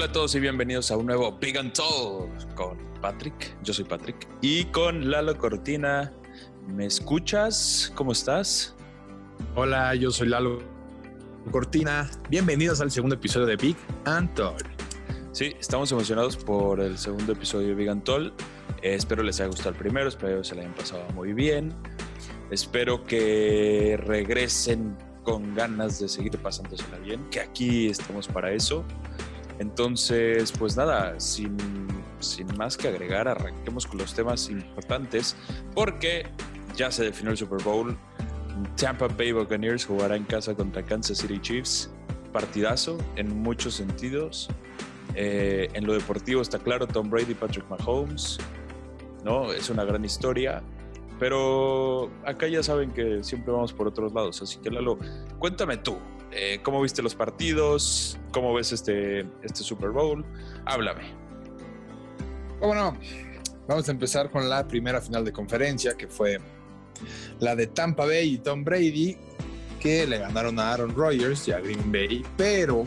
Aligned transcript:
Hola 0.00 0.08
a 0.08 0.12
todos 0.12 0.34
y 0.34 0.40
bienvenidos 0.40 0.90
a 0.90 0.96
un 0.96 1.04
nuevo 1.04 1.36
Big 1.38 1.58
and 1.58 1.74
Tall 1.74 2.30
con 2.54 2.78
Patrick. 3.02 3.54
Yo 3.62 3.74
soy 3.74 3.84
Patrick. 3.84 4.26
Y 4.40 4.64
con 4.64 5.10
Lalo 5.10 5.36
Cortina. 5.36 6.10
¿Me 6.66 6.86
escuchas? 6.86 7.92
¿Cómo 7.94 8.12
estás? 8.12 8.74
Hola, 9.56 9.94
yo 9.94 10.10
soy 10.10 10.28
Lalo 10.28 10.62
Cortina. 11.50 12.10
Bienvenidos 12.30 12.80
al 12.80 12.90
segundo 12.90 13.16
episodio 13.16 13.44
de 13.44 13.56
Big 13.56 13.76
and 14.06 14.32
Tall. 14.32 14.56
Sí, 15.32 15.54
estamos 15.60 15.92
emocionados 15.92 16.34
por 16.34 16.80
el 16.80 16.96
segundo 16.96 17.34
episodio 17.34 17.68
de 17.68 17.74
Big 17.74 17.90
and 17.90 18.02
Tall. 18.02 18.32
Eh, 18.80 18.94
espero 18.94 19.22
les 19.22 19.38
haya 19.38 19.48
gustado 19.48 19.68
el 19.72 19.76
primero, 19.76 20.08
espero 20.08 20.42
se 20.42 20.54
le 20.54 20.62
hayan 20.62 20.74
pasado 20.74 21.04
muy 21.14 21.34
bien. 21.34 21.74
Espero 22.50 23.04
que 23.04 24.00
regresen 24.02 24.96
con 25.24 25.54
ganas 25.54 26.00
de 26.00 26.08
seguir 26.08 26.38
pasándosela 26.38 26.96
bien, 27.00 27.28
que 27.28 27.40
aquí 27.40 27.88
estamos 27.88 28.28
para 28.28 28.50
eso. 28.50 28.82
Entonces, 29.60 30.52
pues 30.58 30.74
nada, 30.76 31.20
sin, 31.20 31.56
sin 32.18 32.46
más 32.56 32.78
que 32.78 32.88
agregar, 32.88 33.28
arranquemos 33.28 33.86
con 33.86 33.98
los 33.98 34.14
temas 34.14 34.48
importantes, 34.48 35.36
porque 35.74 36.26
ya 36.74 36.90
se 36.90 37.04
definió 37.04 37.30
el 37.30 37.36
Super 37.36 37.62
Bowl. 37.62 37.96
Tampa 38.76 39.06
Bay 39.06 39.32
Buccaneers 39.32 39.84
jugará 39.84 40.16
en 40.16 40.24
casa 40.24 40.54
contra 40.54 40.82
Kansas 40.82 41.18
City 41.18 41.38
Chiefs. 41.38 41.90
Partidazo 42.32 42.96
en 43.16 43.42
muchos 43.42 43.74
sentidos. 43.74 44.48
Eh, 45.14 45.68
en 45.74 45.86
lo 45.86 45.92
deportivo 45.92 46.40
está 46.40 46.58
claro, 46.58 46.86
Tom 46.86 47.10
Brady, 47.10 47.34
Patrick 47.34 47.68
Mahomes. 47.68 48.38
¿no? 49.24 49.52
Es 49.52 49.68
una 49.68 49.84
gran 49.84 50.04
historia. 50.04 50.62
Pero 51.18 52.10
acá 52.24 52.48
ya 52.48 52.62
saben 52.62 52.92
que 52.92 53.22
siempre 53.22 53.52
vamos 53.52 53.74
por 53.74 53.86
otros 53.86 54.12
lados. 54.14 54.40
Así 54.40 54.58
que 54.58 54.70
Lalo, 54.70 54.98
cuéntame 55.38 55.76
tú, 55.76 55.98
eh, 56.32 56.60
¿cómo 56.62 56.80
viste 56.82 57.02
los 57.02 57.14
partidos? 57.14 58.18
¿Cómo 58.32 58.54
ves 58.54 58.72
este, 58.72 59.20
este 59.42 59.62
Super 59.62 59.90
Bowl? 59.90 60.24
Háblame. 60.64 61.02
Bueno, 62.60 62.96
vamos 63.66 63.88
a 63.88 63.90
empezar 63.90 64.30
con 64.30 64.48
la 64.48 64.66
primera 64.68 65.00
final 65.00 65.24
de 65.24 65.32
conferencia, 65.32 65.94
que 65.94 66.06
fue 66.06 66.38
la 67.40 67.56
de 67.56 67.66
Tampa 67.66 68.04
Bay 68.04 68.34
y 68.34 68.38
Tom 68.38 68.62
Brady, 68.62 69.16
que 69.80 70.06
le 70.06 70.18
ganaron 70.18 70.58
a 70.58 70.72
Aaron 70.72 70.94
Rodgers 70.94 71.48
y 71.48 71.52
a 71.52 71.60
Green 71.60 71.90
Bay, 71.90 72.22
pero 72.36 72.84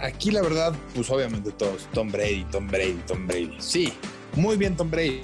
aquí 0.00 0.30
la 0.30 0.42
verdad, 0.42 0.74
pues 0.94 1.10
obviamente 1.10 1.52
todos, 1.52 1.86
Tom 1.92 2.10
Brady, 2.10 2.44
Tom 2.50 2.66
Brady, 2.66 3.00
Tom 3.06 3.26
Brady. 3.26 3.56
Sí, 3.58 3.92
muy 4.36 4.56
bien 4.56 4.74
Tom 4.76 4.90
Brady. 4.90 5.20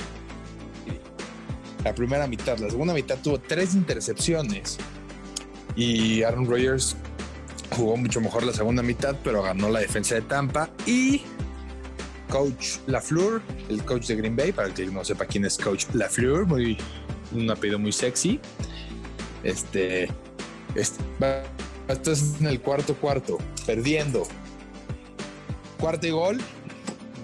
La 1.84 1.94
primera 1.94 2.26
mitad, 2.26 2.58
la 2.58 2.68
segunda 2.68 2.92
mitad 2.92 3.18
tuvo 3.22 3.40
tres 3.40 3.74
intercepciones 3.74 4.78
y 5.76 6.22
Aaron 6.22 6.46
Rodgers 6.46 6.96
jugó 7.70 7.96
mucho 7.96 8.20
mejor 8.20 8.44
la 8.44 8.52
segunda 8.52 8.82
mitad, 8.82 9.16
pero 9.22 9.42
ganó 9.42 9.70
la 9.70 9.80
defensa 9.80 10.14
de 10.14 10.22
Tampa 10.22 10.70
y 10.86 11.22
Coach 12.28 12.78
LaFleur, 12.86 13.42
el 13.68 13.84
coach 13.84 14.06
de 14.06 14.16
Green 14.16 14.36
Bay, 14.36 14.52
para 14.52 14.68
el 14.68 14.74
que 14.74 14.86
no 14.86 15.04
sepa 15.04 15.24
quién 15.26 15.44
es 15.44 15.58
Coach 15.58 15.86
LaFleur, 15.94 16.46
muy 16.46 16.76
un 17.32 17.50
apellido 17.50 17.78
muy 17.78 17.92
sexy. 17.92 18.40
Este, 19.42 20.08
este 20.74 21.02
estás 21.88 22.40
en 22.40 22.46
el 22.46 22.60
cuarto 22.60 22.94
cuarto, 22.94 23.38
perdiendo. 23.66 24.26
Cuarto 25.78 26.06
y 26.06 26.10
gol, 26.10 26.38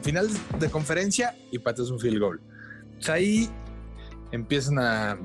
final 0.02 0.28
de 0.58 0.70
conferencia 0.70 1.36
y 1.50 1.58
patas 1.58 1.90
un 1.90 2.00
field 2.00 2.20
goal. 2.20 2.40
Pues 2.94 3.08
ahí 3.10 3.50
empiezan 4.32 4.78
a, 4.78 5.18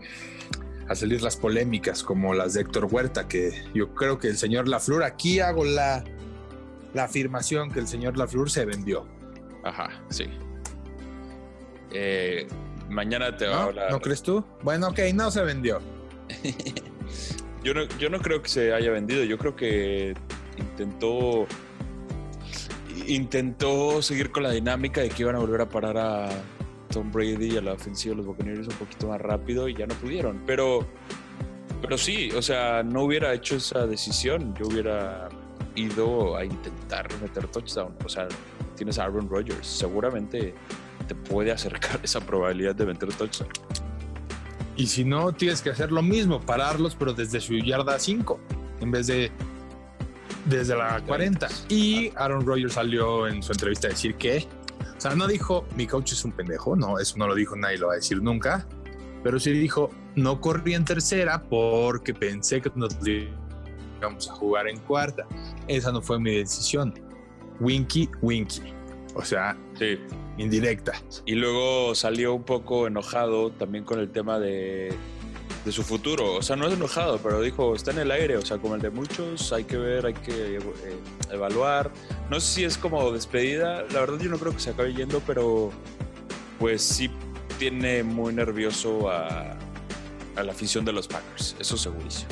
a, 0.92 0.96
salir 0.96 1.22
las 1.22 1.38
polémicas 1.38 2.04
como 2.04 2.34
las 2.34 2.54
de 2.54 2.62
Héctor 2.62 2.88
Huerta, 2.90 3.28
que 3.28 3.64
yo 3.74 3.94
creo 3.94 4.20
que 4.20 4.28
el 4.28 4.38
señor 4.38 4.68
Lafleur, 4.68 5.04
aquí 5.04 5.40
hago 5.40 5.64
la, 5.64 6.04
la 6.94 7.04
afirmación 7.06 7.72
que 7.72 7.80
el 7.80 7.88
señor 7.88 8.18
Lafleur 8.18 8.50
se 8.50 8.66
vendió. 8.66 9.08
Ajá, 9.64 9.90
sí. 10.10 10.26
Eh, 11.92 12.48
mañana 12.90 13.36
te 13.36 13.48
va 13.48 13.54
¿No? 13.54 13.60
a 13.60 13.64
hablar. 13.64 13.92
¿No 13.92 14.00
crees 14.00 14.22
tú? 14.22 14.44
Bueno, 14.64 14.90
ok, 14.90 15.00
no 15.14 15.32
se 15.32 15.44
vendió. 15.44 15.80
yo, 17.64 17.74
no, 17.74 17.84
yo 18.00 18.10
no 18.10 18.20
creo 18.20 18.42
que 18.42 18.50
se 18.50 18.74
haya 18.74 18.92
vendido. 18.92 19.24
Yo 19.24 19.38
creo 19.38 19.56
que 19.56 20.14
intentó 20.58 21.48
intentó 23.08 24.02
seguir 24.02 24.32
con 24.32 24.44
la 24.44 24.52
dinámica 24.52 25.02
de 25.02 25.10
que 25.10 25.24
iban 25.24 25.36
a 25.36 25.40
volver 25.40 25.62
a 25.62 25.70
parar 25.70 25.98
a 25.98 26.30
Tom 26.92 27.12
Brady 27.12 27.58
a 27.58 27.62
la 27.62 27.74
ofensiva 27.74 28.14
de 28.14 28.18
los 28.18 28.26
Buccaneers 28.28 28.68
un 28.68 28.76
poquito 28.76 29.08
más 29.08 29.20
rápido 29.20 29.68
y 29.68 29.76
ya 29.76 29.88
no 29.88 29.96
pudieron. 29.96 30.42
Pero, 30.46 30.86
pero 31.82 31.98
sí, 31.98 32.30
o 32.36 32.42
sea, 32.42 32.84
no 32.84 33.04
hubiera 33.04 33.34
hecho 33.34 33.56
esa 33.56 33.88
decisión. 33.88 34.54
Yo 34.56 34.68
hubiera 34.68 35.30
ido 35.76 36.36
a 36.36 36.46
intentar 36.46 37.08
meter 37.22 37.48
touchdown. 37.48 37.96
O 38.06 38.10
sea, 38.10 38.28
tienes 38.76 39.00
a 39.00 39.06
Aaron 39.06 39.30
Rodgers. 39.30 39.66
Seguramente 39.66 40.54
te 41.08 41.16
puede 41.16 41.52
acercar 41.52 42.00
esa 42.04 42.20
probabilidad 42.22 42.76
de 42.76 42.86
meter 42.86 43.14
touchdown. 43.14 43.50
Y 44.76 44.88
si 44.88 45.04
no, 45.04 45.32
tienes 45.34 45.62
que 45.62 45.70
hacer 45.70 45.92
lo 45.92 46.02
mismo, 46.02 46.42
pararlos, 46.42 46.96
pero 46.96 47.14
desde 47.14 47.40
su 47.40 47.56
yarda 47.58 48.00
5, 48.00 48.40
en 48.80 48.92
vez 48.92 49.08
de 49.08 49.32
desde 50.46 50.76
la 50.76 51.02
40. 51.06 51.48
Y 51.70 52.12
Aaron 52.16 52.46
Rodgers 52.46 52.74
salió 52.74 53.28
en 53.28 53.44
su 53.44 53.52
entrevista 53.52 53.88
a 53.88 53.92
decir 53.92 54.16
que, 54.16 54.48
o 55.02 55.04
sea, 55.04 55.16
no 55.16 55.26
dijo 55.26 55.66
mi 55.76 55.88
coach 55.88 56.12
es 56.12 56.24
un 56.26 56.32
pendejo, 56.32 56.76
no, 56.76 57.00
eso 57.00 57.18
no 57.18 57.28
lo 57.28 57.34
dijo, 57.34 57.56
nadie 57.56 57.80
lo 57.80 57.88
va 57.88 57.94
a 57.94 57.96
decir 57.96 58.22
nunca, 58.22 58.68
pero 59.24 59.40
sí 59.40 59.52
dijo 59.52 59.90
no 60.14 60.40
corrí 60.40 60.76
en 60.76 60.86
tercera 60.86 61.42
porque 61.42 62.14
pensé 62.14 62.62
que 62.62 62.72
nos 62.76 62.96
íbamos 64.00 64.30
a 64.30 64.34
jugar 64.36 64.68
en 64.68 64.78
cuarta. 64.82 65.26
Esa 65.68 65.92
no 65.92 66.04
fue 66.04 66.20
mi 66.20 66.36
decisión. 66.36 66.94
Winky, 67.60 68.12
winky. 68.22 68.62
O 69.16 69.26
sea, 69.26 69.58
sí. 69.80 69.98
indirecta. 70.38 70.94
Y 71.26 71.34
luego 71.34 71.96
salió 71.96 72.36
un 72.36 72.44
poco 72.44 72.86
enojado 72.86 73.50
también 73.54 73.84
con 73.84 73.98
el 73.98 74.12
tema 74.12 74.38
de, 74.38 74.94
de 75.66 75.72
su 75.72 75.84
futuro. 75.84 76.36
O 76.36 76.42
sea, 76.42 76.56
no 76.56 76.68
es 76.68 76.74
enojado, 76.74 77.20
pero 77.20 77.42
dijo, 77.42 77.76
está 77.76 77.92
en 77.92 78.00
el 78.00 78.12
aire, 78.12 78.38
o 78.38 78.46
sea, 78.46 78.58
como 78.58 78.76
el 78.76 78.82
de 78.82 78.90
muchos, 78.90 79.52
hay 79.54 79.64
que 79.64 79.78
ver, 79.78 80.06
hay 80.06 80.14
que 80.14 80.58
eh, 80.58 80.60
evaluar. 81.32 81.92
No 82.30 82.40
sé 82.40 82.54
si 82.54 82.64
es 82.64 82.78
como 82.78 83.12
despedida, 83.12 83.84
la 83.92 84.00
verdad 84.00 84.20
yo 84.20 84.30
no 84.30 84.38
creo 84.38 84.54
que 84.54 84.60
se 84.60 84.72
acabe 84.72 84.94
yendo, 84.94 85.22
pero 85.26 85.72
pues 86.60 86.82
sí 86.82 87.10
tiene 87.60 88.04
muy 88.04 88.34
nervioso 88.34 89.10
a, 89.10 89.58
a 90.36 90.44
la 90.44 90.52
afición 90.52 90.86
de 90.86 90.94
los 90.94 91.08
Packers, 91.08 91.56
eso 91.60 91.78
segurísimo. 91.78 92.30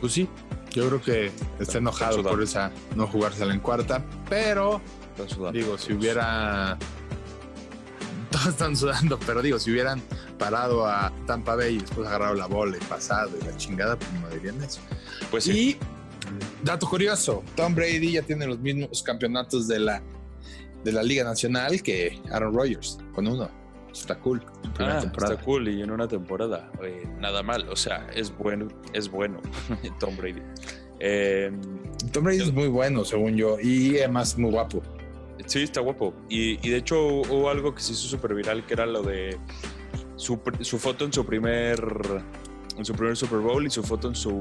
Pues 0.00 0.12
sí, 0.12 0.28
yo 0.72 0.88
creo 0.88 1.00
que 1.00 1.30
está 1.60 1.78
enojado 1.78 2.22
por 2.22 2.42
esa 2.42 2.72
no 2.96 3.06
jugársela 3.06 3.54
en 3.54 3.60
cuarta, 3.60 4.04
pero 4.28 4.80
digo, 5.52 5.78
si 5.78 5.92
hubiera 5.92 6.76
todos 8.30 8.46
están 8.48 8.76
sudando, 8.76 9.18
pero 9.24 9.42
digo, 9.42 9.58
si 9.58 9.70
hubieran 9.70 10.02
parado 10.42 10.84
a 10.84 11.12
Tampa 11.24 11.54
Bay 11.54 11.76
y 11.76 11.78
después 11.78 12.08
agarrado 12.08 12.34
la 12.34 12.46
bola 12.46 12.76
y 12.76 12.84
pasado 12.86 13.30
y 13.40 13.44
la 13.44 13.56
chingada, 13.56 13.96
pues 13.96 14.10
no 14.14 14.28
dirían 14.30 14.60
eso. 14.60 14.80
Pues 15.30 15.44
sí, 15.44 15.78
Y 15.78 16.64
dato 16.64 16.88
curioso, 16.88 17.44
Tom 17.54 17.76
Brady 17.76 18.12
ya 18.12 18.22
tiene 18.22 18.46
los 18.46 18.58
mismos 18.58 19.04
campeonatos 19.04 19.68
de 19.68 19.78
la 19.78 20.02
de 20.82 20.90
la 20.90 21.04
Liga 21.04 21.22
Nacional 21.22 21.80
que 21.80 22.20
Aaron 22.32 22.52
Rodgers 22.52 22.98
con 23.14 23.28
uno. 23.28 23.48
Está 23.92 24.18
cool. 24.18 24.44
Ah, 24.80 25.04
está 25.04 25.36
cool 25.36 25.68
y 25.68 25.80
en 25.80 25.92
una 25.92 26.08
temporada, 26.08 26.72
eh, 26.82 27.06
nada 27.20 27.44
mal, 27.44 27.68
o 27.68 27.76
sea, 27.76 28.08
es 28.12 28.36
bueno, 28.36 28.66
es 28.92 29.08
bueno 29.08 29.40
Tom 30.00 30.16
Brady. 30.16 30.42
Eh, 30.98 31.52
Tom 32.10 32.24
Brady 32.24 32.42
es 32.42 32.52
muy 32.52 32.66
bueno, 32.66 33.04
según 33.04 33.36
yo, 33.36 33.60
y 33.60 33.98
además 33.98 34.36
muy 34.36 34.50
guapo. 34.50 34.82
Sí, 35.46 35.62
está 35.62 35.80
guapo. 35.80 36.14
Y, 36.28 36.66
y 36.66 36.70
de 36.70 36.78
hecho 36.78 37.00
hubo 37.06 37.48
algo 37.48 37.74
que 37.74 37.80
se 37.80 37.92
hizo 37.92 38.08
súper 38.08 38.34
viral, 38.34 38.66
que 38.66 38.74
era 38.74 38.86
lo 38.86 39.02
de 39.02 39.38
su, 40.22 40.40
su 40.60 40.78
foto 40.78 41.04
en 41.04 41.12
su 41.12 41.26
primer 41.26 41.82
en 42.78 42.84
su 42.84 42.94
primer 42.94 43.16
Super 43.16 43.40
Bowl 43.40 43.66
y 43.66 43.70
su 43.70 43.82
foto 43.82 44.08
en 44.08 44.14
su 44.14 44.40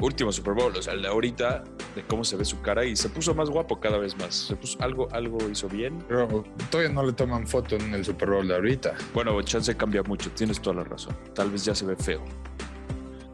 último 0.00 0.30
Super 0.32 0.54
Bowl, 0.54 0.74
o 0.76 0.80
sea, 0.80 0.94
el 0.94 1.02
de 1.02 1.08
ahorita, 1.08 1.64
de 1.96 2.02
cómo 2.06 2.22
se 2.22 2.36
ve 2.36 2.44
su 2.44 2.60
cara 2.60 2.84
y 2.84 2.94
se 2.94 3.08
puso 3.08 3.34
más 3.34 3.50
guapo 3.50 3.80
cada 3.80 3.98
vez 3.98 4.16
más. 4.16 4.34
Se 4.34 4.54
puso 4.56 4.80
algo, 4.80 5.08
algo 5.12 5.38
hizo 5.50 5.68
bien. 5.68 5.98
Pero 6.06 6.44
todavía 6.70 6.92
no 6.92 7.04
le 7.04 7.12
toman 7.12 7.46
foto 7.46 7.74
en 7.74 7.92
el 7.92 8.04
Super 8.04 8.30
Bowl 8.30 8.46
de 8.46 8.54
ahorita. 8.54 8.94
Bueno, 9.12 9.42
chance 9.42 9.76
cambia 9.76 10.02
mucho, 10.04 10.30
tienes 10.30 10.60
toda 10.62 10.76
la 10.76 10.84
razón. 10.84 11.16
Tal 11.34 11.50
vez 11.50 11.64
ya 11.64 11.74
se 11.74 11.84
ve 11.84 11.96
feo. 11.96 12.24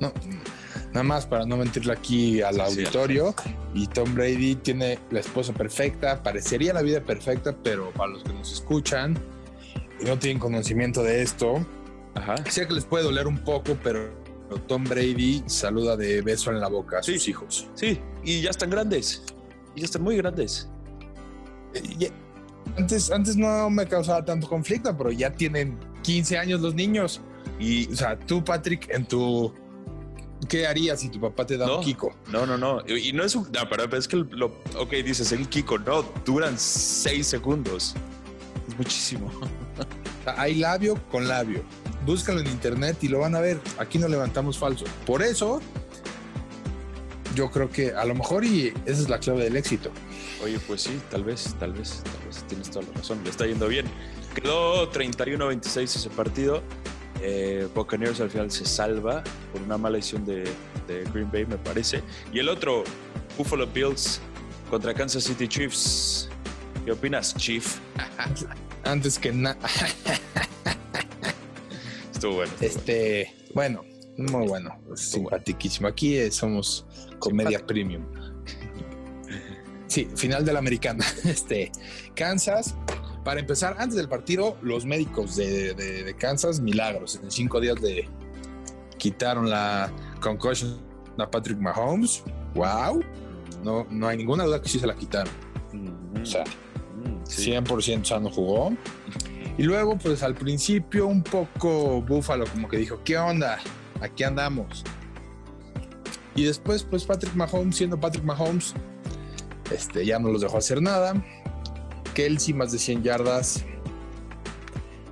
No, 0.01 0.13
nada 0.89 1.05
más 1.05 1.27
para 1.27 1.45
no 1.45 1.59
mentirle 1.59 1.93
aquí 1.93 2.41
al 2.41 2.55
Sí, 2.55 2.61
auditorio. 2.61 3.35
Y 3.75 3.87
Tom 3.89 4.15
Brady 4.15 4.55
tiene 4.57 4.99
la 5.11 5.21
esposa 5.21 5.53
perfecta, 5.53 6.23
parecería 6.23 6.73
la 6.73 6.83
vida 6.83 7.01
perfecta, 7.01 7.55
pero 7.63 7.91
para 7.91 8.13
los 8.13 8.25
que 8.25 8.33
nos 8.33 8.51
escuchan 8.53 9.19
y 10.05 10.09
no 10.09 10.19
tienen 10.19 10.39
conocimiento 10.39 11.03
de 11.03 11.23
esto, 11.23 11.65
Ajá. 12.15 12.37
sé 12.51 12.67
que 12.67 12.75
les 12.75 12.85
puede 12.85 13.05
doler 13.05 13.27
un 13.27 13.39
poco, 13.39 13.77
pero 13.83 14.11
Tom 14.69 14.85
Brady 14.85 15.43
saluda 15.47 15.97
de 15.97 16.21
beso 16.23 16.51
en 16.51 16.61
la 16.61 16.69
boca 16.69 16.99
a 16.99 17.03
Sí. 17.03 17.15
sus 17.15 17.29
hijos. 17.29 17.69
Sí, 17.75 17.99
y 18.23 18.43
ya 18.43 18.51
están 18.51 18.71
grandes. 18.71 19.23
Y 19.75 19.81
ya 19.81 19.87
están 19.87 20.03
muy 20.03 20.17
grandes. 20.17 20.69
Y- 21.99 22.09
Antes, 22.79 23.11
antes 23.11 23.37
no 23.37 23.69
me 23.69 23.87
causaba 23.87 24.25
tanto 24.25 24.49
conflicto, 24.49 24.97
pero 24.97 25.13
ya 25.13 25.31
tienen 25.31 25.79
15 26.03 26.39
años 26.39 26.61
los 26.63 26.75
niños. 26.75 27.21
Y, 27.61 27.93
o 27.93 27.97
sea, 27.97 28.19
tú, 28.19 28.43
Patrick, 28.43 28.89
en 28.91 29.07
tu 29.07 29.53
¿Qué 30.49 30.67
harías 30.67 31.01
si 31.01 31.09
tu 31.09 31.21
papá 31.21 31.47
te 31.47 31.57
da 31.57 31.67
No. 31.67 31.79
un 31.79 31.85
Kiko? 31.85 32.15
No, 32.31 32.45
no, 32.47 32.59
no. 32.59 32.81
Y 32.87 33.13
no 33.13 33.23
es 33.23 33.35
un. 33.35 33.45
No, 33.45 33.61
pero 33.71 33.85
es 33.97 34.07
que 34.09 34.17
lo. 34.17 34.47
Ok, 34.79 34.91
dices 35.05 35.31
el 35.33 35.49
Kiko. 35.49 35.79
No, 35.79 36.03
duran 36.27 36.59
seis 36.59 37.27
segundos. 37.29 37.95
Es 38.69 38.77
muchísimo. 38.77 39.31
O 40.25 40.31
sea, 40.33 40.41
hay 40.41 40.55
labio 40.55 40.99
con 41.11 41.29
labio. 41.29 41.63
Búscalo 42.07 42.41
en 42.41 42.47
internet 42.47 42.97
y 43.03 43.09
lo 43.09 43.19
van 43.19 43.35
a 43.35 43.41
ver. 43.41 43.61
Aquí 43.79 43.99
no 43.99 44.09
levantamos 44.09 44.59
falso. 44.59 44.87
Por 45.05 45.23
eso, 45.23 45.61
yo 47.35 47.51
creo 47.51 47.71
que 47.71 47.93
a 47.93 48.05
lo 48.07 48.15
mejor 48.15 48.45
y 48.45 48.69
esa 48.87 49.03
es 49.03 49.09
la 49.11 49.19
clave 49.19 49.45
del 49.45 49.57
éxito. 49.57 49.91
Oye, 50.43 50.59
pues 50.67 50.83
sí, 50.83 50.99
tal 51.11 51.25
vez, 51.25 51.55
tal 51.59 51.73
vez, 51.73 52.03
tal 52.05 52.27
vez. 52.27 52.43
Tienes 52.49 52.71
toda 52.71 52.87
la 52.87 52.93
razón. 52.93 53.21
Le 53.23 53.31
está 53.31 53.47
yendo 53.47 53.69
bien. 53.69 53.87
Quedó 54.35 54.91
31-26 54.91 55.83
ese 55.83 56.11
partido. 56.11 56.63
Eh, 57.21 57.69
Buccaneers 57.75 58.21
al 58.21 58.31
final 58.31 58.51
se 58.51 58.65
salva 58.65 59.23
por 59.53 59.63
una 59.63 59.79
mala 59.79 59.97
decisión 59.97 60.25
de, 60.25 60.45
de 60.87 61.05
Green 61.13 61.31
Bay, 61.31 61.45
me 61.47 61.59
parece. 61.59 62.03
Y 62.33 62.39
el 62.39 62.49
otro, 62.49 62.85
Buffalo 63.37 63.67
Bills 63.67 64.21
contra 64.71 64.95
Kansas 64.95 65.25
City 65.25 65.49
Chiefs. 65.49 66.29
¿Qué 66.85 66.93
opinas, 66.93 67.35
Chief? 67.37 67.79
Antes 68.85 69.19
que 69.19 69.33
nada, 69.33 69.57
Estuvo 72.13 72.35
bueno. 72.37 72.53
estuvo 72.53 72.53
bueno. 72.53 72.53
este, 72.61 73.35
bueno, 73.55 73.85
muy 74.19 74.47
bueno, 74.47 74.79
simpatiquísimo. 74.95 75.89
Aquí 75.89 76.17
eh, 76.17 76.31
somos 76.31 76.87
comedia 77.19 77.59
Simpático. 77.59 77.67
premium. 77.67 78.05
Sí, 79.87 80.09
final 80.17 80.45
de 80.45 80.53
la 80.53 80.59
americana. 80.59 81.05
Este, 81.25 81.71
Kansas. 82.15 82.75
Para 83.25 83.41
empezar, 83.41 83.77
antes 83.79 83.97
del 83.97 84.09
partido, 84.09 84.59
los 84.61 84.85
médicos 84.85 85.35
de, 85.37 85.73
de- 85.73 86.03
de 86.05 86.15
Kansas, 86.17 86.61
milagros. 86.61 87.19
En 87.23 87.31
cinco 87.31 87.59
días 87.59 87.81
le 87.81 88.07
quitaron 88.99 89.49
la 89.49 89.91
concussion 90.21 90.79
a 91.19 91.31
Patrick 91.31 91.59
Mahomes. 91.59 92.23
Wow. 92.55 93.03
No, 93.63 93.87
no 93.91 94.09
hay 94.09 94.19
ninguna 94.19 94.45
duda 94.45 94.61
que 94.61 94.69
sí 94.69 94.79
se 94.79 94.87
la 94.87 94.95
quitaron. 94.95 95.33
O 96.23 96.27
sea. 96.27 96.45
100% 97.25 98.05
sano 98.05 98.31
jugó. 98.31 98.73
Y 99.57 99.63
luego, 99.63 99.97
pues 99.97 100.23
al 100.23 100.35
principio, 100.35 101.07
un 101.07 101.23
poco 101.23 102.03
Búfalo, 102.03 102.47
como 102.47 102.69
que 102.69 102.79
dijo: 102.79 103.01
¿Qué 103.05 103.17
onda? 103.17 103.59
Aquí 104.01 104.25
andamos. 104.25 104.85
Y 106.35 106.45
después, 106.45 106.83
pues 106.83 107.05
Patrick 107.05 107.35
Mahomes, 107.35 107.77
siendo 107.77 107.99
Patrick 107.99 108.25
Mahomes, 108.25 108.75
este, 109.71 110.05
ya 110.05 110.19
no 110.19 110.31
los 110.31 110.41
dejó 110.41 110.59
hacer 110.59 110.83
nada. 110.83 111.15
Kelsey, 112.15 112.55
más 112.55 112.73
de 112.73 112.79
100 112.79 113.03
yardas. 113.03 113.65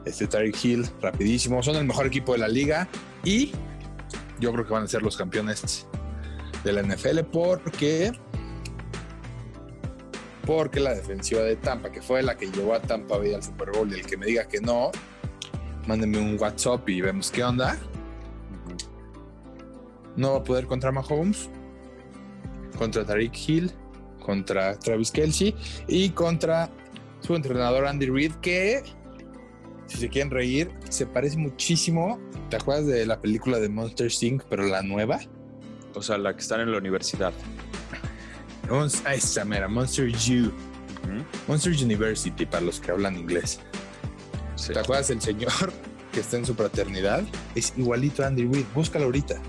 Este 0.05 0.26
Tyreek 0.26 0.64
Hill, 0.64 0.88
rapidísimo. 1.00 1.62
Son 1.62 1.76
el 1.76 1.84
mejor 1.84 2.06
equipo 2.06 2.32
de 2.32 2.38
la 2.38 2.49
liga. 2.49 2.88
Y 3.25 3.52
yo 4.40 4.52
creo 4.52 4.67
que 4.67 4.73
van 4.73 4.84
a 4.84 4.88
ser 4.88 5.02
los 5.02 5.17
campeones 5.17 5.87
de 6.64 6.73
la 6.73 6.82
NFL 6.82 7.20
porque 7.31 8.12
porque 10.47 10.81
la 10.81 10.94
defensiva 10.94 11.43
de 11.43 11.56
Tampa, 11.56 11.91
que 11.91 12.03
fue 12.03 12.23
la 12.23 12.37
que 12.37 12.50
llevó 12.50 12.75
a 12.75 12.83
Tampa 12.83 13.19
Bay 13.19 13.35
al 13.35 13.43
Super 13.43 13.71
Bowl, 13.71 13.91
y 13.91 14.00
el 14.00 14.06
que 14.06 14.17
me 14.17 14.27
diga 14.27 14.47
que 14.49 14.61
no, 14.61 14.91
mándenme 15.87 16.19
un 16.19 16.39
WhatsApp 16.41 16.89
y 16.89 17.00
vemos 17.00 17.31
qué 17.31 17.44
onda. 17.44 17.79
No 20.17 20.33
va 20.33 20.39
a 20.39 20.44
poder 20.44 20.67
contra 20.67 20.93
Mahomes, 20.93 21.49
contra 22.77 23.05
Tariq 23.05 23.33
Hill, 23.49 23.73
contra 24.21 24.79
Travis 24.79 25.11
Kelsey 25.11 25.55
y 25.89 26.11
contra 26.11 26.71
su 27.21 27.35
entrenador 27.35 27.87
Andy 27.87 28.06
Reid, 28.06 28.33
que, 28.35 28.83
si 29.87 29.99
se 29.99 30.09
quieren 30.09 30.31
reír, 30.31 30.71
se 30.89 31.06
parece 31.06 31.37
muchísimo. 31.39 32.19
¿Te 32.50 32.56
acuerdas 32.56 32.87
de 32.87 33.06
la 33.06 33.21
película 33.21 33.59
de 33.59 33.69
Monster 33.69 34.11
Inc., 34.21 34.43
pero 34.49 34.65
la 34.65 34.83
nueva? 34.83 35.21
O 35.94 36.03
sea, 36.03 36.19
la 36.19 36.35
que 36.35 36.41
están 36.41 36.61
en 36.61 36.73
la 36.73 36.79
universidad. 36.79 37.33
Ah, 39.04 39.14
esa 39.14 39.44
mera, 39.44 39.69
Monster 39.69 40.08
U. 40.08 40.52
Monster 41.48 41.72
University, 41.72 42.46
para 42.46 42.62
los 42.64 42.80
que 42.80 42.90
hablan 42.90 43.16
inglés. 43.19 43.60
Sí. 44.56 44.72
¿Te 44.72 44.78
acuerdas 44.78 45.08
del 45.08 45.20
señor 45.20 45.50
que 46.12 46.20
está 46.20 46.36
en 46.36 46.46
su 46.46 46.54
fraternidad? 46.54 47.22
Es 47.54 47.72
igualito 47.76 48.22
a 48.22 48.28
Andy 48.28 48.44
Reid. 48.46 48.64
Búscalo 48.74 49.06
ahorita. 49.06 49.40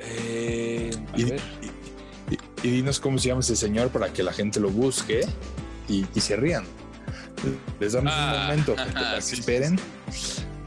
Eh, 0.00 0.90
a 1.12 1.18
Y, 1.20 1.24
ver. 1.24 1.40
y- 1.62 2.34
y- 2.34 2.38
y 2.68 2.70
dinos 2.70 3.00
cómo 3.00 3.18
se 3.18 3.28
llama 3.28 3.40
ese 3.40 3.56
señor 3.56 3.88
para 3.90 4.12
que 4.12 4.22
la 4.22 4.32
gente 4.32 4.60
lo 4.60 4.70
busque 4.70 5.26
y, 5.88 6.04
se 6.20 6.36
rían. 6.36 6.64
Les 7.78 7.92
damos 7.92 8.12
Ah, 8.14 8.32
un 8.34 8.42
momento 8.48 8.76
gente, 8.76 8.92
para 8.92 9.14
que 9.16 9.22
sí, 9.22 9.34
sí, 9.36 9.40
esperen. 9.40 9.78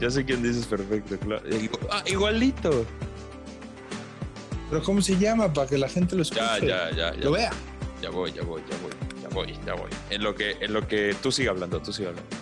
Ya 0.00 0.08
sé 0.10 0.24
quién 0.24 0.42
dices 0.42 0.66
perfecto, 0.66 1.18
claro. 1.18 1.42
Ah, 1.90 2.02
igualito. 2.06 2.86
Pero 4.70 4.82
¿cómo 4.84 5.02
se 5.02 5.18
llama 5.18 5.52
para 5.52 5.68
que 5.68 5.76
la 5.76 5.88
gente 5.88 6.14
lo 6.14 6.22
escuche? 6.22 6.40
Ya, 6.40 6.58
ya, 6.60 6.90
ya, 6.90 7.14
ya. 7.14 7.24
Lo 7.24 7.32
vea. 7.32 7.50
Ya 8.00 8.08
voy, 8.08 8.32
ya 8.32 8.42
voy, 8.42 8.62
ya 8.70 8.76
voy, 8.78 8.92
ya 9.20 9.28
voy, 9.28 9.58
ya 9.66 9.74
voy. 9.74 9.90
En 10.10 10.22
lo 10.22 10.34
que, 10.34 10.52
en 10.60 10.72
lo 10.72 10.86
que 10.86 11.14
tú 11.20 11.32
sigas 11.32 11.52
hablando, 11.54 11.82
tú 11.82 11.92
sigas 11.92 12.10
hablando. 12.10 12.36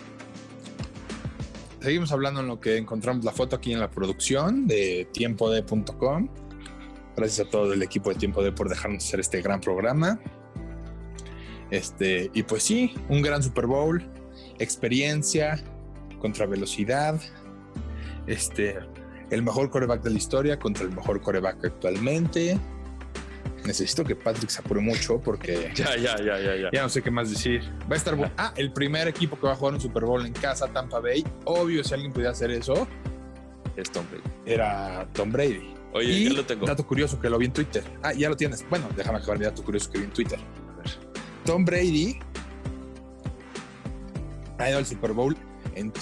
Seguimos 1.81 2.13
hablando 2.13 2.41
en 2.41 2.49
lo 2.49 2.61
que 2.61 2.77
encontramos 2.77 3.25
la 3.25 3.33
foto 3.33 3.57
aquí 3.57 3.73
en 3.73 3.81
la 3.81 3.91
producción 3.91 4.67
de 4.67 5.09
tiempode.com. 5.13 6.29
Gracias 7.17 7.47
a 7.47 7.51
todo 7.51 7.73
el 7.73 7.83
equipo 7.83 8.11
de 8.11 8.17
Tiempo 8.17 8.43
de 8.43 8.53
por 8.53 8.69
dejarnos 8.69 9.05
hacer 9.05 9.21
este 9.21 9.41
gran 9.41 9.61
programa. 9.61 10.21
Este, 11.71 12.31
y 12.35 12.43
pues 12.43 12.63
sí, 12.63 12.95
un 13.09 13.23
gran 13.23 13.43
Super 13.43 13.67
Bowl, 13.67 14.07
experiencia 14.59 15.63
contra 16.21 16.47
velocidad. 16.47 17.21
Este, 18.27 18.79
el 19.31 19.43
mejor 19.43 19.71
coreback 19.71 20.03
de 20.03 20.11
la 20.11 20.17
historia 20.17 20.59
contra 20.59 20.85
el 20.85 20.91
mejor 20.95 21.21
coreback 21.21 21.65
actualmente. 21.65 22.59
Necesito 23.65 24.05
que 24.05 24.15
Patrick 24.17 24.49
se 24.51 24.61
apure 24.61 24.81
mucho 24.81 25.21
porque 25.21 25.71
Ya, 25.77 25.97
ya, 25.97 26.17
ya, 26.17 26.39
ya, 26.41 26.57
ya. 26.57 26.69
ya 26.73 26.83
no 26.83 26.89
sé 26.89 27.03
qué 27.03 27.11
más 27.11 27.29
decir. 27.31 27.63
Va 27.91 27.95
a 27.95 27.97
estar 27.97 28.17
bu- 28.17 28.31
Ah, 28.39 28.53
el 28.57 28.73
primer 28.73 29.09
equipo 29.09 29.39
que 29.39 29.47
va 29.47 29.53
a 29.53 29.57
jugar 29.57 29.75
un 29.75 29.81
Super 29.81 30.05
Bowl 30.05 30.25
en 30.25 30.33
casa, 30.33 30.69
Tampa 30.69 31.01
Bay. 31.01 31.25
Obvio, 31.45 31.85
si 31.85 31.93
alguien 31.95 32.13
pudiera 32.13 32.31
hacer 32.33 32.51
eso, 32.51 32.87
Es 33.77 33.91
Tom 33.91 34.07
Brady. 34.11 34.23
era 34.47 35.07
Tom 35.13 35.31
Brady. 35.31 35.75
Oye, 35.93 36.07
y 36.13 36.25
ya 36.29 36.35
lo 36.35 36.45
tengo. 36.47 36.67
dato 36.67 36.87
curioso 36.87 37.19
que 37.21 37.29
lo 37.31 37.39
vi 37.39 37.47
en 37.47 37.53
Twitter. 37.53 37.83
Ah, 38.03 38.13
ya 38.13 38.29
lo 38.29 38.37
tienes. 38.37 38.65
Bueno, 38.71 38.87
déjame 38.97 39.19
acabar 39.19 39.39
mi 39.39 39.45
dato 39.45 39.63
curioso 39.63 39.91
que 39.91 39.99
vi 39.99 40.05
en 40.05 40.11
Twitter. 40.13 40.39
A 40.39 40.77
ver. 40.83 40.91
Tom 41.45 41.65
Brady 41.65 42.19
ha 44.59 44.69
ido 44.71 44.79
al 44.79 44.87
Super 44.87 45.13
Bowl 45.13 45.37
en 45.75 45.93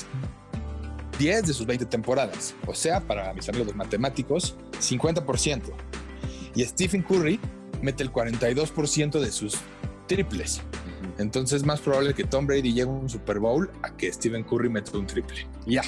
10 1.19 1.47
de 1.47 1.53
sus 1.55 1.67
20 1.67 1.87
temporadas. 1.87 2.55
O 2.67 2.75
sea, 2.75 3.01
para 3.01 3.33
mis 3.35 3.49
amigos 3.49 3.69
los 3.69 3.77
matemáticos, 3.77 4.57
50%. 4.81 5.63
Y 6.55 6.65
Stephen 6.65 7.03
Curry 7.03 7.39
mete 7.83 8.03
el 8.03 8.13
42% 8.13 9.21
de 9.21 9.31
sus 9.31 9.57
triples. 10.07 10.61
Entonces 11.19 11.63
es 11.63 11.67
más 11.67 11.81
probable 11.81 12.15
que 12.15 12.25
Tom 12.25 12.47
Brady 12.47 12.71
llegue 12.73 12.83
a 12.83 12.87
un 12.87 13.09
Super 13.09 13.39
Bowl 13.39 13.71
a 13.83 13.91
que 13.97 14.13
Stephen 14.13 14.45
Curry 14.45 14.69
meta 14.69 14.97
un 14.97 15.07
triple. 15.07 15.47
Ya, 15.67 15.83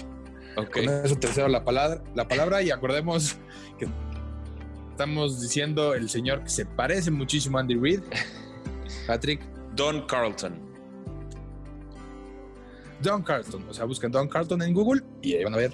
Ok. 0.56 0.70
con 0.72 0.84
eso 0.88 1.16
te 1.16 1.28
cedo 1.28 1.48
la 1.48 1.64
palabra, 1.64 2.02
la 2.14 2.26
palabra 2.26 2.62
y 2.62 2.70
acordemos 2.70 3.36
que 3.78 3.88
estamos 4.90 5.40
diciendo 5.40 5.94
el 5.94 6.08
señor 6.10 6.42
que 6.42 6.50
se 6.50 6.66
parece 6.66 7.10
muchísimo 7.10 7.58
a 7.58 7.60
Andy 7.60 7.76
Reid. 7.76 8.00
Patrick, 9.06 9.40
Don 9.76 10.06
Carlton. 10.06 10.67
Don 13.02 13.22
Carlton. 13.22 13.64
O 13.68 13.74
sea, 13.74 13.84
busquen 13.84 14.10
Don 14.10 14.28
Carlton 14.28 14.60
en 14.62 14.72
Google 14.74 15.02
y 15.22 15.34
ahí 15.34 15.44
van 15.44 15.54
a 15.54 15.58
ver 15.58 15.72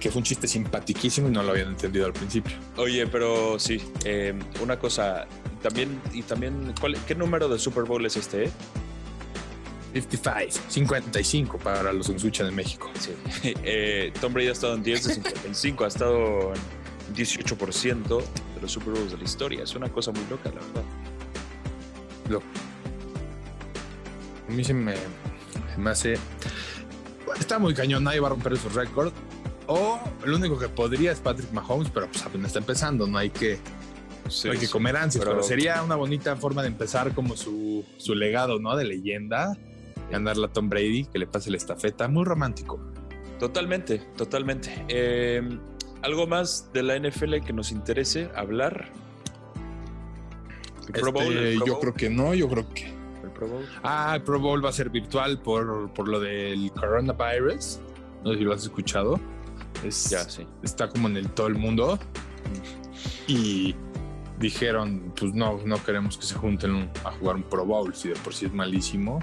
que, 0.00 0.10
fue 0.10 0.18
un 0.18 0.24
chiste 0.24 0.46
simpaticísimo 0.48 1.28
y 1.28 1.30
no 1.30 1.42
lo 1.42 1.52
habían 1.52 1.68
entendido 1.68 2.06
al 2.06 2.12
principio. 2.12 2.56
Oye, 2.76 3.06
pero 3.06 3.58
sí, 3.58 3.80
eh, 4.04 4.38
una 4.62 4.78
cosa, 4.78 5.26
también, 5.62 6.00
y 6.12 6.22
también, 6.22 6.74
¿cuál- 6.80 6.96
¿qué 7.06 7.14
número 7.14 7.48
de 7.48 7.58
Super 7.58 7.84
Bowl 7.84 8.04
es 8.04 8.16
este? 8.16 8.44
eh? 8.44 8.50
55, 9.94 10.60
55 10.68 11.58
para 11.58 11.92
los 11.92 12.08
que 12.08 12.46
en 12.48 12.54
México. 12.54 12.90
Sí. 12.98 13.12
Eh, 13.64 14.12
Tom 14.20 14.32
Brady 14.34 14.48
ha 14.48 14.52
estado 14.52 14.74
en 14.74 14.82
10 14.82 15.04
de 15.04 15.14
55, 15.14 15.84
ha 15.84 15.88
estado 15.88 16.52
en 16.54 17.14
18% 17.14 18.18
de 18.54 18.60
los 18.60 18.70
Super 18.70 18.94
Bowls 18.94 19.12
de 19.12 19.18
la 19.18 19.24
historia. 19.24 19.62
Es 19.64 19.74
una 19.74 19.88
cosa 19.88 20.10
muy 20.12 20.24
loca, 20.28 20.50
la 20.50 20.60
verdad. 20.60 20.82
Lo- 22.28 22.42
a 24.48 24.50
mí 24.50 24.62
se 24.64 24.74
me, 24.74 24.94
se 25.78 25.84
me 25.84 25.90
hace. 25.90 26.14
Está 27.38 27.58
muy 27.58 27.72
cañón, 27.74 28.02
nadie 28.04 28.18
va 28.20 28.26
a 28.26 28.30
romper 28.30 28.54
esos 28.54 28.74
récords. 28.74 29.12
O 29.66 30.00
lo 30.24 30.36
único 30.36 30.58
que 30.58 30.68
podría 30.68 31.12
es 31.12 31.20
Patrick 31.20 31.52
Mahomes, 31.52 31.90
pero 31.90 32.08
pues 32.08 32.24
apenas 32.24 32.48
está 32.48 32.58
empezando, 32.58 33.06
no 33.06 33.18
hay 33.18 33.30
que, 33.30 33.58
Sí, 34.28 34.48
no 34.48 34.52
hay 34.54 34.58
que 34.58 34.68
comer 34.68 34.96
ansias. 34.96 35.22
pero- 35.24 35.36
Pero, 35.36 35.46
sería 35.46 35.82
una 35.82 35.94
bonita 35.94 36.34
forma 36.36 36.62
de 36.62 36.68
empezar 36.68 37.14
como 37.14 37.36
su, 37.36 37.84
su 37.98 38.14
legado, 38.14 38.58
¿no? 38.58 38.74
De 38.76 38.84
leyenda. 38.84 39.56
Ganarla 40.10 40.46
a 40.46 40.52
Tom 40.52 40.68
Brady, 40.70 41.04
que 41.04 41.18
le 41.18 41.26
pase 41.26 41.50
la 41.50 41.58
estafeta. 41.58 42.08
Muy 42.08 42.24
romántico. 42.24 42.80
Totalmente, 43.38 43.98
totalmente. 44.16 44.84
Eh, 44.88 45.42
¿Algo 46.02 46.26
más 46.26 46.70
de 46.72 46.82
la 46.82 46.96
NFL 46.96 47.40
que 47.44 47.52
nos 47.52 47.70
interese 47.72 48.30
hablar? 48.34 48.90
El 50.86 50.92
Pro 51.00 51.12
Bowl, 51.12 51.36
Este, 51.36 51.66
yo 51.66 51.78
creo 51.78 51.92
que 51.94 52.08
no, 52.08 52.32
yo 52.34 52.48
creo 52.48 52.66
que. 52.72 52.97
Pro 53.38 53.46
Bowl. 53.48 53.64
Ah, 53.82 54.12
el 54.16 54.22
Pro 54.22 54.40
Bowl 54.40 54.64
va 54.64 54.70
a 54.70 54.72
ser 54.72 54.90
virtual 54.90 55.38
por, 55.40 55.92
por 55.94 56.08
lo 56.08 56.18
del 56.20 56.70
coronavirus. 56.72 57.78
No 58.24 58.32
sé 58.32 58.38
si 58.38 58.44
lo 58.44 58.52
has 58.52 58.62
escuchado. 58.64 59.20
Es, 59.84 60.10
Ya, 60.10 60.20
sí. 60.28 60.46
Está 60.62 60.88
como 60.88 61.06
en 61.08 61.16
el 61.16 61.30
todo 61.30 61.46
el 61.46 61.54
mundo. 61.54 61.98
y 63.26 63.74
dijeron, 64.38 65.12
pues 65.18 65.34
no, 65.34 65.58
no 65.64 65.82
queremos 65.84 66.16
que 66.16 66.24
se 66.26 66.34
junten 66.34 66.90
a 67.04 67.10
jugar 67.12 67.36
un 67.36 67.42
Pro 67.42 67.64
Bowl, 67.64 67.94
si 67.94 68.08
de 68.08 68.14
por 68.16 68.34
sí 68.34 68.46
es 68.46 68.52
malísimo. 68.52 69.20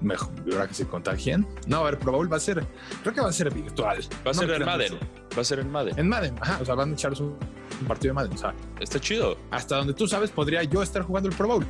Mejor, 0.00 0.28
ahora 0.52 0.66
que 0.68 0.74
se 0.74 0.86
contagien. 0.86 1.46
No, 1.66 1.78
a 1.78 1.84
ver, 1.84 1.98
Pro 1.98 2.12
Bowl 2.12 2.30
va 2.30 2.36
a 2.36 2.40
ser, 2.40 2.66
creo 3.02 3.14
que 3.14 3.20
va 3.20 3.28
a 3.30 3.32
ser 3.32 3.52
virtual. 3.54 3.98
Va 4.26 4.30
a 4.30 4.34
No 4.34 4.40
ser 4.40 4.50
en 4.50 4.64
Madden. 4.66 4.92
mucho. 4.94 5.06
Va 5.36 5.40
a 5.40 5.44
ser 5.44 5.58
en 5.60 5.72
Madden. 5.72 5.98
En 5.98 6.08
Madden, 6.08 6.34
ajá, 6.40 6.58
o 6.60 6.64
sea, 6.64 6.74
van 6.74 6.90
a 6.90 6.92
echarse 6.92 7.22
un, 7.22 7.36
un 7.80 7.86
partido 7.86 8.10
de 8.10 8.14
Madden. 8.14 8.32
O 8.34 8.36
sea, 8.38 8.54
Está 8.80 9.00
chido. 9.00 9.36
hasta 9.50 9.76
donde 9.76 9.94
tú 9.94 10.06
sabes, 10.06 10.30
podría 10.30 10.62
yo 10.64 10.82
estar 10.82 11.02
jugando 11.02 11.28
el 11.30 11.34
Pro 11.36 11.48
Bowl. 11.48 11.66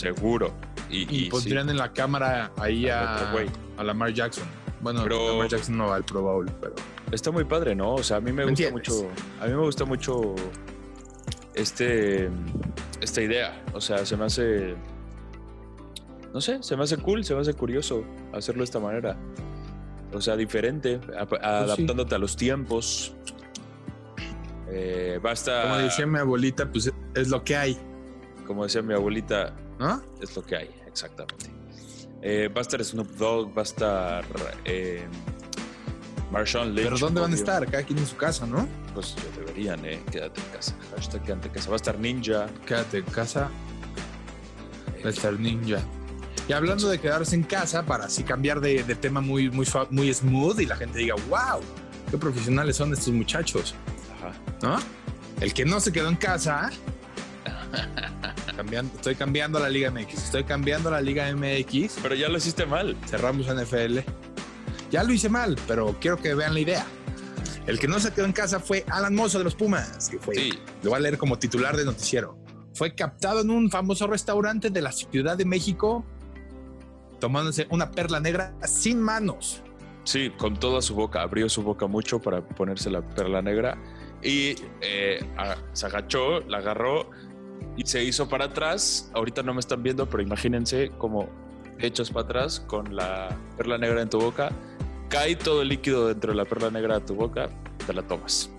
Seguro. 0.00 0.52
Y, 0.88 0.98
Y, 0.98 1.02
y 1.02 1.24
sí. 1.24 1.30
pondrían 1.30 1.68
en 1.70 1.76
la 1.76 1.92
cámara 1.92 2.50
ahí 2.58 2.88
a, 2.88 3.32
a 3.76 3.84
Lamar 3.84 4.12
Jackson. 4.12 4.44
Bueno, 4.80 5.02
Pero- 5.02 5.32
Lamar 5.32 5.48
Jackson 5.48 5.76
no 5.76 5.88
va 5.88 5.96
al 5.96 6.04
Pro 6.04 6.22
Bowl, 6.22 6.50
pero 6.60 6.74
Está 7.12 7.30
muy 7.30 7.44
padre, 7.44 7.74
¿no? 7.74 7.94
O 7.94 8.02
sea, 8.02 8.18
a 8.18 8.20
mí 8.20 8.32
me 8.32 8.44
¿Me 8.44 8.50
gusta 8.50 8.64
entiendes? 8.68 8.88
mucho. 9.02 9.08
A 9.40 9.46
mí 9.46 9.50
me 9.52 9.58
gusta 9.58 9.84
mucho 9.84 10.34
este 11.54 12.30
esta 13.00 13.20
idea. 13.22 13.62
O 13.72 13.80
sea, 13.80 14.04
se 14.06 14.16
me 14.16 14.24
hace. 14.26 14.74
No 16.32 16.40
sé, 16.40 16.62
se 16.62 16.76
me 16.76 16.84
hace 16.84 16.96
cool, 16.98 17.24
se 17.24 17.34
me 17.34 17.40
hace 17.40 17.52
curioso 17.54 18.04
hacerlo 18.32 18.60
de 18.60 18.64
esta 18.64 18.78
manera. 18.78 19.16
O 20.12 20.20
sea, 20.20 20.36
diferente, 20.36 21.00
a- 21.18 21.26
Pues 21.26 21.42
adaptándote 21.42 22.14
a 22.14 22.18
los 22.18 22.36
tiempos. 22.36 23.12
Eh, 24.68 25.18
basta. 25.22 25.62
como 25.62 25.76
decía 25.78 26.06
mi 26.06 26.18
abuelita, 26.18 26.70
pues 26.70 26.92
es 27.14 27.28
lo 27.28 27.42
que 27.42 27.56
hay, 27.56 27.76
como 28.46 28.62
decía 28.62 28.82
mi 28.82 28.94
abuelita, 28.94 29.52
¿no? 29.80 30.02
es 30.20 30.36
lo 30.36 30.44
que 30.44 30.56
hay, 30.56 30.70
exactamente. 30.86 31.50
Eh, 32.22 32.48
va 32.48 32.60
a 32.60 32.62
estar 32.62 32.84
Snoop 32.84 33.08
Dogg, 33.16 33.56
va 33.56 33.62
a 33.62 33.64
estar 33.64 34.24
eh, 34.66 35.06
Marshawn 36.30 36.74
Lynch. 36.74 36.84
Pero 36.84 36.98
¿dónde 36.98 37.20
van 37.22 37.32
a 37.32 37.34
estar? 37.34 37.64
Cada 37.64 37.82
quien 37.82 37.98
en 37.98 38.06
su 38.06 38.16
casa, 38.16 38.46
¿no? 38.46 38.68
Pues 38.92 39.16
deberían, 39.36 39.82
¿eh? 39.86 40.02
Quédate 40.12 40.38
en 40.40 40.46
casa. 40.48 40.76
Hashtag 40.94 41.22
quédate 41.22 41.48
en 41.48 41.54
casa. 41.54 41.68
Va 41.70 41.74
a 41.74 41.76
estar 41.76 41.98
Ninja. 41.98 42.46
Quédate 42.66 42.98
en 42.98 43.04
casa, 43.06 43.50
eh, 44.96 45.00
va 45.02 45.08
a 45.08 45.12
estar 45.12 45.32
ninja. 45.40 45.78
Y 46.46 46.52
hablando 46.52 46.88
de 46.88 46.98
quedarse 47.00 47.34
en 47.34 47.44
casa, 47.44 47.86
para 47.86 48.04
así 48.04 48.22
cambiar 48.22 48.60
de, 48.60 48.82
de 48.82 48.94
tema 48.94 49.22
muy, 49.22 49.50
muy, 49.50 49.66
muy 49.90 50.12
smooth 50.12 50.60
y 50.60 50.66
la 50.66 50.76
gente 50.76 50.98
diga, 50.98 51.14
wow, 51.28 51.60
qué 52.10 52.18
profesionales 52.18 52.76
son 52.76 52.92
estos 52.92 53.14
muchachos, 53.14 53.74
ajá. 54.16 54.32
¿no? 54.62 54.78
El 55.40 55.54
que 55.54 55.64
no 55.64 55.80
se 55.80 55.92
quedó 55.92 56.08
en 56.08 56.16
casa, 56.16 56.70
cambiando, 58.56 58.94
estoy 58.94 59.14
cambiando 59.14 59.58
la 59.58 59.68
Liga 59.68 59.90
MX, 59.90 60.14
estoy 60.14 60.44
cambiando 60.44 60.90
la 60.90 61.00
Liga 61.00 61.30
MX, 61.34 61.98
Pero 62.02 62.14
ya 62.14 62.28
lo 62.28 62.38
hiciste 62.38 62.66
mal. 62.66 62.96
cerramos 63.06 63.46
NFL. 63.46 64.00
Ya 64.90 65.04
lo 65.04 65.12
hice 65.12 65.28
mal, 65.28 65.56
pero 65.68 65.96
quiero 66.00 66.16
que 66.16 66.34
vean 66.34 66.54
la 66.54 66.60
idea. 66.60 66.84
El 67.66 67.78
que 67.78 67.86
no 67.86 68.00
se 68.00 68.12
quedó 68.12 68.24
en 68.24 68.32
casa 68.32 68.58
fue 68.58 68.84
Alan 68.88 69.14
Mozo 69.14 69.38
de 69.38 69.44
los 69.44 69.54
Pumas, 69.54 70.08
que 70.08 70.18
fue, 70.18 70.34
Sí. 70.34 70.50
lo 70.82 70.90
voy 70.90 70.98
a 70.98 71.00
leer 71.00 71.18
como 71.18 71.38
titular 71.38 71.76
de 71.76 71.84
noticiero. 71.84 72.36
Fue 72.74 72.94
captado 72.94 73.40
en 73.42 73.50
un 73.50 73.70
famoso 73.70 74.06
restaurante 74.06 74.70
de 74.70 74.80
la 74.82 74.90
Ciudad 74.90 75.36
de 75.36 75.44
México, 75.44 76.04
tomándose 77.20 77.66
una 77.70 77.90
perla 77.90 78.18
negra 78.20 78.54
sin 78.64 79.00
manos. 79.00 79.62
Sí, 80.04 80.30
con 80.38 80.58
toda 80.58 80.80
su 80.82 80.94
boca. 80.94 81.22
Abrió 81.22 81.48
su 81.48 81.62
boca 81.62 81.86
mucho 81.86 82.20
para 82.20 82.40
ponerse 82.42 82.90
la 82.90 83.02
perla 83.02 83.42
negra. 83.42 83.76
Y 84.22 84.54
eh, 84.80 85.20
se 85.72 85.86
agachó, 85.86 86.40
la 86.40 86.58
agarró 86.58 87.10
y 87.82 87.86
se 87.86 88.04
hizo 88.04 88.28
para 88.28 88.46
atrás. 88.46 89.10
Ahorita 89.14 89.42
no 89.42 89.54
me 89.54 89.60
están 89.60 89.82
viendo, 89.82 90.06
pero 90.08 90.22
imagínense 90.22 90.90
como 90.98 91.28
hechos 91.78 92.10
para 92.10 92.24
atrás 92.26 92.60
con 92.60 92.94
la 92.94 93.34
perla 93.56 93.78
negra 93.78 94.02
en 94.02 94.10
tu 94.10 94.20
boca. 94.20 94.50
Cae 95.08 95.34
todo 95.36 95.62
el 95.62 95.68
líquido 95.68 96.08
dentro 96.08 96.32
de 96.32 96.36
la 96.36 96.44
perla 96.44 96.70
negra 96.70 97.00
de 97.00 97.06
tu 97.06 97.14
boca, 97.14 97.48
te 97.86 97.92
la 97.94 98.02
tomas. 98.02 98.50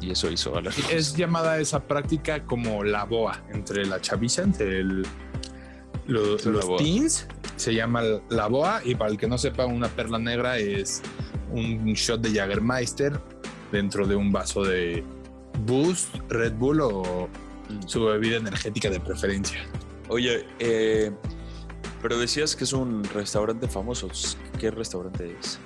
Y 0.00 0.10
eso 0.10 0.30
hizo 0.30 0.54
Es 0.90 1.14
llamada 1.16 1.58
esa 1.58 1.80
práctica 1.80 2.44
como 2.44 2.84
la 2.84 3.04
boa 3.04 3.42
entre 3.52 3.84
la 3.86 4.00
chaviza, 4.00 4.42
entre 4.42 4.80
el- 4.80 5.06
los 6.06 6.42
teens. 6.78 7.26
Se 7.56 7.74
llama 7.74 8.02
la 8.30 8.46
boa 8.48 8.80
y 8.84 8.94
para 8.94 9.10
el 9.10 9.16
que 9.18 9.26
no 9.28 9.38
sepa, 9.38 9.64
una 9.66 9.88
perla 9.88 10.18
negra 10.18 10.58
es 10.58 11.02
un 11.52 11.84
shot 11.92 12.20
de 12.20 12.38
Jagermeister 12.38 13.18
dentro 13.70 14.06
de 14.06 14.16
un 14.16 14.32
vaso 14.32 14.62
de 14.64 15.04
Boost, 15.66 16.16
Red 16.28 16.54
Bull 16.54 16.80
o 16.80 17.28
su 17.86 18.04
bebida 18.04 18.36
energética 18.36 18.90
de 18.90 19.00
preferencia. 19.00 19.58
Oye, 20.08 20.46
eh, 20.58 21.10
pero 22.02 22.18
decías 22.18 22.54
que 22.56 22.64
es 22.64 22.72
un 22.72 23.02
restaurante 23.04 23.68
famoso. 23.68 24.08
¿Qué 24.58 24.70
restaurante 24.70 25.36
es? 25.40 25.58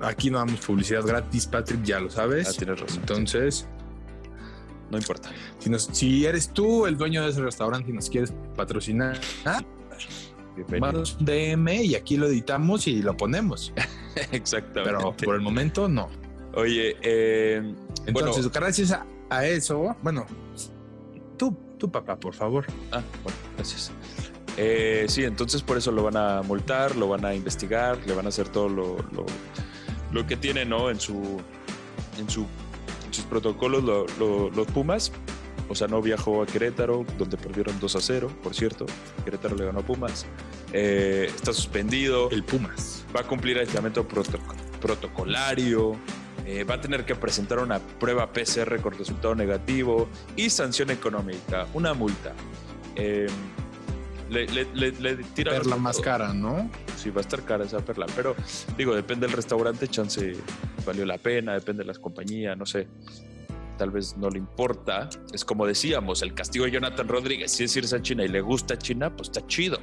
Aquí 0.00 0.30
no 0.30 0.38
damos 0.38 0.60
publicidad 0.60 1.04
gratis, 1.04 1.46
Patrick, 1.46 1.82
ya 1.82 1.98
lo 2.00 2.10
sabes. 2.10 2.48
Ah, 2.48 2.52
tienes 2.56 2.80
razón. 2.80 2.98
Entonces, 3.00 3.66
No 4.90 4.96
importa. 4.98 5.30
si, 5.58 5.70
nos- 5.70 5.88
si 5.92 6.24
eres 6.24 6.50
tú 6.52 6.86
el 6.86 6.96
dueño 6.96 7.22
de 7.24 7.30
ese 7.30 7.40
restaurante 7.42 7.90
y 7.90 7.94
nos 7.94 8.08
quieres 8.08 8.32
patrocinar. 8.54 9.18
Mándanos 10.80 11.16
un 11.18 11.24
DM 11.24 11.84
y 11.84 11.94
aquí 11.94 12.16
lo 12.16 12.26
editamos 12.26 12.86
y 12.86 13.00
lo 13.02 13.16
ponemos. 13.16 13.72
Exactamente. 14.32 14.96
Pero 14.96 15.14
por 15.16 15.34
el 15.36 15.40
momento 15.40 15.88
no. 15.88 16.08
Oye, 16.54 16.96
eh, 17.02 17.74
Entonces, 18.06 18.44
bueno, 18.44 18.50
gracias 18.52 18.90
a, 18.92 19.06
a 19.30 19.46
eso, 19.46 19.96
bueno, 20.02 20.26
tú, 21.36 21.56
tú 21.78 21.90
papá, 21.90 22.16
por 22.16 22.34
favor. 22.34 22.66
ah, 22.92 23.02
bueno, 23.22 23.38
gracias. 23.56 23.90
Eh, 24.56 25.06
sí, 25.08 25.24
entonces 25.24 25.62
por 25.62 25.76
eso 25.78 25.92
lo 25.92 26.02
van 26.02 26.16
a 26.16 26.42
multar, 26.42 26.96
lo 26.96 27.08
van 27.08 27.24
a 27.24 27.34
investigar, 27.34 27.98
le 28.06 28.12
van 28.14 28.26
a 28.26 28.30
hacer 28.30 28.48
todo 28.48 28.68
lo, 28.68 28.96
lo, 29.12 29.24
lo 30.12 30.26
que 30.26 30.36
tiene, 30.36 30.64
¿no? 30.64 30.90
En 30.90 30.98
su, 30.98 31.40
en 32.18 32.28
su, 32.28 32.46
en 33.06 33.14
sus 33.14 33.24
protocolos 33.26 33.84
lo- 33.84 34.06
lo- 34.18 34.50
los 34.50 34.66
Pumas. 34.68 35.12
O 35.70 35.74
sea, 35.74 35.86
no 35.86 36.00
viajó 36.00 36.42
a 36.42 36.46
Querétaro, 36.46 37.04
donde 37.18 37.36
perdieron 37.36 37.78
2 37.78 37.94
a 37.96 38.00
0, 38.00 38.30
por 38.42 38.54
cierto. 38.54 38.86
Querétaro 39.24 39.54
le 39.54 39.66
ganó 39.66 39.80
a 39.80 39.82
Pumas. 39.82 40.24
Eh, 40.72 41.30
está 41.34 41.52
suspendido. 41.52 42.30
El 42.30 42.42
Pumas. 42.42 43.04
va 43.14 43.20
a 43.20 43.24
cumplir 43.24 43.58
aislamiento 43.58 44.08
proto- 44.08 44.38
protocolario, 44.80 45.92
eh, 46.50 46.64
va 46.64 46.76
a 46.76 46.80
tener 46.80 47.04
que 47.04 47.14
presentar 47.14 47.58
una 47.58 47.78
prueba 47.78 48.32
PCR 48.32 48.80
con 48.80 48.96
resultado 48.96 49.34
negativo 49.34 50.08
y 50.34 50.48
sanción 50.48 50.90
económica, 50.90 51.66
una 51.74 51.92
multa. 51.92 52.32
Eh, 52.96 53.26
le, 54.30 54.46
le, 54.46 54.92
le, 54.92 55.16
Perla 55.44 55.76
más 55.76 56.00
cara, 56.00 56.32
¿no? 56.32 56.70
Sí, 56.96 57.10
va 57.10 57.18
a 57.18 57.20
estar 57.20 57.42
cara 57.44 57.66
esa 57.66 57.84
perla, 57.84 58.06
pero 58.16 58.34
digo, 58.78 58.94
depende 58.94 59.26
del 59.26 59.36
restaurante, 59.36 59.88
chance 59.88 60.36
valió 60.86 61.04
la 61.04 61.18
pena, 61.18 61.52
depende 61.52 61.82
de 61.82 61.86
las 61.86 61.98
compañías, 61.98 62.56
no 62.56 62.64
sé. 62.64 62.88
Tal 63.76 63.90
vez 63.90 64.16
no 64.16 64.30
le 64.30 64.38
importa. 64.38 65.10
Es 65.34 65.44
como 65.44 65.66
decíamos, 65.66 66.22
el 66.22 66.32
castigo 66.32 66.64
de 66.64 66.70
Jonathan 66.70 67.08
Rodríguez, 67.08 67.52
si 67.52 67.64
es 67.64 67.76
irse 67.76 67.94
a 67.94 68.00
China 68.00 68.24
y 68.24 68.28
le 68.28 68.40
gusta 68.40 68.78
China, 68.78 69.14
pues 69.14 69.28
está 69.28 69.46
chido. 69.46 69.78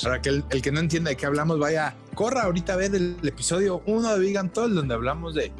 Para 0.00 0.22
que 0.22 0.28
el, 0.28 0.44
el 0.48 0.62
que 0.62 0.70
no 0.70 0.78
entienda 0.78 1.10
de 1.10 1.16
qué 1.16 1.26
hablamos, 1.26 1.58
vaya, 1.58 1.96
corra 2.14 2.44
ahorita 2.44 2.74
a 2.74 2.76
ver 2.76 2.94
el, 2.94 3.16
episodio 3.24 3.82
1 3.86 4.14
de 4.14 4.20
Vegan 4.20 4.52
Toll, 4.52 4.76
donde 4.76 4.94
hablamos 4.94 5.34
de 5.34 5.52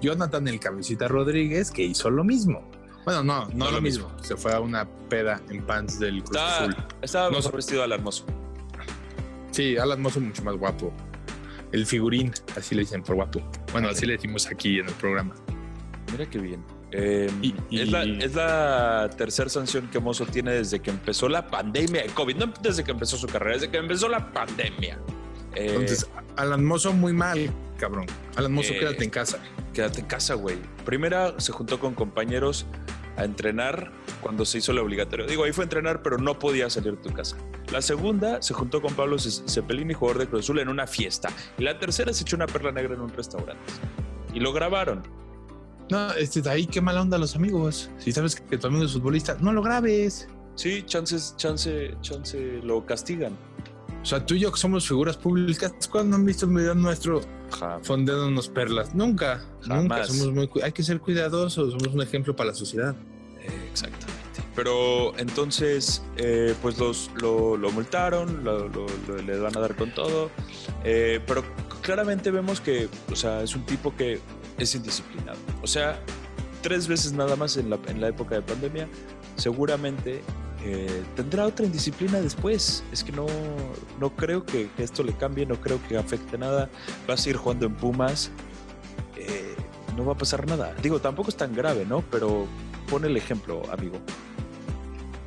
Jonathan 0.00 0.46
el 0.48 0.60
Cabecita 0.60 1.08
Rodríguez, 1.08 1.70
que 1.70 1.82
hizo 1.82 2.10
lo 2.10 2.24
mismo. 2.24 2.68
Bueno, 3.04 3.22
no, 3.24 3.46
no, 3.46 3.54
No 3.54 3.64
lo 3.66 3.70
lo 3.72 3.80
mismo. 3.80 4.10
Se 4.22 4.36
fue 4.36 4.52
a 4.52 4.60
una 4.60 4.86
peda 5.08 5.40
en 5.48 5.62
pants 5.64 5.98
del 5.98 6.22
Cruz 6.22 6.36
Está, 6.36 6.58
Azul. 6.64 6.76
estaba 7.02 7.30
No 7.30 7.50
vestido 7.50 7.82
al 7.82 7.92
hermoso. 7.92 8.24
Sí, 9.50 9.76
Alan 9.76 10.00
Mozo 10.00 10.20
mucho 10.20 10.42
más 10.44 10.56
guapo. 10.56 10.92
El 11.72 11.84
figurín, 11.86 12.32
así 12.56 12.74
le 12.74 12.82
dicen 12.82 13.02
por 13.02 13.16
guapo. 13.16 13.40
Bueno, 13.72 13.88
así 13.88 14.06
le 14.06 14.14
decimos 14.14 14.46
aquí 14.46 14.78
en 14.78 14.88
el 14.88 14.94
programa. 14.94 15.34
Mira 16.12 16.28
qué 16.28 16.38
bien. 16.38 16.62
Eh, 16.90 17.30
Y- 17.42 17.54
y- 17.68 17.80
Es, 17.82 17.90
la, 17.90 18.02
es 18.04 18.34
la 18.34 19.10
tercera 19.16 19.50
sanción 19.50 19.88
que 19.88 19.98
Mozo 20.00 20.24
tiene 20.26 20.52
desde 20.52 20.80
que 20.80 20.90
empezó 20.90 21.28
la 21.28 21.46
pandemia 21.46 22.02
de 22.02 22.08
COVID. 22.08 22.36
No 22.36 22.52
desde 22.62 22.84
que 22.84 22.92
empezó 22.92 23.16
su 23.18 23.26
carrera, 23.26 23.54
desde 23.56 23.70
que 23.70 23.76
empezó 23.78 24.08
la 24.08 24.32
pandemia. 24.32 24.98
Eh, 25.54 25.66
Entonces, 25.70 26.08
Alan 26.36 26.64
Mozo 26.64 26.92
muy 26.94 27.12
mal, 27.12 27.50
cabrón. 27.78 28.06
Alan 28.36 28.52
Mozo, 28.52 28.72
Eh, 28.72 28.78
quédate 28.78 29.04
en 29.04 29.10
casa. 29.10 29.38
Quédate 29.78 30.00
en 30.00 30.06
casa, 30.06 30.34
güey. 30.34 30.56
Primera 30.84 31.38
se 31.38 31.52
juntó 31.52 31.78
con 31.78 31.94
compañeros 31.94 32.66
a 33.16 33.22
entrenar 33.22 33.92
cuando 34.20 34.44
se 34.44 34.58
hizo 34.58 34.72
lo 34.72 34.82
obligatorio. 34.82 35.24
Digo, 35.24 35.44
ahí 35.44 35.52
fue 35.52 35.62
a 35.62 35.66
entrenar, 35.66 36.02
pero 36.02 36.18
no 36.18 36.36
podía 36.36 36.68
salir 36.68 36.96
de 36.96 37.02
tu 37.02 37.12
casa. 37.12 37.36
La 37.70 37.80
segunda 37.80 38.42
se 38.42 38.54
juntó 38.54 38.82
con 38.82 38.94
Pablo 38.94 39.20
Ce- 39.20 39.44
Cepelini, 39.48 39.94
jugador 39.94 40.18
de 40.18 40.26
Cruz 40.26 40.46
Azul, 40.46 40.58
en 40.58 40.68
una 40.68 40.88
fiesta. 40.88 41.28
Y 41.58 41.62
la 41.62 41.78
tercera 41.78 42.12
se 42.12 42.22
echó 42.24 42.34
una 42.34 42.46
perla 42.46 42.72
negra 42.72 42.94
en 42.94 43.02
un 43.02 43.10
restaurante. 43.10 43.62
Y 44.34 44.40
lo 44.40 44.52
grabaron. 44.52 45.04
No, 45.90 46.10
este, 46.14 46.42
de 46.42 46.50
ahí 46.50 46.66
qué 46.66 46.80
mala 46.80 47.00
onda 47.00 47.16
los 47.16 47.36
amigos. 47.36 47.88
Si 47.98 48.10
sabes 48.10 48.34
que 48.34 48.58
tu 48.58 48.66
amigo 48.66 48.84
es 48.84 48.92
futbolista, 48.94 49.36
no 49.38 49.52
lo 49.52 49.62
grabes. 49.62 50.28
Sí, 50.56 50.82
chances, 50.82 51.36
chance, 51.36 51.94
chance 52.00 52.36
lo 52.64 52.84
castigan. 52.84 53.36
O 54.02 54.04
sea, 54.04 54.24
tú 54.24 54.34
y 54.34 54.40
yo 54.40 54.52
que 54.52 54.58
somos 54.58 54.86
figuras 54.86 55.16
públicas, 55.16 55.72
¿cuándo 55.90 56.16
han 56.16 56.24
visto 56.24 56.46
un 56.46 56.54
video 56.54 56.74
nuestro 56.74 57.20
Ja, 57.58 57.78
fondeándonos 57.82 58.48
perlas? 58.48 58.94
Nunca, 58.94 59.42
nunca. 59.66 59.96
Jamás. 59.96 60.06
Somos 60.08 60.32
muy, 60.32 60.48
hay 60.62 60.72
que 60.72 60.82
ser 60.82 61.00
cuidadosos, 61.00 61.72
somos 61.72 61.88
un 61.94 62.00
ejemplo 62.02 62.34
para 62.34 62.50
la 62.50 62.54
sociedad. 62.54 62.94
Exactamente. 63.70 64.08
Pero 64.54 65.16
entonces, 65.18 66.02
eh, 66.16 66.54
pues 66.62 66.78
los, 66.78 67.10
lo, 67.20 67.56
lo 67.56 67.70
multaron, 67.70 68.42
lo, 68.44 68.68
lo- 68.68 68.86
lo- 69.06 69.16
le 69.22 69.38
van 69.38 69.56
a 69.56 69.60
dar 69.60 69.76
con 69.76 69.92
todo. 69.94 70.30
Eh, 70.84 71.20
pero 71.26 71.44
claramente 71.82 72.30
vemos 72.30 72.60
que, 72.60 72.88
o 73.12 73.16
sea, 73.16 73.42
es 73.42 73.54
un 73.54 73.64
tipo 73.66 73.94
que 73.96 74.20
es 74.58 74.74
indisciplinado. 74.74 75.38
O 75.62 75.66
sea, 75.66 76.00
tres 76.62 76.88
veces 76.88 77.12
nada 77.12 77.36
más 77.36 77.56
en 77.56 77.70
la, 77.70 77.78
en 77.86 78.00
la 78.00 78.08
época 78.08 78.34
de 78.36 78.42
pandemia, 78.42 78.88
seguramente 79.36 80.22
eh, 80.64 81.02
tendrá 81.14 81.46
otra 81.46 81.66
indisciplina 81.66 82.20
después. 82.20 82.82
Es 82.92 83.04
que 83.04 83.12
no, 83.12 83.26
no 83.98 84.14
creo 84.14 84.44
que, 84.44 84.68
que, 84.76 84.82
esto 84.82 85.02
le 85.02 85.12
cambie, 85.12 85.46
no 85.46 85.60
creo 85.60 85.80
que 85.88 85.96
afecte 85.96 86.38
nada. 86.38 86.68
Va 87.08 87.14
a 87.14 87.16
seguir 87.16 87.36
jugando 87.36 87.66
en 87.66 87.74
Pumas. 87.74 88.30
Eh, 89.16 89.54
no 89.96 90.04
va 90.04 90.12
a 90.12 90.18
pasar 90.18 90.46
nada. 90.46 90.74
Digo, 90.82 91.00
tampoco 91.00 91.30
es 91.30 91.36
tan 91.36 91.54
grave, 91.54 91.84
¿no? 91.84 92.02
Pero 92.10 92.46
pone 92.88 93.06
el 93.06 93.16
ejemplo, 93.16 93.62
amigo. 93.70 93.98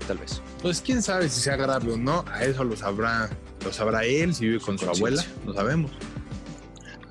Tal 0.07 0.17
vez. 0.17 0.41
Pues 0.61 0.81
quién 0.81 1.01
sabe 1.01 1.29
si 1.29 1.41
sea 1.41 1.55
grave 1.55 1.93
o 1.93 1.97
no. 1.97 2.25
A 2.31 2.43
eso 2.43 2.63
lo 2.63 2.75
sabrá, 2.75 3.29
lo 3.63 3.71
sabrá 3.71 4.03
él, 4.03 4.35
si 4.35 4.47
vive 4.47 4.59
con 4.59 4.77
su 4.77 4.89
abuela. 4.89 5.23
No 5.45 5.53
sabemos. 5.53 5.91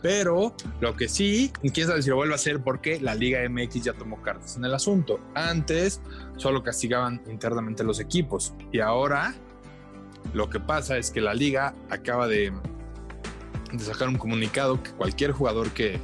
Pero 0.02 0.54
lo 0.80 0.96
que 0.96 1.08
sí, 1.08 1.52
quién 1.74 1.86
sabe 1.86 2.02
si 2.02 2.08
lo 2.08 2.16
vuelve 2.16 2.32
a 2.32 2.36
hacer 2.36 2.60
porque 2.62 3.00
la 3.00 3.14
Liga 3.14 3.40
MX 3.48 3.84
ya 3.84 3.92
tomó 3.92 4.22
cartas 4.22 4.56
en 4.56 4.64
el 4.64 4.74
asunto. 4.74 5.20
Antes 5.34 6.00
solo 6.36 6.62
castigaban 6.62 7.22
internamente 7.28 7.84
los 7.84 8.00
equipos 8.00 8.54
y 8.72 8.80
ahora 8.80 9.34
lo 10.32 10.48
que 10.48 10.60
pasa 10.60 10.96
es 10.96 11.10
que 11.10 11.20
la 11.20 11.34
liga 11.34 11.74
acaba 11.88 12.28
de, 12.28 12.52
de 13.72 13.78
sacar 13.78 14.08
un 14.08 14.16
comunicado 14.16 14.82
que 14.82 14.90
cualquier 14.92 15.32
jugador 15.32 15.70
que, 15.70 15.98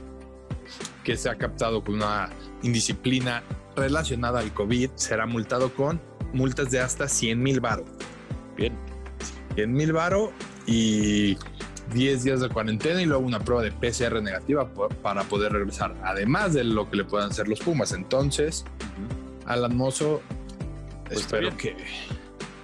que 1.04 1.16
se 1.16 1.28
ha 1.30 1.36
captado 1.36 1.84
con 1.84 1.96
una 1.96 2.30
indisciplina 2.62 3.44
relacionada 3.76 4.40
al 4.40 4.52
COVID 4.52 4.90
será 4.96 5.26
multado 5.26 5.72
con 5.72 6.00
multas 6.32 6.70
de 6.70 6.80
hasta 6.80 7.08
100 7.08 7.42
mil 7.42 7.60
varo. 7.60 7.84
Bien. 8.56 8.76
100 9.54 9.72
mil 9.72 9.92
varo 9.92 10.32
y 10.66 11.36
10 11.92 12.24
días 12.24 12.40
de 12.40 12.48
cuarentena 12.48 13.00
y 13.02 13.06
luego 13.06 13.24
una 13.24 13.40
prueba 13.40 13.62
de 13.62 13.72
PCR 13.72 14.22
negativa 14.22 14.68
para 15.02 15.22
poder 15.24 15.52
regresar, 15.52 15.94
además 16.02 16.54
de 16.54 16.64
lo 16.64 16.90
que 16.90 16.96
le 16.96 17.04
puedan 17.04 17.30
hacer 17.30 17.48
los 17.48 17.60
Pumas. 17.60 17.92
Entonces, 17.92 18.64
uh 18.66 19.44
-huh. 19.44 19.52
Alan 19.52 19.76
Mozo, 19.76 20.20
pues 21.06 21.20
espero 21.20 21.56
que... 21.56 21.76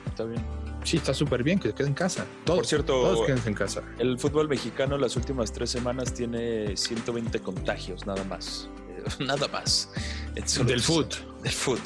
Está 0.07 0.25
bien. 0.25 0.43
Sí, 0.85 0.97
está 0.97 1.15
súper 1.15 1.43
bien, 1.43 1.59
que 1.59 1.69
se 1.69 1.75
quede 1.75 1.89
en 1.89 1.95
casa. 1.95 2.27
Todos, 2.45 2.59
Por 2.61 2.67
cierto, 2.67 2.93
todos 2.93 3.27
quédense 3.27 3.49
en 3.49 3.55
casa. 3.55 3.83
El 3.99 4.19
fútbol 4.19 4.49
mexicano 4.49 4.99
las 4.99 5.17
últimas 5.17 5.53
tres 5.53 5.71
semanas 5.71 6.13
tiene 6.13 6.77
120 6.77 7.39
contagios, 7.41 8.05
nada 8.07 8.25
más. 8.25 8.69
Eh, 8.89 9.03
nada 9.25 9.47
más. 9.49 9.91
Del 10.35 10.81
foot. 10.81 11.15
Del 11.43 11.53
foot. 11.53 11.81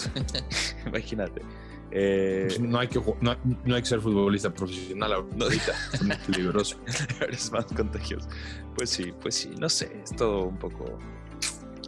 Imagínate. 0.87 1.43
Eh, 1.91 2.45
pues 2.49 2.61
no, 2.61 2.79
hay 2.79 2.89
que, 2.89 3.01
no, 3.21 3.37
no, 3.65 3.75
hay 3.75 3.83
que 3.83 3.89
ser 3.89 4.01
futbolista 4.01 4.53
profesional 4.53 5.13
ahorita. 5.13 5.73
No, 6.03 6.15
es 6.15 6.21
peligroso. 6.21 6.77
Eres 7.21 7.51
más 7.53 7.67
contagioso. 7.67 8.29
Pues 8.75 8.91
sí, 8.91 9.13
pues 9.21 9.35
sí. 9.35 9.51
No 9.59 9.69
sé, 9.69 10.01
es 10.03 10.15
todo 10.15 10.45
un 10.45 10.59
poco. 10.59 10.99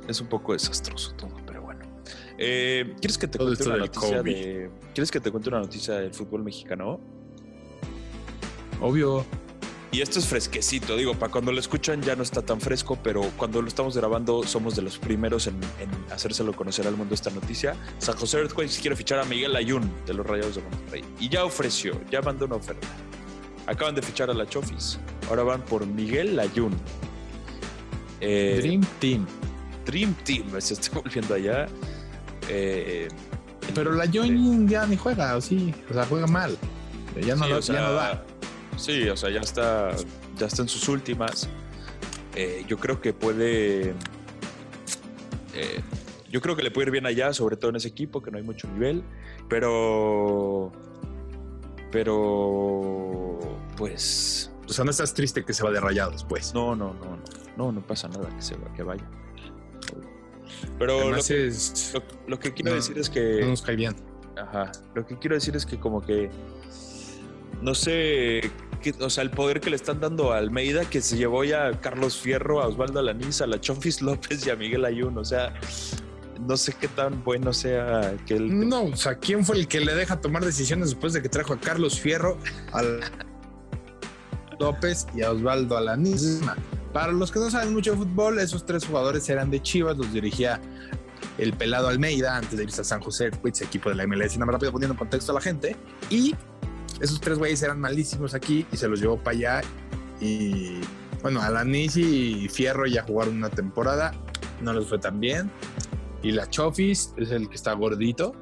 Es 0.06 0.20
un 0.20 0.28
poco 0.28 0.52
desastroso 0.52 1.12
todo, 1.14 1.34
pero 1.46 1.62
bueno. 1.62 1.80
Eh, 2.38 2.94
¿Quieres 3.00 3.18
que 3.18 3.28
te 3.28 3.38
todo 3.38 3.48
cuente 3.48 3.68
una 3.68 3.78
noticia 3.78 4.22
de, 4.22 4.70
¿Quieres 4.94 5.10
que 5.10 5.20
te 5.20 5.30
cuente 5.30 5.48
una 5.48 5.58
noticia 5.58 5.94
del 5.94 6.14
fútbol 6.14 6.42
mexicano? 6.42 7.00
Obvio. 8.80 9.26
Y 9.90 10.02
esto 10.02 10.18
es 10.18 10.26
fresquecito, 10.26 10.96
digo, 10.96 11.14
para 11.14 11.32
cuando 11.32 11.50
lo 11.50 11.58
escuchan 11.58 12.02
ya 12.02 12.14
no 12.14 12.22
está 12.22 12.42
tan 12.42 12.60
fresco, 12.60 12.98
pero 13.02 13.22
cuando 13.38 13.62
lo 13.62 13.68
estamos 13.68 13.96
grabando 13.96 14.42
somos 14.42 14.76
de 14.76 14.82
los 14.82 14.98
primeros 14.98 15.46
en, 15.46 15.54
en 15.80 15.90
hacérselo 16.12 16.52
conocer 16.52 16.86
al 16.86 16.94
mundo 16.94 17.14
esta 17.14 17.30
noticia. 17.30 17.74
San 17.96 18.14
José 18.16 18.38
Earthquakes 18.38 18.78
quiere 18.82 18.96
fichar 18.96 19.18
a 19.18 19.24
Miguel 19.24 19.56
Ayun 19.56 19.90
de 20.04 20.12
los 20.12 20.26
Rayados 20.26 20.56
de 20.56 20.62
Monterrey 20.62 21.04
y 21.18 21.30
ya 21.30 21.42
ofreció, 21.44 21.98
ya 22.10 22.20
mandó 22.20 22.44
una 22.44 22.56
oferta. 22.56 22.86
Acaban 23.66 23.94
de 23.94 24.02
fichar 24.02 24.28
a 24.28 24.34
la 24.34 24.46
Chofis, 24.46 24.98
ahora 25.30 25.42
van 25.42 25.62
por 25.62 25.86
Miguel 25.86 26.38
Ayun. 26.38 26.76
Eh, 28.20 28.58
Dream 28.60 28.84
Team. 28.98 29.26
Dream 29.86 30.14
Team, 30.24 30.60
se 30.60 30.74
está 30.74 30.98
volviendo 30.98 31.32
allá. 31.32 31.66
Eh, 32.50 33.08
pero 33.74 33.92
la 33.92 34.04
Ayun 34.04 34.68
ya 34.68 34.86
ni 34.86 34.98
juega, 34.98 35.34
o 35.34 35.40
sí, 35.40 35.74
o 35.90 35.94
sea, 35.94 36.04
juega 36.04 36.26
mal. 36.26 36.58
Ya 37.22 37.34
no, 37.36 37.44
sí, 37.44 37.50
lo, 37.50 37.58
o 37.58 37.62
sea, 37.62 37.74
ya 37.74 37.80
no 37.80 37.92
da. 37.94 38.24
Sí, 38.78 39.08
o 39.08 39.16
sea, 39.16 39.28
ya 39.30 39.40
está, 39.40 39.94
ya 40.38 40.46
está 40.46 40.62
en 40.62 40.68
sus 40.68 40.88
últimas. 40.88 41.48
Eh, 42.34 42.64
yo 42.68 42.78
creo 42.78 43.00
que 43.00 43.12
puede. 43.12 43.90
Eh, 45.54 45.82
yo 46.30 46.40
creo 46.40 46.54
que 46.54 46.62
le 46.62 46.70
puede 46.70 46.86
ir 46.86 46.92
bien 46.92 47.06
allá, 47.06 47.32
sobre 47.32 47.56
todo 47.56 47.70
en 47.70 47.76
ese 47.76 47.88
equipo, 47.88 48.22
que 48.22 48.30
no 48.30 48.38
hay 48.38 48.44
mucho 48.44 48.68
nivel. 48.68 49.02
Pero. 49.48 50.70
Pero. 51.90 53.38
Pues. 53.76 54.52
O 54.68 54.72
sea, 54.72 54.84
no 54.84 54.92
estás 54.92 55.12
triste 55.14 55.44
que 55.44 55.52
se 55.52 55.64
va 55.64 55.72
de 55.72 55.80
rayados, 55.80 56.24
pues. 56.24 56.54
No, 56.54 56.76
no, 56.76 56.94
no, 56.94 57.16
no. 57.16 57.22
No, 57.56 57.72
no 57.72 57.80
pasa 57.80 58.06
nada 58.06 58.28
que 58.28 58.42
se 58.42 58.56
va, 58.56 58.72
que 58.74 58.84
vaya. 58.84 59.04
Pero 60.78 61.10
lo 61.10 61.22
que, 61.22 61.46
es, 61.48 61.92
lo, 61.94 62.02
lo 62.28 62.38
que, 62.38 62.54
quiero 62.54 62.70
no, 62.70 62.76
decir 62.76 62.96
es 62.98 63.10
que. 63.10 63.40
No 63.40 63.48
nos 63.48 63.62
cae 63.62 63.74
bien. 63.74 63.96
Ajá. 64.36 64.70
Lo 64.94 65.04
que 65.04 65.18
quiero 65.18 65.34
decir 65.34 65.56
es 65.56 65.66
que, 65.66 65.80
como 65.80 66.00
que. 66.00 66.30
No 67.60 67.74
sé 67.74 68.52
o 69.00 69.10
sea, 69.10 69.22
el 69.22 69.30
poder 69.30 69.60
que 69.60 69.70
le 69.70 69.76
están 69.76 70.00
dando 70.00 70.32
a 70.32 70.38
Almeida, 70.38 70.84
que 70.84 71.00
se 71.00 71.16
llevó 71.16 71.44
ya 71.44 71.66
a 71.66 71.80
Carlos 71.80 72.16
Fierro, 72.16 72.62
a 72.62 72.68
Osvaldo 72.68 73.00
Alaniz, 73.00 73.40
a 73.40 73.46
la 73.46 73.60
Chofis 73.60 74.02
López 74.02 74.46
y 74.46 74.50
a 74.50 74.56
Miguel 74.56 74.84
Ayun. 74.84 75.16
O 75.18 75.24
sea, 75.24 75.54
no 76.40 76.56
sé 76.56 76.72
qué 76.72 76.88
tan 76.88 77.22
bueno 77.24 77.52
sea 77.52 78.16
que 78.26 78.36
él. 78.36 78.68
No, 78.68 78.84
o 78.84 78.96
sea, 78.96 79.16
¿quién 79.16 79.44
fue 79.44 79.56
el 79.56 79.68
que 79.68 79.80
le 79.80 79.94
deja 79.94 80.20
tomar 80.20 80.44
decisiones 80.44 80.90
después 80.90 81.12
de 81.12 81.22
que 81.22 81.28
trajo 81.28 81.52
a 81.52 81.60
Carlos 81.60 82.00
Fierro, 82.00 82.38
a 82.72 82.82
López 84.58 85.06
y 85.14 85.22
a 85.22 85.32
Osvaldo 85.32 85.76
Alaniz? 85.76 86.40
Para 86.92 87.12
los 87.12 87.30
que 87.30 87.38
no 87.38 87.50
saben 87.50 87.72
mucho 87.72 87.92
de 87.92 87.98
fútbol, 87.98 88.38
esos 88.38 88.64
tres 88.64 88.86
jugadores 88.86 89.28
eran 89.28 89.50
de 89.50 89.62
Chivas, 89.62 89.98
los 89.98 90.12
dirigía 90.12 90.60
el 91.38 91.52
pelado 91.52 91.88
Almeida 91.88 92.36
antes 92.36 92.56
de 92.56 92.64
irse 92.64 92.80
a 92.80 92.84
San 92.84 93.00
José 93.00 93.30
equipo 93.60 93.88
de 93.88 93.94
la 93.94 94.06
MLS. 94.06 94.34
Nada 94.34 94.46
más 94.46 94.54
rápido 94.54 94.72
poniendo 94.72 94.94
en 94.94 94.98
contexto 94.98 95.32
a 95.32 95.36
la 95.36 95.40
gente. 95.40 95.76
Y 96.10 96.34
esos 97.00 97.20
tres 97.20 97.38
güeyes 97.38 97.62
eran 97.62 97.80
malísimos 97.80 98.34
aquí 98.34 98.66
y 98.72 98.76
se 98.76 98.88
los 98.88 99.00
llevó 99.00 99.18
para 99.18 99.36
allá. 99.36 99.60
Y 100.20 100.80
bueno, 101.22 101.40
Alanis 101.40 101.96
y 101.96 102.48
Fierro 102.48 102.86
ya 102.86 103.02
jugaron 103.02 103.36
una 103.36 103.50
temporada, 103.50 104.12
no 104.60 104.72
les 104.72 104.86
fue 104.86 104.98
tan 104.98 105.20
bien. 105.20 105.50
Y 106.22 106.32
la 106.32 106.48
Chofis 106.48 107.14
es 107.16 107.30
el 107.30 107.48
que 107.48 107.54
está 107.54 107.72
gordito. 107.74 108.34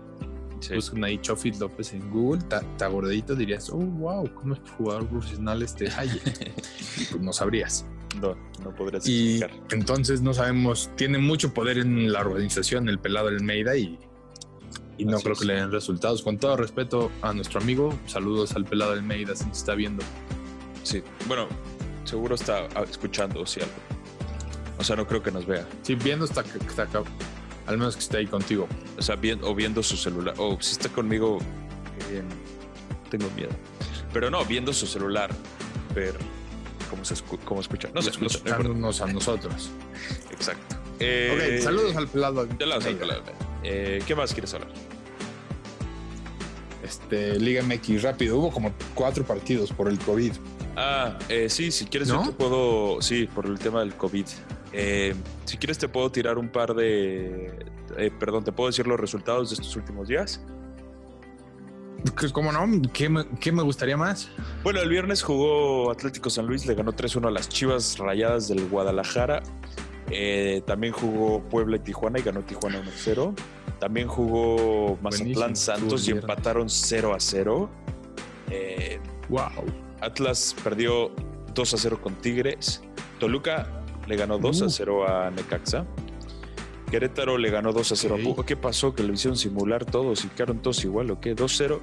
Sí. 0.61 0.75
Buscan 0.75 1.05
ahí 1.05 1.19
Chofis 1.19 1.61
López 1.61 1.92
en 1.92 2.11
Google, 2.11 2.40
está 2.40 2.87
gordito, 2.87 3.35
dirías, 3.35 3.69
oh, 3.69 3.77
wow, 3.77 4.29
¿cómo 4.35 4.55
es 4.55 4.61
jugador 4.79 5.07
profesional 5.07 5.62
este 5.62 5.90
Haye? 5.90 6.19
pues 7.11 7.21
no 7.21 7.33
sabrías. 7.33 7.85
No, 8.21 8.35
no 8.64 8.75
podrías 8.75 9.07
y 9.07 9.42
explicar. 9.42 9.79
entonces 9.79 10.23
no 10.23 10.33
sabemos, 10.33 10.90
tiene 10.97 11.19
mucho 11.19 11.53
poder 11.53 11.77
en 11.77 12.11
la 12.11 12.21
organización 12.21 12.88
el 12.88 12.99
pelado 12.99 13.29
Almeida 13.29 13.77
y 13.77 13.99
y 14.99 15.05
no 15.05 15.17
Así 15.17 15.25
creo 15.25 15.33
es. 15.35 15.41
que 15.41 15.47
le 15.47 15.55
den 15.55 15.71
resultados. 15.73 16.23
Con 16.23 16.39
todo 16.39 16.57
respeto 16.57 17.11
a 17.23 17.33
nuestro 17.33 17.61
amigo, 17.61 17.97
saludos 18.07 18.55
al 18.55 18.65
pelado 18.65 18.93
Almeida 18.93 19.35
si 19.37 19.45
nos 19.47 19.59
está 19.59 19.75
viendo. 19.75 20.03
Sí, 20.83 21.03
bueno, 21.27 21.49
seguro 22.05 22.35
está 22.35 22.67
escuchando 22.89 23.41
o 23.41 23.47
si 23.47 23.61
algo. 23.61 23.73
O 24.79 24.85
sea, 24.85 24.97
no 24.97 25.07
creo 25.07 25.23
que 25.23 25.31
nos 25.31 25.47
vea. 25.47 25.67
Sí, 25.83 25.95
viendo 25.95 26.25
está, 26.25 26.43
está 26.43 26.83
acá. 26.83 27.03
Al 27.67 27.79
menos 27.79 27.97
que 27.97 28.03
esté 28.03 28.19
ahí 28.19 28.27
contigo. 28.27 28.69
O 28.99 29.03
sea, 29.03 29.17
bien, 29.17 29.41
o 29.43 29.55
viendo 29.55 29.83
su 29.83 29.97
celular. 29.97 30.35
O 30.39 30.57
si 30.61 30.73
está 30.73 30.89
conmigo, 30.89 31.39
eh, 32.11 32.23
tengo 33.11 33.29
miedo. 33.35 33.51
Pero 34.13 34.31
no, 34.31 34.45
viendo 34.45 34.73
su 34.73 34.87
celular, 34.87 35.31
ver 35.95 36.15
cómo 36.89 37.05
se 37.05 37.15
escu 37.15 37.39
cómo 37.39 37.61
escucha. 37.61 37.89
No 37.95 38.03
se 38.03 38.11
escucha. 38.11 38.37
Escuchándonos 38.39 39.01
a 39.01 39.07
nosotros. 39.07 39.71
Exacto. 40.31 40.77
Eh, 41.01 41.59
ok, 41.59 41.65
saludos 41.65 41.97
al 41.97 42.09
pelado. 42.09 42.47
La 42.61 42.77
al 42.77 42.83
pelado. 42.97 43.23
Eh, 43.68 44.00
¿Qué 44.07 44.14
más 44.14 44.33
quieres 44.33 44.55
hablar? 44.55 44.70
Este, 46.85 47.37
Liga 47.38 47.62
MX 47.64 48.02
rápido. 48.02 48.38
Hubo 48.38 48.52
como 48.52 48.72
cuatro 48.94 49.24
partidos 49.24 49.72
por 49.72 49.88
el 49.88 49.98
COVID. 49.98 50.33
Ah, 50.76 51.18
eh, 51.29 51.48
sí, 51.48 51.72
si 51.72 51.87
quieres 51.87 52.09
¿No? 52.09 52.22
yo 52.22 52.31
te 52.31 52.37
puedo, 52.37 53.02
sí, 53.02 53.26
por 53.35 53.46
el 53.46 53.59
tema 53.59 53.81
del 53.81 53.94
COVID. 53.94 54.26
Eh, 54.72 55.14
si 55.46 55.57
quieres 55.57 55.79
te 55.79 55.88
puedo 55.88 56.12
tirar 56.12 56.38
un 56.38 56.48
par 56.48 56.74
de, 56.74 57.66
eh, 57.96 58.11
perdón, 58.20 58.44
te 58.44 58.52
puedo 58.52 58.68
decir 58.68 58.87
los 58.87 59.00
resultados 59.00 59.50
de 59.50 59.55
estos 59.55 59.74
últimos 59.74 60.07
días. 60.07 60.40
¿Cómo 62.33 62.52
no? 62.52 62.66
¿Qué 62.92 63.09
me, 63.09 63.26
¿Qué 63.40 63.50
me, 63.50 63.62
gustaría 63.62 63.96
más? 63.96 64.29
Bueno, 64.62 64.81
el 64.81 64.88
viernes 64.88 65.22
jugó 65.22 65.90
Atlético 65.90 66.31
San 66.31 66.46
Luis, 66.46 66.66
le 66.66 66.74
ganó 66.74 66.92
3-1 66.92 67.26
a 67.26 67.31
las 67.33 67.48
Chivas 67.48 67.98
Rayadas 67.98 68.46
del 68.46 68.68
Guadalajara. 68.68 69.42
Eh, 70.11 70.62
también 70.66 70.92
jugó 70.92 71.42
Puebla 71.42 71.76
y 71.76 71.81
Tijuana 71.81 72.18
y 72.18 72.22
ganó 72.22 72.42
Tijuana 72.42 72.81
1-0. 72.81 73.35
También 73.79 74.09
jugó 74.09 74.99
Mazatlán 75.03 75.35
Buenísimo, 75.35 75.57
Santos 75.57 76.09
y 76.09 76.12
empataron 76.12 76.71
0 76.71 77.15
a 77.15 77.21
0. 77.21 77.71
Eh, 78.51 78.99
wow. 79.29 79.51
Atlas 80.01 80.55
perdió 80.65 81.11
2 81.55 81.75
a 81.75 81.77
0 81.77 82.01
con 82.03 82.15
Tigres. 82.17 82.83
Toluca 83.19 83.85
le 84.07 84.17
ganó 84.17 84.39
2 84.39 84.61
uh. 84.61 84.65
a 84.65 84.71
0 84.71 85.09
a 85.09 85.31
Necaxa. 85.31 85.87
Querétaro 86.91 87.37
le 87.37 87.51
ganó 87.51 87.73
2 87.73 87.93
a 87.93 87.97
0 87.97 88.15
okay. 88.15 88.25
a 88.25 88.29
Pumas. 88.29 88.47
¿Qué 88.47 88.57
pasó? 88.57 88.95
Que 88.95 89.03
lo 89.03 89.12
hicieron 89.12 89.37
simular 89.37 89.85
todos 89.85 90.25
y 90.25 90.29
quedaron 90.29 90.61
todos 90.61 90.85
igual, 90.85 91.11
¿o 91.11 91.21
qué? 91.21 91.35
2-0 91.35 91.81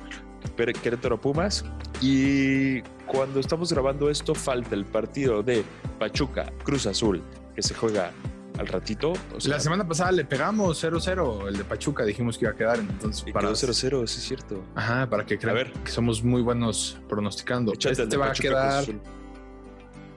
Querétaro 0.56 1.16
a 1.16 1.22
Pumas. 1.22 1.66
Y 2.02 2.82
cuando 3.06 3.40
estamos 3.40 3.72
grabando 3.72 4.10
esto, 4.10 4.34
falta 4.34 4.76
el 4.76 4.86
partido 4.86 5.44
de 5.44 5.64
Pachuca 6.00 6.52
Cruz 6.64 6.86
Azul, 6.86 7.22
que 7.56 7.62
se 7.62 7.74
juega 7.74 8.12
al 8.58 8.68
ratito. 8.68 9.14
O 9.36 9.40
sea, 9.40 9.54
La 9.56 9.60
semana 9.60 9.88
pasada 9.88 10.12
le 10.12 10.26
pegamos 10.26 10.84
0-0, 10.84 11.48
el 11.48 11.58
de 11.58 11.64
Pachuca, 11.64 12.06
dijimos 12.06 12.38
que 12.38 12.46
iba 12.46 12.52
a 12.54 12.56
quedar. 12.56 12.80
Entonces, 12.80 13.26
para, 13.34 13.48
quedó 13.48 13.56
0-0, 13.56 14.08
sí 14.08 14.20
es 14.20 14.24
cierto. 14.24 14.64
Ajá, 14.76 15.10
para 15.10 15.26
que 15.26 15.38
crean 15.38 15.72
que 15.84 15.92
somos 15.92 16.24
muy 16.24 16.42
buenos 16.42 17.00
pronosticando. 17.10 17.74
Échate 17.74 18.04
Este 18.04 18.18
va 18.18 18.28
a 18.30 18.34
quedar, 18.34 18.86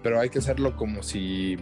pero 0.03 0.21
hay 0.21 0.29
que 0.29 0.39
hacerlo 0.39 0.77
como 0.77 1.03
si 1.03 1.57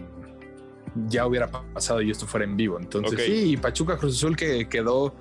ya 1.07 1.25
hubiera 1.27 1.49
pasado 1.49 2.01
y 2.01 2.11
esto 2.11 2.25
fuera 2.25 2.45
en 2.45 2.55
vivo. 2.55 2.79
Entonces, 2.79 3.13
Ok. 3.13 3.25
sí, 3.25 3.57
Pachuca 3.57 3.97
Cruz 3.97 4.15
Azul 4.17 4.35
que 4.35 4.67
quedó 4.69 5.13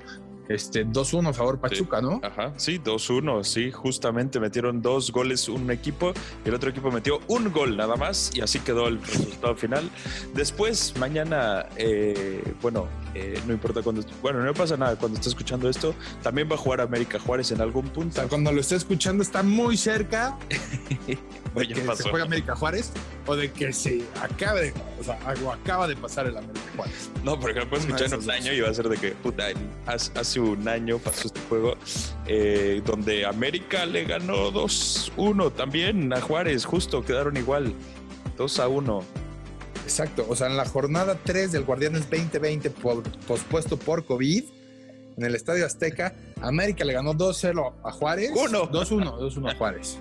este 0.49 0.87
2-1 0.87 1.29
a 1.29 1.33
favor 1.33 1.59
Pachuca, 1.59 2.01
¿no? 2.01 2.21
Ajá, 2.23 2.53
sí, 2.57 2.79
2-1, 2.79 3.45
sí, 3.45 3.71
justamente 3.71 4.41
metieron 4.41 4.83
dos 4.83 5.11
goles 5.11 5.49
un 5.49 5.71
equipo 5.71 6.13
y 6.45 6.49
el 6.49 6.55
otro 6.55 6.71
equipo 6.71 6.91
metió 6.91 7.21
un 7.29 7.53
gol 7.53 7.77
nada 7.77 7.97
más 7.97 8.31
y 8.35 8.41
así 8.41 8.61
quedó 8.61 8.89
el 8.89 9.01
resultado 9.01 9.55
final. 9.57 9.91
Después, 10.35 10.95
mañana, 10.99 11.67
eh, 11.77 12.43
bueno, 12.61 12.87
eh, 13.15 13.41
no 13.47 13.53
importa 13.53 13.83
cuando, 13.83 14.03
bueno, 14.23 14.43
no 14.43 14.53
pasa 14.55 14.77
nada 14.77 14.97
cuando 14.97 15.19
esté 15.19 15.29
escuchando 15.29 15.69
esto, 15.69 15.95
también 16.23 16.49
va 16.51 16.55
a 16.55 16.59
jugar 16.59 16.81
América 16.81 17.19
Juárez 17.19 17.51
en 17.53 17.61
algún 17.61 17.87
O 17.87 17.93
punto. 17.93 18.15
sea, 18.17 18.29
cuando 18.29 18.51
lo 18.53 18.61
esté 18.61 18.77
escuchando 18.77 19.23
está 19.23 19.43
muy 19.43 19.77
cerca 19.77 20.37
de 21.55 21.69
que 21.69 21.81
pasó. 21.83 22.03
se 22.03 22.11
juegue 22.11 22.25
América 22.27 22.57
Juárez 22.57 22.93
o 23.27 23.37
de 23.37 23.53
que 23.53 23.73
se 23.73 24.03
acabe 24.21 24.63
de, 24.63 24.75
o 25.01 25.05
sea, 25.05 25.19
algo 25.27 25.53
acaba 25.53 25.87
de 25.87 25.97
pasar 25.97 26.27
el 26.27 26.37
América 26.37 26.61
Juárez. 26.77 27.11
No, 27.23 27.39
porque 27.39 27.61
lo 27.61 27.69
puedes 27.69 27.85
escuchar 27.87 28.13
en 28.13 28.21
un 28.23 28.31
año 28.31 28.53
y 28.53 28.61
va 28.61 28.69
a 28.71 28.75
ser 28.75 28.89
de 28.89 28.97
que, 28.97 29.13
puta, 29.13 29.45
hace, 29.87 30.11
hace 30.19 30.41
un 30.41 30.67
año 30.69 30.99
pasó 30.99 31.29
este 31.29 31.41
juego 31.49 31.77
eh, 32.27 32.83
donde 32.85 33.25
América 33.27 33.87
le 33.87 34.05
ganó 34.05 34.51
2-1 34.53 35.53
también 35.55 36.13
a 36.13 36.21
Juárez, 36.21 36.65
justo, 36.65 37.05
quedaron 37.05 37.37
igual, 37.37 37.73
2-1. 38.37 39.03
Exacto, 39.85 40.27
o 40.29 40.35
sea, 40.35 40.47
en 40.49 40.57
la 40.57 40.65
jornada 40.65 41.17
3 41.25 41.53
del 41.53 41.65
Guardianes 41.65 42.09
2020 42.11 42.71
por- 42.71 43.03
pospuesto 43.27 43.77
por 43.79 44.05
COVID 44.05 44.45
en 45.17 45.25
el 45.25 45.35
Estadio 45.37 45.65
Azteca, 45.65 46.15
América 46.41 46.85
le 46.85 46.93
ganó 46.95 47.13
2-0 47.15 47.75
a 47.85 47.93
Juárez. 47.93 48.33
Uno. 48.35 48.69
2-1, 48.71 49.19
2-1 49.21 49.51
a 49.51 49.55
Juárez. 49.55 49.99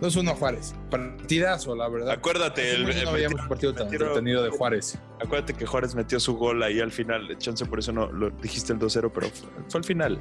2-1 0.00 0.30
a 0.32 0.34
Juárez. 0.34 0.74
Partidazo, 0.90 1.76
la 1.76 1.88
verdad. 1.88 2.10
Acuérdate, 2.10 2.62
Hace 2.62 2.74
el, 2.74 3.30
no 3.36 3.48
partido 3.48 3.72
tan 3.72 3.86
entretenido 3.86 4.42
de 4.42 4.50
Juárez. 4.50 4.98
acuérdate 5.20 5.54
que 5.54 5.64
Juárez 5.64 5.94
metió 5.94 6.18
su 6.18 6.36
gol 6.36 6.60
ahí 6.64 6.80
al 6.80 6.90
final. 6.90 7.36
Chance 7.38 7.64
por 7.66 7.78
eso 7.78 7.92
no 7.92 8.10
lo 8.10 8.30
dijiste 8.30 8.72
el 8.72 8.80
2-0, 8.80 9.12
pero 9.14 9.28
fue, 9.30 9.48
fue 9.68 9.78
al 9.78 9.84
final. 9.84 10.18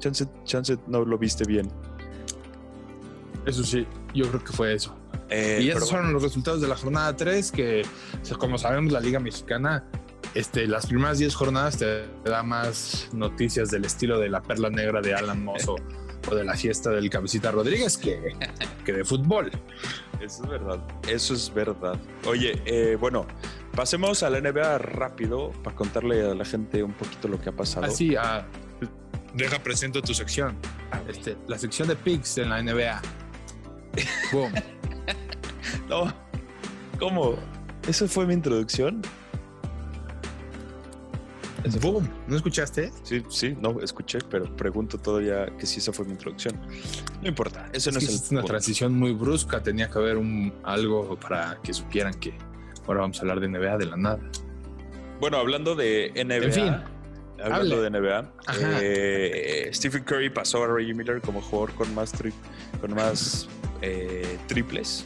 Chance, 0.00 0.26
chance 0.42 0.76
no 0.88 1.04
lo 1.04 1.16
viste 1.16 1.44
bien. 1.44 1.70
Eso 3.46 3.64
sí, 3.64 3.86
yo 4.14 4.28
creo 4.28 4.44
que 4.44 4.52
fue 4.52 4.74
eso. 4.74 4.96
Eh, 5.28 5.60
y 5.62 5.70
esos 5.70 5.90
fueron 5.90 6.12
los 6.12 6.22
resultados 6.22 6.60
de 6.60 6.68
la 6.68 6.76
jornada 6.76 7.16
3, 7.16 7.52
que 7.52 7.82
como 8.38 8.58
sabemos 8.58 8.92
la 8.92 9.00
Liga 9.00 9.18
Mexicana, 9.18 9.84
este, 10.34 10.66
las 10.66 10.86
primeras 10.86 11.18
10 11.18 11.34
jornadas 11.34 11.78
te 11.78 12.06
da 12.24 12.42
más 12.42 13.08
noticias 13.12 13.70
del 13.70 13.84
estilo 13.84 14.18
de 14.18 14.28
la 14.30 14.42
perla 14.42 14.70
negra 14.70 15.00
de 15.00 15.14
Alan 15.14 15.44
Mozo 15.44 15.76
o 16.30 16.34
de 16.34 16.44
la 16.44 16.54
fiesta 16.54 16.90
del 16.90 17.10
Cabecita 17.10 17.50
Rodríguez 17.50 17.98
que, 17.98 18.36
que 18.84 18.92
de 18.92 19.04
fútbol. 19.04 19.50
Eso 20.20 20.44
es 20.44 20.48
verdad. 20.48 20.78
Eso 21.08 21.34
es 21.34 21.52
verdad. 21.52 21.98
Oye, 22.26 22.62
eh, 22.64 22.96
bueno, 22.98 23.26
pasemos 23.74 24.22
a 24.22 24.30
la 24.30 24.40
NBA 24.40 24.78
rápido 24.78 25.50
para 25.64 25.74
contarle 25.74 26.24
a 26.24 26.34
la 26.34 26.44
gente 26.44 26.82
un 26.82 26.92
poquito 26.92 27.28
lo 27.28 27.40
que 27.40 27.48
ha 27.48 27.56
pasado. 27.56 27.86
Así, 27.86 28.14
ah, 28.16 28.46
deja 29.34 29.62
presento 29.62 30.00
tu 30.00 30.14
sección. 30.14 30.56
Este, 31.08 31.36
la 31.48 31.58
sección 31.58 31.88
de 31.88 31.96
picks 31.96 32.38
en 32.38 32.50
la 32.50 32.62
NBA. 32.62 33.02
Boom. 34.32 34.52
No. 35.88 36.12
¿Cómo? 36.98 37.36
¿Eso 37.88 38.06
fue 38.08 38.26
mi 38.26 38.34
introducción? 38.34 39.02
Boom. 41.80 42.08
¿No 42.26 42.34
escuchaste? 42.36 42.92
Sí, 43.04 43.22
sí, 43.28 43.56
no, 43.60 43.80
escuché, 43.80 44.18
pero 44.30 44.44
pregunto 44.56 44.98
todavía 44.98 45.46
que 45.58 45.64
si 45.66 45.78
esa 45.78 45.92
fue 45.92 46.04
mi 46.04 46.12
introducción. 46.12 46.58
No 47.22 47.28
importa, 47.28 47.68
eso 47.72 47.90
Es 47.90 47.94
no 47.94 48.00
que 48.00 48.06
es 48.06 48.10
el 48.12 48.16
una 48.32 48.40
punto. 48.40 48.46
transición 48.52 48.94
muy 48.98 49.12
brusca. 49.12 49.62
Tenía 49.62 49.88
que 49.88 49.98
haber 49.98 50.16
un, 50.16 50.52
algo 50.64 51.16
para 51.20 51.58
que 51.62 51.72
supieran 51.72 52.14
que 52.14 52.34
ahora 52.86 53.02
vamos 53.02 53.18
a 53.18 53.20
hablar 53.22 53.38
de 53.40 53.48
NBA 53.48 53.78
de 53.78 53.86
la 53.86 53.96
nada. 53.96 54.18
Bueno, 55.20 55.36
hablando 55.36 55.76
de 55.76 56.10
NBA. 56.16 56.34
En 56.46 56.52
fin, 56.52 56.76
Hablando 57.42 57.76
hable. 57.76 57.90
de 57.90 58.00
NBA, 58.00 58.32
eh, 58.80 59.70
Stephen 59.72 60.02
Curry 60.04 60.30
pasó 60.30 60.62
a 60.64 60.66
Reggie 60.68 60.94
Miller 60.94 61.20
como 61.20 61.40
jugador 61.40 61.72
con 61.74 61.92
más, 61.94 62.12
tri- 62.14 62.32
con 62.80 62.94
más 62.94 63.48
eh, 63.82 64.38
triples. 64.46 65.04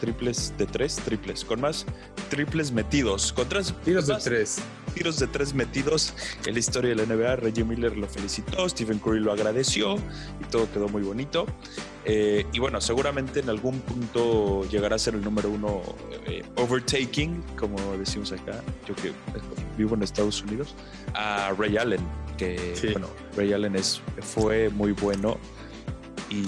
Triples 0.00 0.52
de 0.58 0.66
tres, 0.66 0.96
triples. 0.96 1.44
Con 1.44 1.60
más 1.60 1.86
triples 2.28 2.70
metidos. 2.70 3.32
Con 3.32 3.48
tres, 3.48 3.74
tiros 3.84 4.06
con 4.06 4.16
de 4.16 4.22
tres. 4.22 4.58
tiros 4.94 5.18
de 5.18 5.26
tres 5.26 5.54
metidos 5.54 6.12
en 6.44 6.52
la 6.54 6.58
historia 6.58 6.94
de 6.94 6.96
la 6.96 7.14
NBA. 7.14 7.36
Reggie 7.36 7.64
Miller 7.64 7.96
lo 7.96 8.06
felicitó, 8.06 8.68
Stephen 8.68 8.98
Curry 8.98 9.20
lo 9.20 9.32
agradeció 9.32 9.96
y 10.40 10.44
todo 10.50 10.70
quedó 10.70 10.88
muy 10.88 11.02
bonito. 11.02 11.46
Eh, 12.04 12.46
y 12.52 12.58
bueno, 12.58 12.80
seguramente 12.80 13.40
en 13.40 13.48
algún 13.48 13.80
punto 13.80 14.68
llegará 14.68 14.96
a 14.96 14.98
ser 14.98 15.14
el 15.14 15.22
número 15.24 15.50
uno 15.50 15.82
eh, 16.26 16.44
overtaking, 16.56 17.42
como 17.58 17.76
decimos 17.96 18.32
acá, 18.32 18.62
yo 18.86 18.94
que 18.94 19.12
vivo 19.76 19.94
en 19.96 20.02
Estados 20.02 20.42
Unidos, 20.42 20.74
a 21.14 21.52
Ray 21.58 21.78
Allen, 21.78 22.00
que 22.38 22.74
Sí. 22.76 22.88
bueno, 22.92 23.08
Ray 23.36 23.52
Allen 23.54 23.74
es, 23.74 24.00
fue 24.20 24.68
muy 24.70 24.92
bueno 24.92 25.36
y, 26.30 26.44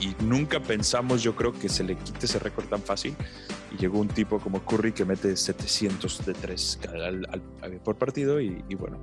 y 0.00 0.14
nunca 0.24 0.60
pensamos, 0.60 1.22
yo 1.22 1.34
creo, 1.34 1.52
que 1.52 1.68
se 1.68 1.84
le 1.84 1.96
quite 1.96 2.26
ese 2.26 2.38
récord 2.38 2.66
tan 2.66 2.82
fácil. 2.82 3.14
Y 3.72 3.76
llegó 3.76 3.98
un 3.98 4.08
tipo 4.08 4.38
como 4.38 4.64
Curry 4.64 4.92
que 4.92 5.04
mete 5.04 5.36
700 5.36 6.24
de 6.24 6.34
3 6.34 6.80
por 7.84 7.96
partido 7.96 8.40
y, 8.40 8.64
y 8.68 8.74
bueno, 8.74 8.98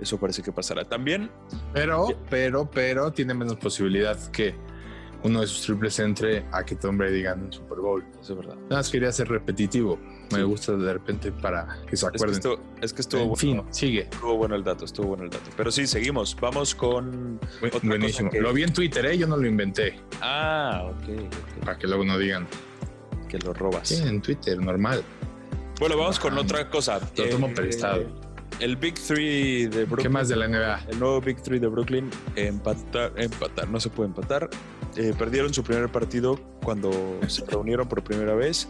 eso 0.00 0.18
parece 0.18 0.42
que 0.42 0.52
pasará. 0.52 0.84
También 0.84 1.30
Pero, 1.72 2.08
pero, 2.28 2.70
pero 2.70 3.12
tiene 3.12 3.34
menos 3.34 3.56
posibilidad 3.56 4.18
que 4.30 4.54
uno 5.24 5.40
de 5.40 5.46
sus 5.46 5.62
triples 5.62 5.98
entre 6.00 6.44
a 6.50 6.64
que 6.64 6.74
Tom 6.74 6.98
Brady 6.98 7.22
gane 7.22 7.44
un 7.44 7.52
Super 7.52 7.78
Bowl. 7.78 8.04
Eso 8.20 8.32
es 8.32 8.38
verdad. 8.38 8.56
Nada 8.56 8.76
más 8.76 8.90
quería 8.90 9.12
ser 9.12 9.28
repetitivo. 9.28 9.98
Me 10.38 10.44
gusta 10.44 10.72
de 10.76 10.92
repente 10.92 11.32
para 11.32 11.78
que 11.88 11.96
se 11.96 12.06
Es 12.06 12.10
que, 12.12 12.16
acuerden. 12.16 12.36
estuvo, 12.36 12.56
es 12.80 12.92
que 12.92 13.00
estuvo, 13.02 13.20
en 13.22 13.28
bueno, 13.28 13.36
fin, 13.36 13.62
sigue. 13.70 14.00
estuvo 14.10 14.36
bueno 14.36 14.54
el 14.54 14.64
dato, 14.64 14.84
estuvo 14.84 15.08
bueno 15.08 15.24
el 15.24 15.30
dato. 15.30 15.50
Pero 15.56 15.70
sí, 15.70 15.86
seguimos. 15.86 16.36
Vamos 16.40 16.74
con... 16.74 17.38
Otra 17.62 17.80
Buenísimo. 17.82 18.28
cosa 18.30 18.38
que- 18.38 18.42
Lo 18.42 18.52
vi 18.52 18.62
en 18.64 18.72
Twitter, 18.72 19.06
¿eh? 19.06 19.18
yo 19.18 19.26
no 19.26 19.36
lo 19.36 19.46
inventé. 19.46 20.00
Ah, 20.20 20.84
ok, 20.90 21.08
ok, 21.26 21.64
Para 21.64 21.78
que 21.78 21.86
luego 21.86 22.04
no 22.04 22.18
digan. 22.18 22.46
que 23.28 23.38
lo 23.38 23.54
robas. 23.54 23.88
Sí, 23.88 24.02
en 24.06 24.20
Twitter, 24.20 24.58
normal. 24.58 25.02
Bueno, 25.80 25.96
vamos 25.96 26.18
con 26.20 26.34
Ah, 26.36 26.40
otra 26.42 26.68
cosa. 26.70 27.00
lo 27.16 27.28
tomo 27.28 27.46
Eh, 27.48 27.52
prestado. 27.54 28.04
El 28.60 28.76
Big 28.76 28.94
Three 28.94 29.66
de 29.66 29.84
Brooklyn. 29.86 30.02
¿Qué 30.02 30.08
más 30.10 30.28
de 30.28 30.36
la 30.36 30.46
NBA? 30.46 30.84
El 30.90 31.00
nuevo 31.00 31.20
Big 31.20 31.42
Three 31.42 31.58
de 31.58 31.66
Brooklyn 31.66 32.10
empatar, 32.36 33.12
empatar, 33.16 33.66
no 33.68 33.80
se 33.80 33.88
puede 33.88 34.08
empatar. 34.10 34.50
Eh, 34.96 35.14
perdieron 35.18 35.52
su 35.54 35.64
primer 35.64 35.88
partido 35.90 36.38
cuando 36.62 36.90
se 37.26 37.44
reunieron 37.46 37.88
por 37.88 38.04
primera 38.04 38.34
vez. 38.34 38.68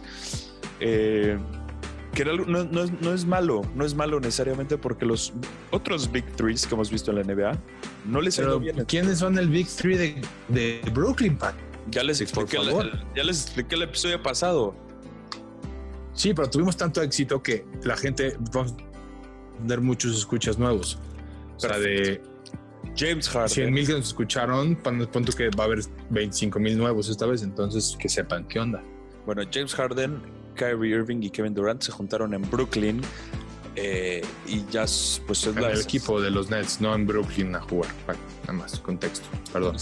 Eh, 0.85 1.37
que 2.13 2.25
no, 2.25 2.35
no 2.37 2.83
es, 2.83 2.91
no 3.01 3.13
es 3.13 3.25
malo, 3.25 3.61
no 3.73 3.85
es 3.85 3.95
malo 3.95 4.19
necesariamente 4.19 4.77
porque 4.77 5.05
los 5.05 5.33
otros 5.71 6.11
Big 6.11 6.25
Threes 6.35 6.67
que 6.67 6.75
hemos 6.75 6.91
visto 6.91 7.11
en 7.11 7.17
la 7.17 7.23
NBA 7.23 7.57
no 8.05 8.21
les 8.21 8.37
ha 8.37 8.43
ido 8.43 8.59
Pero, 8.59 8.73
bien. 8.73 8.85
¿quiénes 8.85 9.19
son 9.19 9.37
el 9.39 9.49
Big 9.49 9.67
Three 9.67 9.97
de, 9.97 10.21
de 10.49 10.81
Brooklyn, 10.93 11.37
Pat? 11.37 11.55
Ya 11.89 12.03
les, 12.03 12.21
expliqué 12.21 12.57
el, 12.57 12.91
ya 13.15 13.23
les 13.23 13.43
expliqué 13.43 13.75
el 13.75 13.83
episodio 13.83 14.21
pasado. 14.21 14.75
Sí, 16.13 16.33
pero 16.33 16.49
tuvimos 16.49 16.77
tanto 16.77 17.01
éxito 17.01 17.41
que 17.41 17.65
la 17.83 17.97
gente 17.97 18.37
vamos 18.53 18.73
a 18.73 19.57
tener 19.61 19.81
muchos 19.81 20.15
escuchas 20.17 20.57
nuevos. 20.57 20.99
O 21.57 21.59
sea, 21.59 21.79
de 21.79 22.21
James 22.95 23.25
100 23.25 23.33
Harden. 23.33 23.73
mil 23.73 23.87
que 23.87 23.93
nos 23.93 24.07
escucharon, 24.07 24.75
punto 24.75 25.33
que 25.33 25.49
va 25.49 25.63
a 25.63 25.67
haber 25.67 25.79
25 26.11 26.59
mil 26.59 26.77
nuevos 26.77 27.09
esta 27.09 27.25
vez, 27.25 27.41
entonces 27.41 27.97
que 27.99 28.07
sepan 28.07 28.47
qué 28.47 28.59
onda. 28.59 28.83
Bueno, 29.25 29.41
James 29.51 29.73
Harden, 29.73 30.21
Kyrie 30.53 30.95
Irving 30.95 31.21
y 31.23 31.29
Kevin 31.29 31.53
Durant 31.53 31.81
se 31.81 31.91
juntaron 31.91 32.33
en 32.33 32.41
Brooklyn. 32.49 33.01
eh, 33.75 34.21
y 34.47 34.63
ya 34.71 34.85
pues 35.25 35.45
es 35.47 35.55
la 35.55 35.71
el 35.71 35.81
equipo 35.81 36.21
de 36.21 36.29
los 36.29 36.49
Nets, 36.49 36.79
no 36.79 36.93
en 36.93 37.07
Brooklyn 37.07 37.55
a 37.55 37.61
jugar. 37.61 37.89
Nada 38.41 38.53
más, 38.53 38.79
contexto. 38.79 39.27
Perdón. 39.51 39.77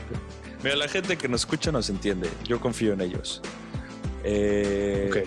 Mira, 0.62 0.76
la 0.76 0.88
gente 0.88 1.16
que 1.18 1.28
nos 1.28 1.42
escucha 1.42 1.70
nos 1.72 1.90
entiende. 1.90 2.28
Yo 2.44 2.60
confío 2.60 2.92
en 2.92 3.00
ellos. 3.00 3.42
Eh, 4.22 5.08
Ok. 5.10 5.18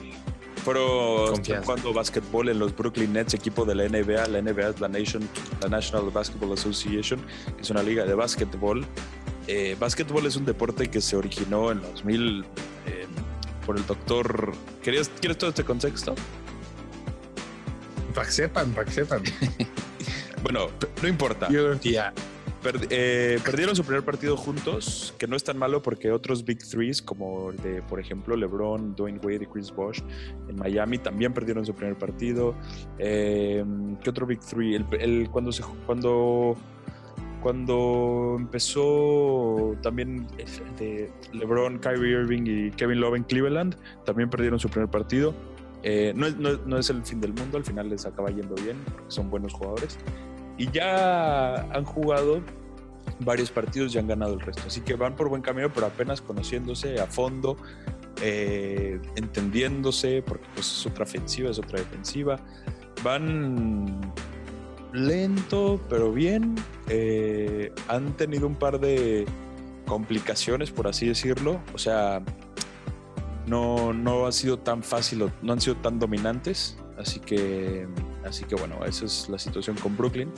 Fueron 0.64 1.28
Confianza. 1.36 1.64
jugando 1.66 1.94
básquetbol 1.94 2.50
en 2.50 2.60
los 2.60 2.76
Brooklyn 2.76 3.14
Nets, 3.14 3.34
equipo 3.34 3.64
de 3.64 3.74
la 3.76 3.88
NBA. 3.88 4.28
La 4.28 4.42
NBA 4.42 4.70
es 4.70 4.80
la, 4.82 4.90
Nation, 4.90 5.30
la 5.62 5.70
National 5.70 6.10
Basketball 6.12 6.52
Association, 6.54 7.22
que 7.56 7.62
es 7.62 7.70
una 7.70 7.82
liga 7.84 8.04
de 8.06 8.14
básquetbol. 8.16 8.86
Eh, 9.48 9.78
básquetbol 9.80 10.26
es 10.26 10.36
un 10.36 10.44
deporte 10.44 10.90
que 10.90 11.00
se 11.00 11.16
originó 11.16 11.72
en 11.72 11.80
los 11.82 11.92
2000 11.94 12.46
eh, 12.88 13.06
por 13.68 13.78
el 13.78 13.86
doctor. 13.86 14.54
¿Querías, 14.82 15.10
¿Quieres 15.20 15.38
todo 15.38 15.50
este 15.52 15.66
contexto? 15.66 16.16
Para 18.16 18.26
que 18.26 18.32
sepan, 18.32 18.72
para 18.72 18.86
que 18.86 18.92
sepan. 18.92 19.22
Bueno, 20.44 20.68
no 21.02 21.08
importa. 21.08 21.50
Eh, 22.90 23.40
perdieron 23.44 23.76
su 23.76 23.84
primer 23.84 24.06
partido 24.06 24.38
juntos, 24.38 25.14
que 25.18 25.26
no 25.26 25.36
es 25.36 25.44
tan 25.44 25.58
malo 25.58 25.82
porque 25.82 26.12
otros 26.12 26.46
Big 26.46 26.60
Threes, 26.60 27.02
como 27.02 27.52
de, 27.52 27.82
por 27.82 28.00
ejemplo, 28.00 28.36
LeBron, 28.36 28.96
Dwayne 28.96 29.20
Wade 29.24 29.44
y 29.44 29.46
Chris 29.48 29.72
Bosh 29.72 30.02
en 30.48 30.56
Miami, 30.56 31.00
también 31.00 31.34
perdieron 31.34 31.66
su 31.66 31.74
primer 31.74 31.98
partido. 31.98 32.56
Eh, 33.00 33.66
¿Qué 34.04 34.10
otro 34.10 34.28
Big 34.28 34.40
Three? 34.42 34.76
El, 35.00 35.30
cuando, 35.32 35.52
se, 35.52 35.64
cuando, 35.86 36.56
cuando 37.48 38.36
empezó 38.38 39.74
también 39.82 40.28
de 40.78 41.10
LeBron, 41.32 41.80
Kyrie 41.80 42.12
Irving 42.12 42.44
y 42.46 42.72
Kevin 42.72 43.00
Love 43.00 43.16
en 43.16 43.24
Cleveland, 43.24 43.78
también 44.04 44.30
perdieron 44.30 44.60
su 44.60 44.68
primer 44.68 44.90
partido. 44.90 45.34
Eh, 45.82 46.12
no, 46.14 46.30
no, 46.30 46.58
no, 46.66 46.78
es 46.78 46.90
el 46.90 47.06
fin 47.06 47.22
del 47.22 47.32
mundo, 47.32 47.58
al 47.58 47.64
final 47.64 47.88
les 47.88 48.06
acaba 48.06 48.32
yendo 48.32 48.54
bien, 48.56 48.76
son 49.08 49.30
buenos 49.30 49.54
jugadores 49.54 49.98
y 50.58 50.70
ya 50.72 51.62
han 51.72 51.86
jugado 51.86 52.42
varios 53.22 53.50
partidos 53.50 53.96
y 53.96 53.98
han 53.98 54.10
ganado 54.10 54.34
el 54.34 54.42
resto. 54.42 54.64
Así 54.68 54.82
que 54.82 54.96
van 54.96 55.16
por 55.16 55.30
buen 55.30 55.42
camino, 55.42 55.72
pero 55.74 55.86
apenas 55.86 56.20
conociéndose 56.20 57.00
a 57.00 57.06
fondo, 57.06 57.56
eh, 58.22 59.00
entendiéndose, 59.16 60.22
porque 60.22 60.48
pues 60.54 60.70
es 60.70 60.86
otra 60.86 61.06
ofensiva, 61.06 61.50
es 61.50 61.60
otra 61.60 61.80
defensiva. 61.80 62.42
Van 63.06 64.02
lento, 64.94 65.80
pero 65.90 66.12
bien. 66.12 66.56
Eh, 66.90 67.72
han 67.88 68.16
tenido 68.18 68.48
un 68.48 68.56
par 68.56 68.80
de 68.80 69.26
complicaciones, 69.86 70.72
por 70.72 70.88
así 70.88 71.08
decirlo. 71.08 71.60
O 71.74 71.78
sea, 71.78 72.22
no, 73.46 73.94
no 73.94 74.28
ha 74.28 74.32
sido 74.32 74.60
tan 74.60 74.84
fácil, 74.84 75.32
no 75.42 75.54
han 75.54 75.62
sido 75.62 75.78
tan 75.78 76.00
dominantes. 76.00 76.78
Así 76.98 77.20
que, 77.20 77.88
así 78.26 78.46
que 78.46 78.56
bueno, 78.56 78.84
esa 78.86 79.06
es 79.06 79.30
la 79.30 79.38
situación 79.38 79.76
con 79.78 79.96
Brooklyn. 79.96 80.32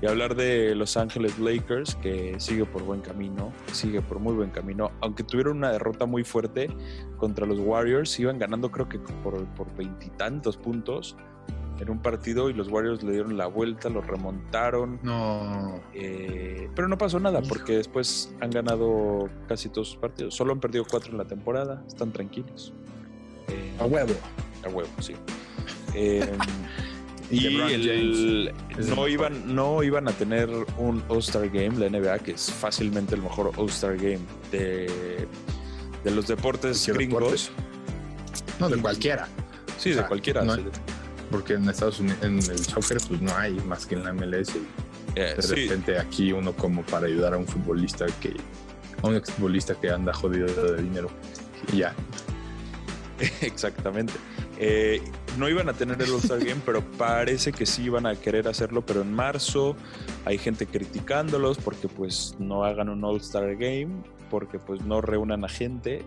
Y 0.00 0.06
hablar 0.06 0.36
de 0.36 0.76
Los 0.76 0.96
Ángeles 0.96 1.40
Lakers, 1.40 1.96
que 1.96 2.36
sigue 2.38 2.64
por 2.64 2.84
buen 2.84 3.00
camino, 3.00 3.52
sigue 3.72 4.00
por 4.00 4.20
muy 4.20 4.32
buen 4.32 4.50
camino, 4.50 4.92
aunque 5.00 5.24
tuvieron 5.24 5.56
una 5.56 5.72
derrota 5.72 6.06
muy 6.06 6.22
fuerte 6.22 6.70
contra 7.16 7.46
los 7.46 7.58
Warriors, 7.58 8.18
iban 8.20 8.38
ganando 8.38 8.70
creo 8.70 8.88
que 8.88 9.00
por 9.00 9.76
veintitantos 9.76 10.56
puntos 10.56 11.16
en 11.80 11.90
un 11.90 12.00
partido 12.00 12.50
y 12.50 12.54
los 12.54 12.68
Warriors 12.68 13.02
le 13.02 13.12
dieron 13.12 13.36
la 13.36 13.46
vuelta, 13.46 13.88
los 13.88 14.06
remontaron. 14.06 14.98
No. 15.02 15.80
Eh, 15.94 16.68
pero 16.74 16.88
no 16.88 16.98
pasó 16.98 17.20
nada 17.20 17.40
porque 17.42 17.74
después 17.74 18.34
han 18.40 18.50
ganado 18.50 19.28
casi 19.46 19.68
todos 19.68 19.88
sus 19.88 19.96
partidos. 19.96 20.34
Solo 20.34 20.52
han 20.52 20.60
perdido 20.60 20.84
cuatro 20.88 21.12
en 21.12 21.18
la 21.18 21.24
temporada, 21.24 21.84
están 21.86 22.12
tranquilos. 22.12 22.72
a 23.80 23.86
huevo. 23.86 24.14
A 24.64 24.68
huevo, 24.68 24.90
sí. 25.00 25.14
Em, 25.94 26.26
y 27.30 27.56
no, 28.88 29.08
iban, 29.08 29.54
no 29.54 29.82
iban 29.82 30.08
a 30.08 30.12
tener 30.12 30.48
un 30.78 31.02
All-Star 31.08 31.48
Game, 31.48 31.78
la 31.78 31.88
NBA, 31.88 32.18
que 32.20 32.32
es 32.32 32.50
fácilmente 32.52 33.14
el 33.14 33.22
mejor 33.22 33.52
All-Star 33.56 33.96
Game 33.96 34.20
de, 34.50 35.26
de, 36.04 36.10
los 36.10 36.26
deportes 36.26 36.86
gringos. 36.88 37.50
No, 38.58 38.68
de 38.68 38.78
cualquiera. 38.78 39.28
Sí, 39.76 39.90
de 39.92 40.04
cualquiera. 40.06 40.44
Porque 41.30 41.54
en 41.54 41.68
Estados 41.68 42.00
Unidos, 42.00 42.18
en 42.22 42.38
el 42.38 42.58
soccer, 42.58 42.98
pues 43.08 43.20
no 43.20 43.34
hay 43.36 43.54
más 43.60 43.86
que 43.86 43.94
en 43.94 44.04
la 44.04 44.12
MLS. 44.12 44.56
Eh, 45.14 45.34
de 45.36 45.46
repente 45.46 45.98
aquí 45.98 46.32
uno 46.32 46.52
como 46.52 46.82
para 46.82 47.06
ayudar 47.06 47.34
a 47.34 47.38
un 47.38 47.46
futbolista 47.46 48.06
que, 48.20 48.34
a 49.02 49.06
un 49.06 49.16
exfutbolista 49.16 49.74
que 49.74 49.90
anda 49.90 50.12
jodido 50.12 50.46
de 50.46 50.82
dinero. 50.82 51.10
Y 51.72 51.78
ya. 51.78 51.94
Exactamente. 53.40 54.14
Eh, 54.58 55.02
no 55.36 55.48
iban 55.48 55.68
a 55.68 55.72
tener 55.72 56.00
el 56.02 56.10
All-Star 56.10 56.40
Game, 56.40 56.60
pero 56.64 56.82
parece 56.82 57.52
que 57.52 57.64
sí 57.64 57.84
iban 57.84 58.06
a 58.06 58.16
querer 58.16 58.48
hacerlo, 58.48 58.84
pero 58.84 59.02
en 59.02 59.12
marzo 59.12 59.76
hay 60.24 60.38
gente 60.38 60.66
criticándolos 60.66 61.58
porque 61.58 61.88
pues 61.88 62.34
no 62.38 62.64
hagan 62.64 62.88
un 62.88 63.04
All-Star 63.04 63.56
Game, 63.56 64.02
porque 64.30 64.58
pues 64.58 64.82
no 64.82 65.00
reúnan 65.00 65.44
a 65.44 65.48
gente, 65.48 66.04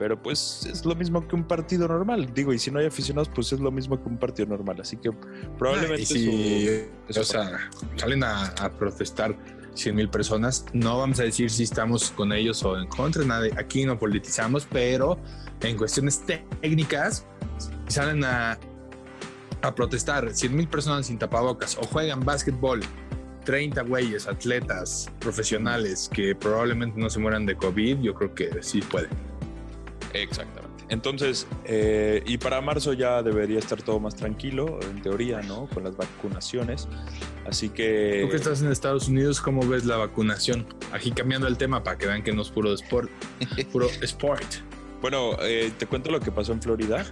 pero 0.00 0.20
pues 0.20 0.64
es 0.64 0.86
lo 0.86 0.96
mismo 0.96 1.28
que 1.28 1.36
un 1.36 1.44
partido 1.44 1.86
normal, 1.86 2.32
digo, 2.32 2.54
y 2.54 2.58
si 2.58 2.70
no 2.70 2.78
hay 2.78 2.86
aficionados, 2.86 3.28
pues 3.34 3.52
es 3.52 3.60
lo 3.60 3.70
mismo 3.70 4.02
que 4.02 4.08
un 4.08 4.16
partido 4.16 4.48
normal, 4.48 4.80
así 4.80 4.96
que 4.96 5.10
probablemente... 5.58 6.06
si, 6.06 6.88
o 7.06 7.22
sea, 7.22 7.68
salen 7.96 8.24
a, 8.24 8.46
a 8.46 8.70
protestar 8.70 9.36
100 9.74 9.94
mil 9.94 10.08
personas, 10.08 10.64
no 10.72 10.96
vamos 10.96 11.20
a 11.20 11.24
decir 11.24 11.50
si 11.50 11.64
estamos 11.64 12.12
con 12.12 12.32
ellos 12.32 12.62
o 12.62 12.78
en 12.78 12.86
contra, 12.86 13.22
nada, 13.26 13.46
aquí 13.58 13.84
no 13.84 13.98
politizamos, 13.98 14.66
pero 14.72 15.18
en 15.60 15.76
cuestiones 15.76 16.22
técnicas, 16.24 17.26
salen 17.88 18.24
a, 18.24 18.58
a 19.60 19.74
protestar 19.74 20.34
100 20.34 20.56
mil 20.56 20.66
personas 20.66 21.08
sin 21.08 21.18
tapabocas 21.18 21.76
o 21.76 21.82
juegan 21.82 22.20
básquetbol, 22.20 22.80
30 23.44 23.82
güeyes, 23.82 24.26
atletas, 24.26 25.10
profesionales 25.18 26.08
que 26.10 26.34
probablemente 26.34 26.98
no 26.98 27.10
se 27.10 27.18
mueran 27.18 27.44
de 27.44 27.54
COVID, 27.54 27.98
yo 28.00 28.14
creo 28.14 28.34
que 28.34 28.62
sí 28.62 28.80
pueden. 28.80 29.29
Exactamente. 30.12 30.84
Entonces, 30.90 31.46
eh, 31.64 32.22
y 32.26 32.36
para 32.38 32.60
marzo 32.60 32.92
ya 32.92 33.22
debería 33.22 33.60
estar 33.60 33.80
todo 33.80 34.00
más 34.00 34.16
tranquilo, 34.16 34.80
en 34.82 35.00
teoría, 35.02 35.40
¿no? 35.40 35.68
Con 35.68 35.84
las 35.84 35.96
vacunaciones. 35.96 36.88
Así 37.46 37.68
que... 37.68 38.22
Tú 38.24 38.30
que 38.30 38.36
estás 38.36 38.60
en 38.60 38.72
Estados 38.72 39.06
Unidos, 39.06 39.40
¿cómo 39.40 39.66
ves 39.66 39.84
la 39.84 39.96
vacunación? 39.96 40.66
Aquí 40.92 41.12
cambiando 41.12 41.46
el 41.46 41.56
tema 41.56 41.84
para 41.84 41.96
que 41.96 42.06
vean 42.06 42.24
que 42.24 42.32
no 42.32 42.42
es 42.42 42.50
puro 42.50 42.72
sport. 42.74 43.08
puro 43.72 43.86
sport. 44.02 44.56
Bueno, 45.00 45.36
eh, 45.42 45.70
te 45.78 45.86
cuento 45.86 46.10
lo 46.10 46.18
que 46.18 46.32
pasó 46.32 46.52
en 46.52 46.60
Florida. 46.60 47.06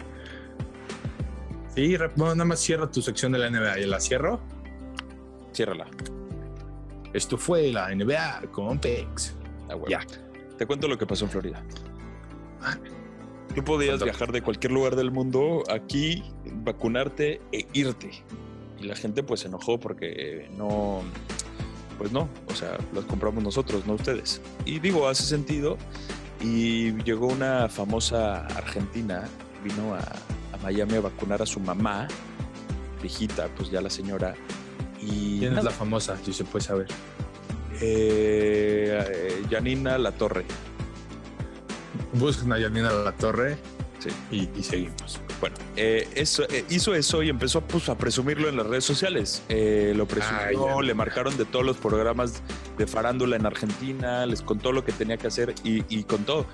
Sí, 1.76 1.96
bueno, 2.16 2.34
nada 2.34 2.44
más 2.44 2.58
cierra 2.58 2.90
tu 2.90 3.00
sección 3.00 3.30
de 3.30 3.38
la 3.38 3.48
NBA. 3.48 3.78
¿Y 3.78 3.86
la 3.86 4.00
cierro? 4.00 4.40
Ciérrala. 5.52 5.86
Esto 7.12 7.38
fue 7.38 7.70
la 7.70 7.94
NBA 7.94 8.42
con 8.50 8.80
Pex. 8.80 9.36
Ah, 9.70 9.76
ya. 9.88 10.00
Te 10.58 10.66
cuento 10.66 10.88
lo 10.88 10.98
que 10.98 11.06
pasó 11.06 11.26
en 11.26 11.30
Florida. 11.30 11.62
Tú 13.54 13.64
podías 13.64 14.02
viajar 14.02 14.30
de 14.30 14.42
cualquier 14.42 14.72
lugar 14.72 14.94
del 14.94 15.10
mundo 15.10 15.64
aquí, 15.70 16.22
vacunarte 16.52 17.40
e 17.52 17.66
irte. 17.72 18.10
Y 18.78 18.84
la 18.84 18.94
gente 18.94 19.22
pues 19.22 19.40
se 19.40 19.48
enojó 19.48 19.80
porque 19.80 20.48
no, 20.56 21.02
pues 21.98 22.12
no, 22.12 22.28
o 22.48 22.54
sea, 22.54 22.78
las 22.94 23.04
compramos 23.04 23.42
nosotros, 23.42 23.86
no 23.86 23.94
ustedes. 23.94 24.40
Y 24.64 24.78
digo, 24.78 25.08
hace 25.08 25.24
sentido. 25.24 25.76
Y 26.40 26.92
llegó 27.02 27.26
una 27.26 27.68
famosa 27.68 28.46
argentina, 28.46 29.24
vino 29.64 29.94
a, 29.94 30.02
Miami 30.62 30.94
a 30.94 31.00
vacunar 31.00 31.42
a 31.42 31.46
su 31.46 31.58
mamá, 31.60 32.06
viejita, 33.02 33.48
pues 33.56 33.70
ya 33.70 33.80
la 33.80 33.90
señora. 33.90 34.34
Y 35.00 35.40
¿Quién 35.40 35.58
es 35.58 35.64
la 35.64 35.70
famosa, 35.70 36.16
si 36.24 36.32
se 36.32 36.44
puede 36.44 36.64
saber? 36.64 36.86
Eh, 37.80 39.42
Janina 39.50 39.98
La 39.98 40.12
Torre. 40.12 40.44
Buscan 42.14 42.52
a 42.52 42.60
Janina 42.60 42.90
La 42.90 43.12
Torre 43.12 43.58
sí. 43.98 44.10
y, 44.30 44.62
seguimos. 44.62 45.20
Bueno, 45.40 45.56
eh, 45.76 46.08
eso, 46.14 46.44
eh, 46.48 46.64
hizo 46.70 46.94
eso 46.94 47.22
y 47.22 47.28
empezó 47.28 47.60
pues, 47.60 47.88
a 47.88 47.96
presumirlo 47.96 48.48
en 48.48 48.56
las 48.56 48.66
redes 48.66 48.84
sociales. 48.84 49.42
Eh, 49.48 49.92
lo 49.96 50.06
presumió, 50.06 50.82
le 50.82 50.94
marcaron 50.94 51.36
de 51.36 51.44
todos 51.44 51.64
los 51.64 51.76
programas 51.76 52.42
de 52.76 52.86
farándula 52.86 53.36
en 53.36 53.46
Argentina, 53.46 54.26
les 54.26 54.42
contó 54.42 54.72
lo 54.72 54.84
que 54.84 54.92
tenía 54.92 55.16
que 55.16 55.26
hacer 55.26 55.54
y, 55.64 55.84
y 55.88 56.04
contó. 56.04 56.46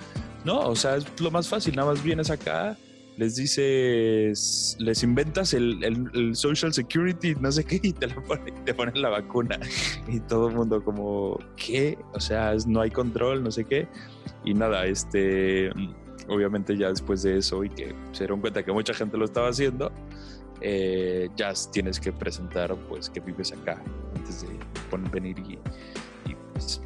No, 0.45 0.61
o 0.61 0.77
sea, 0.77 0.97
es 0.97 1.07
lo 1.21 1.31
más 1.31 1.49
fácil, 1.49 1.75
nada 1.75 1.93
más 1.93 2.03
vienes 2.03 2.31
acá, 2.31 2.77
les 3.17 3.37
dices, 3.37 4.77
les 4.79 5.03
inventas 5.03 5.55
el, 5.55 6.33
social 6.35 6.73
security, 6.73 7.35
no 7.37 7.53
sé 7.53 7.65
qué, 7.65 7.81
y 7.83 7.93
te, 7.93 8.09
ponen, 8.75 9.01
la 9.01 9.09
vacuna. 9.09 9.59
Y 10.09 10.21
todo 10.21 10.49
el 10.49 10.57
mundo 10.57 10.83
como, 10.83 11.39
¿qué? 11.57 11.99
O 12.13 12.21
sea, 12.21 12.55
no 12.67 12.81
hay 12.81 12.91
control, 12.91 13.43
no 13.43 13.51
sé 13.51 13.65
qué. 13.65 13.89
Y 14.45 14.55
nada, 14.55 14.87
este, 14.87 15.71
obviamente 16.29 16.77
ya 16.77 16.89
después 16.89 17.23
de 17.23 17.39
eso 17.39 17.65
y 17.65 17.71
que 17.71 17.95
se 18.13 18.21
dieron 18.21 18.41
cuenta 18.41 18.63
que 18.65 18.73
mucha 18.73 18.95
gente 18.95 19.17
lo 19.17 19.25
estaba 19.25 19.49
haciendo, 19.49 19.93
eh, 20.61 21.29
ya 21.37 21.53
tienes 21.73 22.01
que 22.01 22.13
presentar 22.13 22.75
pues 22.89 23.11
que 23.11 23.21
vives 23.21 23.53
acá 23.53 23.83
antes 24.17 24.43
de 24.43 24.49
venir 25.13 25.37
y, 25.39 25.59
pues, 26.53 26.81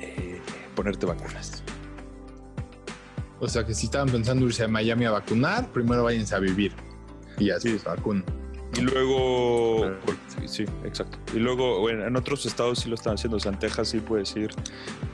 eh, 0.00 0.40
ponerte 0.74 1.06
vacunas. 1.06 1.62
O 3.40 3.48
sea 3.48 3.64
que 3.64 3.74
si 3.74 3.86
estaban 3.86 4.08
pensando 4.08 4.46
irse 4.46 4.64
a 4.64 4.68
Miami 4.68 5.04
a 5.04 5.10
vacunar, 5.10 5.70
primero 5.72 6.04
váyanse 6.04 6.34
a 6.34 6.38
vivir 6.38 6.72
y 7.38 7.50
así 7.50 7.78
sí. 7.78 7.84
vacunan. 7.84 8.24
Y 8.76 8.80
luego, 8.82 9.90
sí, 10.44 10.64
exacto. 10.84 11.18
Y 11.34 11.38
luego, 11.38 11.80
bueno, 11.80 12.04
en 12.04 12.14
otros 12.14 12.44
estados 12.44 12.80
sí 12.80 12.90
lo 12.90 12.94
están 12.94 13.14
haciendo. 13.14 13.38
O 13.38 13.40
sea, 13.40 13.52
en 13.52 13.58
Texas 13.58 13.88
sí 13.88 14.00
puedes 14.00 14.36
ir, 14.36 14.50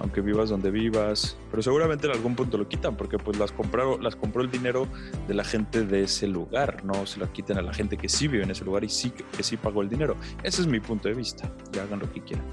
aunque 0.00 0.20
vivas 0.20 0.48
donde 0.50 0.70
vivas. 0.70 1.36
Pero 1.50 1.62
seguramente 1.62 2.08
en 2.08 2.14
algún 2.14 2.34
punto 2.34 2.58
lo 2.58 2.66
quitan, 2.66 2.96
porque 2.96 3.18
pues 3.18 3.38
las 3.38 3.52
compró, 3.52 4.00
las 4.00 4.16
compró 4.16 4.42
el 4.42 4.50
dinero 4.50 4.88
de 5.28 5.34
la 5.34 5.44
gente 5.44 5.84
de 5.84 6.04
ese 6.04 6.26
lugar. 6.26 6.84
No 6.84 7.06
se 7.06 7.20
lo 7.20 7.30
quiten 7.32 7.56
a 7.58 7.62
la 7.62 7.72
gente 7.72 7.96
que 7.96 8.08
sí 8.08 8.26
vive 8.26 8.42
en 8.42 8.50
ese 8.50 8.64
lugar 8.64 8.82
y 8.82 8.88
sí 8.88 9.10
que 9.10 9.42
sí 9.44 9.56
pagó 9.56 9.82
el 9.82 9.88
dinero. 9.88 10.16
Ese 10.42 10.62
es 10.62 10.66
mi 10.66 10.80
punto 10.80 11.08
de 11.08 11.14
vista. 11.14 11.48
Ya 11.72 11.82
hagan 11.82 12.00
lo 12.00 12.12
que 12.12 12.20
quieran 12.20 12.44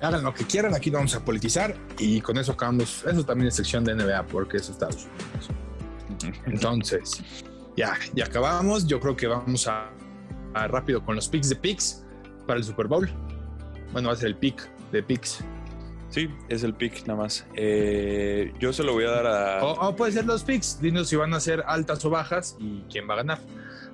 hagan 0.00 0.22
lo 0.22 0.32
que 0.32 0.44
quieran, 0.44 0.74
aquí 0.74 0.90
no 0.90 0.98
vamos 0.98 1.14
a 1.14 1.24
politizar 1.24 1.74
y 1.98 2.20
con 2.20 2.38
eso 2.38 2.52
acabamos. 2.52 3.04
Eso 3.04 3.24
también 3.24 3.48
es 3.48 3.54
sección 3.54 3.84
de 3.84 3.94
NBA 3.94 4.26
porque 4.26 4.58
es 4.58 4.68
Estados 4.68 5.06
Unidos. 5.06 6.38
Entonces, 6.46 7.22
ya, 7.76 7.96
ya 8.14 8.24
acabamos. 8.24 8.86
Yo 8.86 9.00
creo 9.00 9.16
que 9.16 9.26
vamos 9.26 9.66
a, 9.66 9.90
rápido 10.68 11.04
con 11.04 11.16
los 11.16 11.28
picks 11.28 11.48
de 11.48 11.56
picks 11.56 12.04
para 12.46 12.58
el 12.58 12.64
Super 12.64 12.86
Bowl. 12.86 13.08
Bueno, 13.92 14.08
va 14.08 14.14
a 14.14 14.16
ser 14.16 14.28
el 14.28 14.36
pick 14.36 14.68
de 14.92 15.02
picks. 15.02 15.44
Sí, 16.10 16.30
es 16.48 16.62
el 16.62 16.74
pick 16.74 17.06
nada 17.06 17.20
más. 17.20 17.46
Eh, 17.54 18.52
yo 18.58 18.72
se 18.72 18.82
lo 18.82 18.92
voy 18.92 19.04
a 19.04 19.10
dar 19.10 19.26
a. 19.26 19.64
O, 19.64 19.88
o 19.88 19.96
puede 19.96 20.12
ser 20.12 20.24
los 20.24 20.42
picks. 20.42 20.80
Dinos 20.80 21.08
si 21.08 21.16
van 21.16 21.34
a 21.34 21.40
ser 21.40 21.64
altas 21.66 22.04
o 22.04 22.10
bajas 22.10 22.56
y 22.58 22.82
quién 22.90 23.08
va 23.08 23.14
a 23.14 23.18
ganar. 23.18 23.38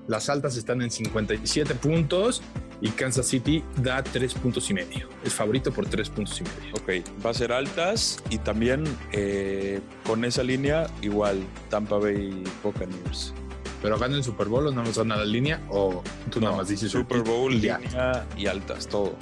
Las 0.07 0.29
altas 0.29 0.57
están 0.57 0.83
en 0.83 0.91
57 0.91 1.75
puntos 1.77 2.43
y 2.81 2.91
Kansas 2.91 3.27
City 3.27 3.65
da 3.77 4.03
3 4.03 4.35
puntos 4.35 4.69
y 4.71 4.75
medio. 4.75 5.09
Es 5.25 5.33
favorito 5.33 5.73
por 5.73 5.87
3 5.87 6.11
puntos 6.11 6.41
y 6.41 6.45
medio. 6.45 6.75
Ok, 6.75 7.25
va 7.25 7.31
a 7.31 7.35
ser 7.35 7.53
altas 7.53 8.23
y 8.29 8.39
también 8.39 8.85
eh, 9.13 9.81
con 10.07 10.25
esa 10.25 10.43
línea, 10.43 10.87
igual 11.01 11.43
Tampa 11.71 11.97
Bay 11.99 12.45
Buccaneers. 12.63 13.33
Pero 13.81 13.99
gana 13.99 14.17
el 14.17 14.25
Super 14.25 14.49
Bowl 14.49 14.67
o 14.67 14.71
no 14.71 14.83
nos 14.83 14.99
gana 14.99 15.17
la 15.17 15.25
línea 15.25 15.61
o 15.71 16.03
tú 16.31 16.41
nada 16.41 16.57
más 16.57 16.69
dices 16.69 16.91
Super 16.91 17.23
Bowl, 17.23 17.53
y 17.53 17.61
línea 17.61 18.27
y 18.37 18.47
altas, 18.47 18.87
todo. 18.87 19.15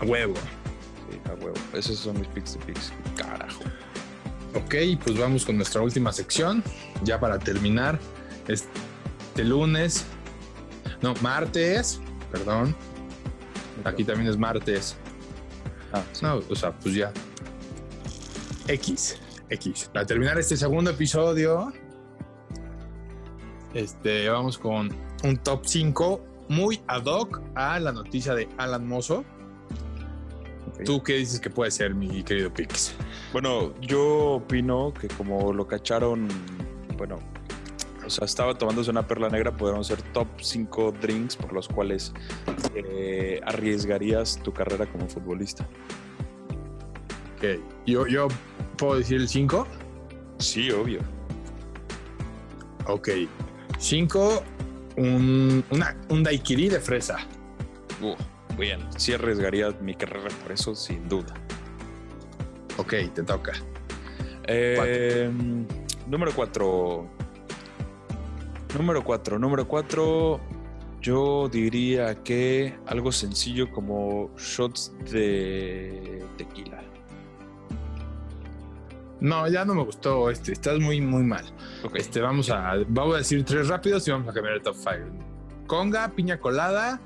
A 0.00 0.04
huevo. 0.04 0.34
Sí, 1.14 1.20
a 1.30 1.34
huevo. 1.34 1.54
Esos 1.72 1.98
son 1.98 2.18
mis 2.18 2.26
picks 2.28 2.54
de 2.54 2.64
picks. 2.64 2.92
Carajo. 3.16 3.62
Ok, 4.54 4.74
pues 5.04 5.18
vamos 5.18 5.44
con 5.44 5.56
nuestra 5.56 5.80
última 5.80 6.12
sección. 6.12 6.62
Ya 7.04 7.20
para 7.20 7.38
terminar, 7.38 8.00
este 8.48 9.44
lunes, 9.44 10.04
no, 11.02 11.14
martes, 11.22 12.00
perdón. 12.32 12.74
Aquí 13.84 14.02
también 14.02 14.28
es 14.28 14.36
martes. 14.36 14.96
Ah, 15.92 16.02
sí. 16.12 16.24
No, 16.24 16.40
o 16.48 16.54
sea, 16.56 16.72
pues 16.72 16.94
ya. 16.94 17.12
X, 18.66 19.20
X. 19.50 19.90
Para 19.92 20.06
terminar 20.06 20.38
este 20.38 20.56
segundo 20.56 20.90
episodio, 20.90 21.72
este, 23.72 24.28
vamos 24.28 24.58
con 24.58 24.90
un 25.22 25.36
top 25.38 25.62
5 25.64 26.24
muy 26.48 26.80
ad 26.86 27.04
hoc 27.06 27.40
a 27.54 27.78
la 27.78 27.92
noticia 27.92 28.34
de 28.34 28.48
Alan 28.56 28.86
Mozo. 28.86 29.24
¿Tú 30.84 31.02
qué 31.02 31.14
dices 31.14 31.40
que 31.40 31.50
puede 31.50 31.70
ser, 31.70 31.94
mi 31.94 32.22
querido 32.22 32.52
Pix? 32.52 32.94
Bueno, 33.32 33.72
yo 33.80 34.32
opino 34.32 34.92
que 34.92 35.08
como 35.08 35.52
lo 35.52 35.66
cacharon, 35.66 36.26
bueno, 36.96 37.18
o 38.04 38.10
sea, 38.10 38.24
estaba 38.24 38.56
tomándose 38.58 38.90
una 38.90 39.06
perla 39.06 39.28
negra, 39.28 39.56
podríamos 39.56 39.86
ser 39.86 40.02
top 40.12 40.26
5 40.40 40.92
drinks 41.00 41.36
por 41.36 41.52
los 41.52 41.68
cuales 41.68 42.12
eh, 42.74 43.40
arriesgarías 43.46 44.40
tu 44.42 44.52
carrera 44.52 44.86
como 44.86 45.08
futbolista. 45.08 45.66
Ok. 47.36 47.60
Yo, 47.86 48.06
yo 48.06 48.28
puedo 48.76 48.96
decir 48.96 49.20
el 49.20 49.28
5. 49.28 49.66
Sí, 50.38 50.70
obvio. 50.70 51.00
Ok. 52.86 53.08
5, 53.78 54.42
un, 54.96 55.64
una- 55.70 55.96
un 56.08 56.22
daiquiri 56.22 56.68
de 56.68 56.80
fresa. 56.80 57.18
Uh, 58.02 58.14
bien, 58.56 58.80
sí 58.96 59.12
arriesgaría 59.12 59.70
mi 59.80 59.94
carrera 59.94 60.28
por 60.42 60.52
eso, 60.52 60.74
sin 60.74 61.08
duda. 61.08 61.34
Ok, 62.76 62.94
te 63.14 63.22
toca. 63.22 63.52
Eh, 64.46 65.30
número 66.06 66.32
4. 66.34 67.06
Número 68.76 69.04
4. 69.04 69.38
Número 69.38 69.66
4. 69.66 70.40
Yo 71.00 71.48
diría 71.48 72.22
que 72.22 72.78
algo 72.86 73.12
sencillo 73.12 73.70
como 73.70 74.30
shots 74.36 74.92
de 75.10 76.24
tequila. 76.36 76.82
No, 79.20 79.48
ya 79.48 79.64
no 79.64 79.74
me 79.74 79.84
gustó 79.84 80.30
este. 80.30 80.52
Estás 80.52 80.78
muy, 80.80 81.00
muy 81.00 81.22
mal. 81.22 81.44
Este, 81.94 82.20
vamos 82.20 82.50
a, 82.50 82.74
vamos 82.88 83.14
a 83.14 83.18
decir 83.18 83.44
tres 83.44 83.68
rápidos 83.68 84.06
y 84.08 84.10
vamos 84.10 84.28
a 84.28 84.32
cambiar 84.32 84.56
el 84.56 84.62
top 84.62 84.76
5. 84.76 85.66
Conga, 85.66 86.08
piña 86.10 86.38
colada 86.38 87.00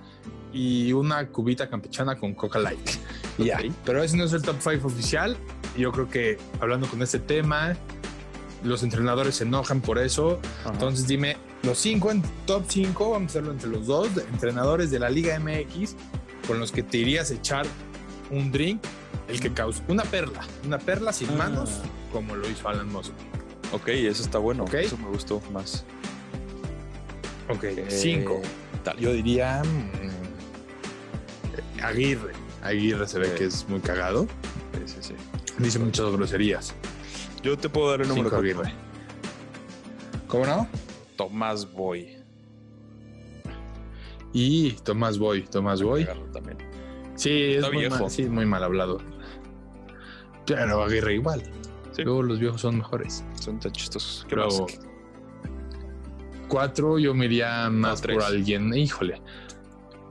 y 0.53 0.93
una 0.93 1.29
cubita 1.29 1.69
campechana 1.69 2.17
con 2.17 2.35
Coca 2.35 2.59
Light. 2.59 2.91
Y 3.39 3.45
Ya. 3.47 3.61
Pero 3.85 4.03
ese 4.03 4.17
no 4.17 4.25
es 4.25 4.33
el 4.33 4.43
top 4.43 4.57
5 4.61 4.87
oficial. 4.87 5.37
Yo 5.77 5.93
creo 5.93 6.09
que 6.09 6.39
hablando 6.61 6.89
con 6.89 7.03
este 7.03 7.19
tema, 7.19 7.77
los 8.65 8.83
entrenadores 8.83 9.37
se 9.37 9.45
enojan 9.45 9.81
por 9.81 9.99
eso. 9.99 10.41
Entonces 10.67 11.07
dime, 11.07 11.37
los 11.63 11.79
cinco 11.79 12.11
en 12.11 12.23
top 12.47 12.65
5, 12.69 13.11
vamos 13.11 13.29
a 13.29 13.31
hacerlo 13.31 13.53
entre 13.53 13.69
los 13.71 13.87
dos, 13.87 14.09
entrenadores 14.33 14.91
de 14.91 14.99
la 14.99 15.11
Liga 15.11 15.39
MX 15.39 15.95
con 16.47 16.59
los 16.59 16.73
que 16.73 16.83
te 16.83 16.99
irías 16.99 17.31
a 17.31 17.35
echar 17.35 17.67
un 18.31 18.51
drink, 18.51 18.83
el 19.29 19.41
que 19.41 19.53
causa 19.53 19.83
una 19.89 20.03
perla, 20.05 20.41
una 20.67 20.79
perla 20.79 21.13
sin 21.13 21.29
Ah. 21.31 21.35
manos, 21.37 21.71
como 22.13 22.35
lo 22.35 22.49
hizo 22.49 22.69
Alan 22.69 22.91
Moss. 22.91 23.13
Ok, 23.73 23.89
eso 23.89 24.23
está 24.23 24.39
bueno. 24.39 24.65
Ok. 24.65 24.75
Eso 24.75 24.97
me 24.99 25.09
gustó 25.09 25.41
más. 25.53 25.85
Ok, 27.49 27.65
Eh, 27.65 27.87
5. 27.89 28.41
dale. 28.85 29.01
Yo 29.01 29.13
diría 29.13 29.63
mm, 29.65 30.28
Aguirre. 31.83 32.33
Aguirre 32.63 33.07
se 33.07 33.19
ve 33.19 33.35
que 33.35 33.45
es 33.45 33.69
muy 33.69 33.81
cagado. 33.81 34.27
Sí, 34.75 34.83
sí, 34.87 34.97
sí. 35.01 35.15
Dice 35.59 35.79
muchas 35.79 36.11
groserías. 36.11 36.75
Yo 37.43 37.57
te 37.57 37.69
puedo 37.69 37.91
dar 37.91 38.01
el 38.01 38.09
número 38.09 38.31
Cinco, 38.31 38.43
4. 38.43 38.61
Aguirre. 38.61 38.75
¿Cómo 40.27 40.47
no? 40.47 40.69
Tomás 41.17 41.71
Boy. 41.73 42.17
Y 44.33 44.73
Tomás 44.73 45.19
Boy, 45.19 45.43
Tomás 45.43 45.83
Boy. 45.83 46.07
También. 46.33 46.59
Sí, 47.15 47.55
es 47.55 47.73
muy 47.73 47.89
mal, 47.89 48.11
sí, 48.11 48.25
muy 48.25 48.47
mal 48.47 48.63
hablado. 48.63 48.99
Pero 50.47 50.83
Aguirre 50.83 51.15
igual. 51.15 51.43
Sí. 51.93 52.03
Luego 52.03 52.23
los 52.23 52.39
viejos 52.39 52.61
son 52.61 52.79
mejores. 52.79 53.25
Son 53.41 53.59
tan 53.59 53.73
chistosos. 53.73 54.25
¿Qué 54.29 54.37
Luego, 54.37 54.67
más? 54.67 54.79
Cuatro, 56.49 56.99
yo 56.99 57.15
me 57.15 57.27
iría 57.27 57.69
más 57.71 58.01
por 58.01 58.23
alguien. 58.23 58.73
Híjole. 58.75 59.21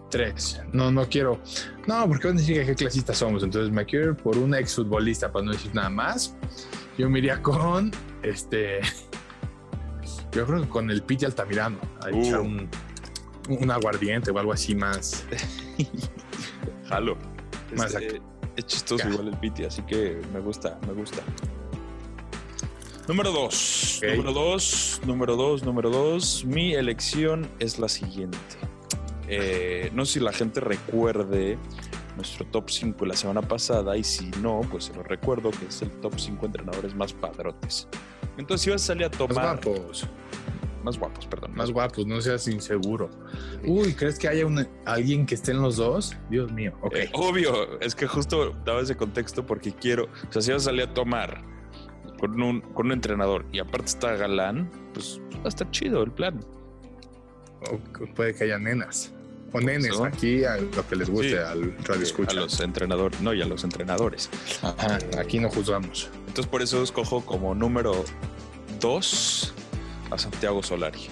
Tres. 0.10 0.62
No, 0.72 0.90
no 0.92 1.08
quiero. 1.10 1.40
No, 1.86 2.08
porque 2.08 2.28
van 2.28 2.38
a 2.38 2.40
decir 2.40 2.56
que 2.60 2.66
qué 2.66 2.76
clasistas 2.76 3.18
somos. 3.18 3.44
Entonces 3.44 3.72
me 3.72 3.86
quiero 3.86 4.12
ir 4.12 4.16
por 4.16 4.38
un 4.38 4.56
exfutbolista 4.56 5.32
para 5.32 5.46
no 5.46 5.52
decir 5.52 5.74
nada 5.76 5.90
más. 5.90 6.36
Yo 6.98 7.10
me 7.10 7.20
iría 7.20 7.42
con 7.42 7.92
este. 8.24 8.80
Yo 10.32 10.46
creo 10.46 10.62
que 10.62 10.70
con 10.70 10.90
el 10.92 11.02
Piti 11.04 11.26
Altamirano. 11.26 11.78
A 12.02 12.10
Uh. 12.10 12.22
echar 12.22 12.40
un, 12.42 12.70
un 13.50 13.72
aguardiente 13.72 14.32
o 14.32 14.40
algo 14.40 14.54
así 14.54 14.76
más. 14.76 15.26
Jalo. 16.90 17.18
Más 17.76 17.94
Este, 17.96 18.22
es 18.56 18.66
chistoso 18.66 19.10
igual 19.10 19.28
el 19.30 19.38
Piti, 19.38 19.66
así 19.66 19.82
que 19.84 20.22
me 20.34 20.40
gusta, 20.40 20.80
me 20.88 20.94
gusta. 20.94 21.22
Número 23.08 23.32
dos. 23.32 24.02
Número 24.04 24.34
dos, 24.34 25.02
número 25.06 25.36
dos, 25.36 25.64
número 25.64 25.90
dos. 25.90 26.44
Mi 26.46 26.74
elección 26.74 27.48
es 27.60 27.80
la 27.80 27.88
siguiente. 27.90 28.38
Eh, 29.28 29.92
no 29.94 30.06
sé 30.06 30.14
si 30.14 30.20
la 30.20 30.32
gente 30.32 30.60
recuerde 30.60 31.58
nuestro 32.16 32.46
top 32.48 32.70
5 32.70 33.06
la 33.06 33.16
semana 33.16 33.42
pasada 33.42 33.96
y 33.98 34.04
si 34.04 34.30
no, 34.42 34.62
pues 34.72 34.86
se 34.86 34.94
lo 34.96 35.04
recuerdo 35.04 35.52
que 35.52 35.66
es 35.68 35.82
el 35.82 35.92
top 36.00 36.14
5 36.18 36.46
entrenadores 36.46 36.96
más 36.96 37.14
padrotes. 37.14 37.88
Entonces 38.38 38.64
si 38.64 38.70
vas 38.72 38.84
a 38.84 38.86
salir 38.88 39.06
a 39.06 39.10
Más 39.10 39.18
tomar... 39.18 39.62
guapos. 39.64 40.08
Más 40.84 40.98
guapos, 40.98 41.26
perdón. 41.28 41.54
Más 41.54 41.70
guapos, 41.70 42.06
no 42.06 42.22
seas 42.22 42.48
inseguro. 42.48 43.10
Uy, 43.66 43.94
¿crees 43.94 44.18
que 44.18 44.30
haya 44.30 44.46
un- 44.46 44.66
alguien 44.86 45.26
que 45.26 45.36
esté 45.36 45.52
en 45.52 45.62
los 45.62 45.76
dos? 45.76 46.16
Dios 46.30 46.50
mío. 46.54 46.74
Ok. 46.82 46.96
Eh, 46.96 47.10
obvio, 47.14 47.78
es 47.82 47.94
que 47.94 48.08
justo 48.08 48.56
daba 48.64 48.80
ese 48.82 48.96
contexto 48.96 49.46
porque 49.46 49.74
quiero, 49.74 50.06
o 50.06 50.32
sea, 50.32 50.42
si 50.42 50.52
vas 50.54 50.62
a 50.62 50.66
salir 50.66 50.84
a 50.84 50.94
tomar 50.94 51.42
con 52.20 52.42
un, 52.42 52.62
con 52.62 52.86
un 52.86 52.94
entrenador 52.94 53.46
y 53.52 53.60
aparte 53.60 53.88
está 53.88 54.16
galán, 54.16 54.72
pues 54.94 55.20
va 55.36 55.46
a 55.46 55.50
estar 55.50 55.70
chido 55.72 56.02
el 56.04 56.12
plan. 56.12 56.40
O 57.72 57.78
puede 58.14 58.34
que 58.34 58.46
haya 58.46 58.58
nenas. 58.58 59.14
O 59.54 59.62
nenes, 59.62 60.00
aquí 60.02 60.44
a 60.44 60.58
lo 60.58 60.88
que 60.88 60.96
les 60.96 61.10
guste 61.10 61.30
Sí. 61.30 61.36
al 61.36 61.78
radio 61.84 62.02
A 62.02 62.04
escucha. 62.04 62.34
los 62.36 62.60
entrenadores, 62.60 63.22
no, 63.22 63.34
y 63.34 63.42
a 63.42 63.46
los 63.46 63.64
entrenadores. 63.64 64.30
Ajá, 64.62 65.00
aquí 65.18 65.40
no 65.40 65.50
juzgamos. 65.50 66.10
Entonces 66.28 66.48
por 66.48 66.62
eso 66.62 66.84
escojo 66.84 67.26
como 67.26 67.56
número 67.56 68.04
dos 68.80 69.54
a 70.12 70.18
Santiago 70.18 70.62
Solari. 70.62 71.08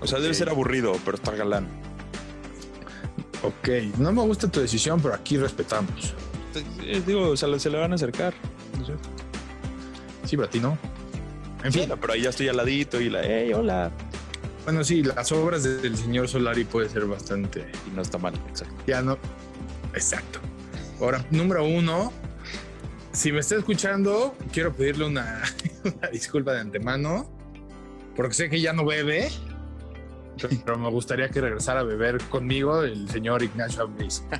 O 0.00 0.06
sea, 0.06 0.20
debe 0.20 0.32
ser 0.34 0.48
aburrido, 0.48 0.92
pero 1.04 1.16
está 1.16 1.32
galán. 1.32 1.68
Ok, 3.42 3.68
no 3.98 4.10
me 4.12 4.22
gusta 4.22 4.50
tu 4.50 4.60
decisión, 4.60 5.00
pero 5.00 5.14
aquí 5.14 5.36
respetamos. 5.36 6.14
Eh, 6.82 7.02
Digo, 7.06 7.28
o 7.30 7.36
sea, 7.36 7.56
se 7.58 7.70
le 7.70 7.78
van 7.78 7.92
a 7.92 7.94
acercar. 7.96 8.34
No 8.78 8.86
sé. 8.86 8.94
Sí, 10.24 10.36
pero 10.36 10.44
a 10.48 10.50
ti 10.50 10.60
no. 10.60 10.78
En 11.62 11.72
fin, 11.72 11.90
pero 12.00 12.12
ahí 12.12 12.22
ya 12.22 12.30
estoy 12.30 12.48
al 12.48 12.56
ladito 12.56 13.00
y 13.00 13.10
la, 13.10 13.22
hey, 13.24 13.52
hola. 13.52 13.90
Bueno, 14.68 14.84
sí, 14.84 15.02
las 15.02 15.32
obras 15.32 15.62
del 15.62 15.96
señor 15.96 16.28
Solari 16.28 16.62
puede 16.64 16.90
ser 16.90 17.06
bastante. 17.06 17.64
Y 17.86 17.96
no 17.96 18.02
está 18.02 18.18
mal, 18.18 18.34
exacto. 18.50 18.74
Ya 18.86 19.00
no. 19.00 19.16
Exacto. 19.94 20.40
Ahora, 21.00 21.24
número 21.30 21.64
uno. 21.64 22.12
Si 23.12 23.32
me 23.32 23.38
está 23.38 23.56
escuchando, 23.56 24.36
quiero 24.52 24.74
pedirle 24.74 25.06
una, 25.06 25.42
una 25.84 26.08
disculpa 26.08 26.52
de 26.52 26.60
antemano, 26.60 27.30
porque 28.14 28.34
sé 28.34 28.50
que 28.50 28.60
ya 28.60 28.74
no 28.74 28.84
bebe, 28.84 29.30
pero 30.66 30.78
me 30.78 30.90
gustaría 30.90 31.30
que 31.30 31.40
regresara 31.40 31.80
a 31.80 31.84
beber 31.84 32.18
conmigo 32.24 32.82
el 32.82 33.08
señor 33.08 33.42
Ignacio 33.42 33.84
Ambriz. 33.84 34.22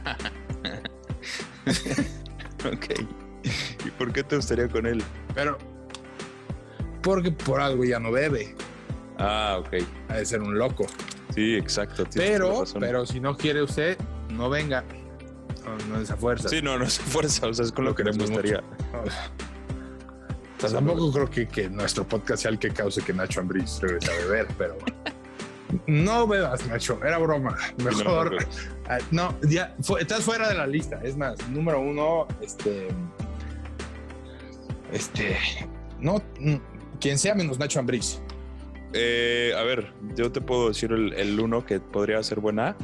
Ok. 2.67 2.87
¿Y 3.87 3.91
por 3.93 4.13
qué 4.13 4.25
te 4.25 4.35
gustaría 4.35 4.69
con 4.69 4.85
él? 4.85 5.01
Pero, 5.33 5.57
porque 7.03 7.31
por 7.31 7.61
algo 7.61 7.85
ya 7.85 8.01
no 8.01 8.11
bebe, 8.11 8.57
Ah, 9.19 9.57
ok. 9.61 9.83
ha 10.09 10.15
de 10.17 10.25
ser 10.27 10.41
un 10.41 10.57
loco. 10.59 10.87
Sí, 11.35 11.55
exacto. 11.57 12.05
Pero, 12.15 12.65
pero 12.79 13.05
si 13.07 13.21
no 13.21 13.37
quiere 13.37 13.63
usted, 13.63 13.99
no 14.33 14.49
venga. 14.49 14.85
No, 15.65 15.95
no 15.97 16.01
es 16.01 16.11
a 16.11 16.17
fuerza. 16.17 16.49
Sí, 16.49 16.63
no, 16.63 16.79
no 16.79 16.85
es 16.85 16.99
a 16.99 17.03
fuerza, 17.03 17.47
o 17.47 17.53
sea, 17.55 17.65
es 17.65 17.73
con 17.73 17.85
lo, 17.85 17.91
Lo 17.91 17.97
que 17.97 18.05
nos 18.05 18.17
gustaría. 18.19 18.63
O 20.57 20.61
sea, 20.61 20.71
tampoco 20.71 21.13
creo 21.13 21.31
que, 21.31 21.47
que 21.47 21.69
nuestro 21.71 22.07
podcast 22.07 22.43
sea 22.43 22.51
el 22.51 22.59
que 22.59 22.71
cause 22.71 23.03
que 23.03 23.13
Nacho 23.13 23.41
Ambriz 23.41 23.79
regrese 23.81 24.11
a 24.11 24.15
beber, 24.25 24.47
pero 24.59 24.77
no 25.87 26.27
bebas, 26.27 26.67
Nacho, 26.67 26.99
era 27.05 27.19
broma. 27.19 27.57
Mejor, 27.85 28.33
No, 28.35 28.39
Ah, 28.89 28.99
no, 29.11 29.35
ya 29.43 29.77
fu- 29.83 29.99
estás 29.99 30.23
fuera 30.25 30.49
de 30.49 30.55
la 30.55 30.67
lista. 30.67 30.99
Es 31.05 31.17
más, 31.17 31.47
número 31.51 31.79
uno, 31.81 32.27
este, 32.41 32.89
este, 34.93 35.37
no, 36.01 36.23
quien 37.01 37.19
sea 37.19 37.35
menos 37.35 37.59
Nacho 37.59 37.79
Ambriz. 37.81 38.21
Eh, 38.93 39.53
a 39.57 39.63
ver, 39.63 39.93
yo 40.17 40.33
te 40.33 40.41
puedo 40.41 40.69
decir 40.69 40.93
el, 40.93 41.13
el 41.13 41.39
uno 41.39 41.65
que 41.65 41.81
podría 41.81 42.23
ser 42.23 42.41
buena. 42.41 42.77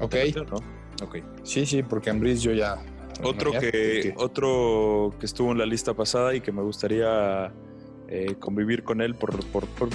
Ok, 0.00 0.14
¿no? 0.50 0.56
Ok. 1.04 1.16
sí, 1.42 1.64
sí, 1.66 1.82
porque 1.82 2.10
Ambriz 2.10 2.42
yo 2.42 2.52
ya. 2.52 2.78
Otro 3.22 3.52
que, 3.52 4.14
otro 4.16 5.14
que 5.18 5.26
estuvo 5.26 5.52
en 5.52 5.58
la 5.58 5.66
lista 5.66 5.92
pasada 5.94 6.34
y 6.34 6.40
que 6.40 6.52
me 6.52 6.62
gustaría 6.62 7.52
eh, 8.08 8.34
convivir 8.38 8.82
con 8.82 9.02
él 9.02 9.14
por, 9.14 9.44
por, 9.48 9.66
por, 9.66 9.88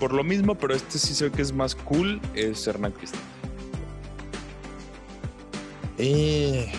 por 0.00 0.12
lo 0.12 0.24
mismo, 0.24 0.56
pero 0.56 0.74
este 0.74 0.98
sí 0.98 1.14
sé 1.14 1.30
que 1.30 1.42
es 1.42 1.52
más 1.52 1.76
cool, 1.76 2.20
es 2.34 2.66
Hernán 2.66 2.92
Cristian. 2.92 3.22
Eh, 5.98 6.72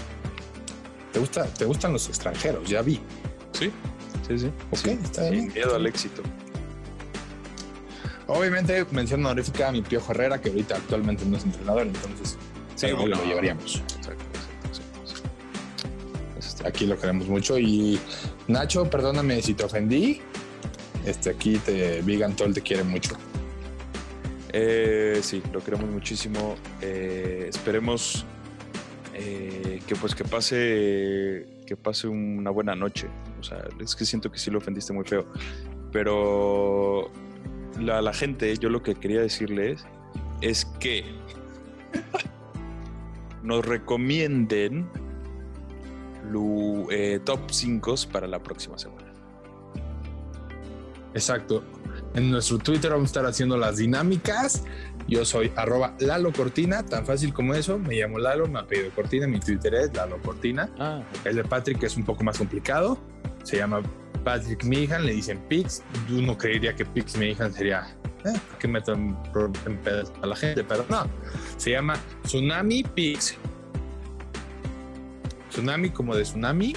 ¿te, 1.14 1.20
gusta, 1.20 1.46
te 1.46 1.64
gustan 1.64 1.94
los 1.94 2.10
extranjeros, 2.10 2.68
ya 2.68 2.82
vi. 2.82 3.00
Sí, 3.54 3.72
sí, 4.28 4.40
sí. 4.40 4.48
Ok, 4.72 4.78
Sí, 4.78 4.90
está 5.04 5.30
sin 5.30 5.54
miedo 5.54 5.76
al 5.76 5.86
éxito. 5.86 6.22
Obviamente, 8.28 8.86
mención 8.92 9.26
honorífica 9.26 9.68
a 9.68 9.72
mi 9.72 9.82
Piojo 9.82 10.12
Herrera, 10.14 10.40
que 10.40 10.50
ahorita 10.50 10.78
actualmente 10.78 11.26
no 11.26 11.38
es 11.38 11.44
entrenador, 11.44 11.88
entonces 11.88 12.38
Sí, 12.76 12.92
bueno. 12.92 13.16
lo 13.18 13.26
llevaríamos. 13.26 13.76
Exacto, 13.98 14.24
exacto, 14.66 15.28
está 16.40 16.68
Aquí 16.68 16.86
lo 16.86 16.98
queremos 16.98 17.28
mucho. 17.28 17.58
Y 17.60 18.00
Nacho, 18.48 18.90
perdóname 18.90 19.42
si 19.42 19.54
te 19.54 19.64
ofendí. 19.66 20.22
Este, 21.06 21.30
aquí 21.32 21.58
te 21.58 22.02
Vegan 22.02 22.36
Toll 22.36 22.54
te 22.54 22.62
quiere 22.62 22.84
mucho. 22.84 23.16
Eh, 24.54 25.20
sí, 25.22 25.42
lo 25.52 25.62
queremos 25.64 25.90
muchísimo. 25.90 26.56
Eh, 26.82 27.48
esperemos 27.50 28.26
eh, 29.14 29.82
que 29.86 29.96
pues 29.96 30.16
que 30.16 30.24
pase 30.24 31.46
que 31.66 31.76
pase 31.76 32.08
una 32.08 32.52
buena 32.52 32.76
noche. 32.76 33.08
O 33.44 33.46
sea, 33.46 33.62
es 33.78 33.94
que 33.94 34.06
siento 34.06 34.32
que 34.32 34.40
sí 34.40 34.50
lo 34.50 34.60
ofendiste 34.60 34.94
muy 34.94 35.04
feo. 35.04 35.26
Pero 35.92 37.12
la, 37.78 38.02
la 38.02 38.14
gente, 38.14 38.56
yo 38.58 38.70
lo 38.70 38.82
que 38.82 38.96
quería 38.96 39.20
decirles 39.20 39.86
es 40.40 40.64
que 40.80 41.04
nos 43.44 43.66
recomienden 43.66 44.88
lu- 46.32 46.88
eh, 46.90 47.20
top 47.26 47.52
5 47.52 47.96
para 48.14 48.28
la 48.28 48.42
próxima 48.42 48.78
semana. 48.78 49.12
Exacto. 51.14 51.64
En 52.16 52.32
nuestro 52.32 52.58
Twitter 52.60 52.92
vamos 52.92 53.08
a 53.08 53.12
estar 53.12 53.26
haciendo 53.26 53.58
las 53.58 53.76
dinámicas. 53.78 54.64
Yo 55.08 55.26
soy 55.26 55.52
arroba 55.58 55.96
Lalo 56.00 56.32
Cortina, 56.32 56.84
tan 56.86 57.06
fácil 57.06 57.34
como 57.34 57.54
eso. 57.54 57.78
Me 57.78 57.96
llamo 57.96 58.20
Lalo, 58.20 58.48
me 58.48 58.60
apellido 58.60 58.90
Cortina, 58.96 59.28
mi 59.28 59.40
Twitter 59.40 59.74
es 59.76 59.94
Lalo 59.94 60.18
Cortina. 60.22 60.70
Ah, 60.80 61.02
El 61.26 61.36
de 61.36 61.44
Patrick 61.44 61.84
es 61.84 61.98
un 61.98 62.06
poco 62.06 62.24
más 62.24 62.38
complicado. 62.38 62.98
Se 63.44 63.58
llama 63.58 63.82
Patrick 64.24 64.64
Mihan, 64.64 65.06
le 65.06 65.14
dicen 65.14 65.40
Pix. 65.48 65.84
Uno 66.10 66.38
creería 66.38 66.76
que 66.76 66.86
Pix 66.86 67.18
Mihan 67.18 67.54
sería. 67.54 67.96
Eh, 68.26 68.40
¿por 68.50 68.58
qué 68.58 68.68
meto 68.68 68.94
en, 68.94 69.16
pedos 69.84 70.12
a 70.22 70.28
la 70.28 70.36
gente? 70.36 70.64
Pero 70.64 70.86
no. 70.90 71.06
Se 71.58 71.72
llama 71.72 71.96
Tsunami 72.24 72.84
Pix. 72.84 73.36
Tsunami 75.50 75.90
como 75.90 76.16
de 76.16 76.24
tsunami 76.24 76.74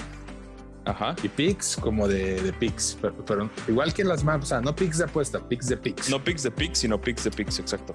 ajá. 0.84 1.14
y 1.22 1.28
Pix 1.28 1.76
como 1.76 2.08
de, 2.08 2.40
de 2.40 2.52
Pix. 2.52 2.98
Pero, 3.00 3.24
pero 3.24 3.50
igual 3.68 3.94
que 3.94 4.04
las 4.04 4.24
maps, 4.24 4.44
o 4.44 4.48
sea, 4.48 4.60
no 4.60 4.74
Pix 4.74 4.98
de 4.98 5.04
apuesta, 5.04 5.40
Pix 5.48 5.68
de 5.68 5.76
Pix. 5.76 6.10
No 6.10 6.22
Pix 6.22 6.42
de 6.42 6.50
Pix, 6.50 6.78
sino 6.78 7.00
Pix 7.00 7.24
de 7.24 7.30
Pix, 7.30 7.58
exacto. 7.58 7.94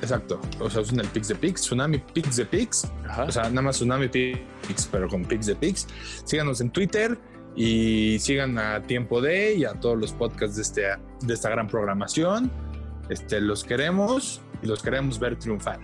Exacto. 0.00 0.40
O 0.58 0.68
sea, 0.68 0.82
usan 0.82 1.00
el 1.00 1.08
Pix 1.08 1.28
de 1.28 1.34
Pix, 1.34 1.62
Tsunami 1.62 1.98
Pix 1.98 2.36
de 2.36 2.44
Pix. 2.44 2.90
Ajá. 3.08 3.24
O 3.24 3.32
sea, 3.32 3.44
nada 3.44 3.62
más 3.62 3.76
Tsunami 3.76 4.08
Pix, 4.08 4.88
pero 4.90 5.08
con 5.08 5.24
Pix 5.24 5.46
de 5.46 5.54
Pix. 5.54 5.86
Síganos 6.24 6.60
en 6.60 6.70
Twitter 6.70 7.18
y 7.56 8.18
sigan 8.18 8.58
a 8.58 8.82
Tiempo 8.82 9.20
de 9.20 9.54
y 9.54 9.64
a 9.64 9.74
todos 9.74 9.98
los 9.98 10.12
podcasts 10.12 10.56
de, 10.56 10.62
este, 10.62 10.82
de 11.20 11.34
esta 11.34 11.50
gran 11.50 11.68
programación. 11.68 12.50
Este, 13.08 13.40
los 13.40 13.64
queremos 13.64 14.40
y 14.62 14.66
los 14.66 14.82
queremos 14.82 15.18
ver 15.18 15.38
triunfar. 15.38 15.78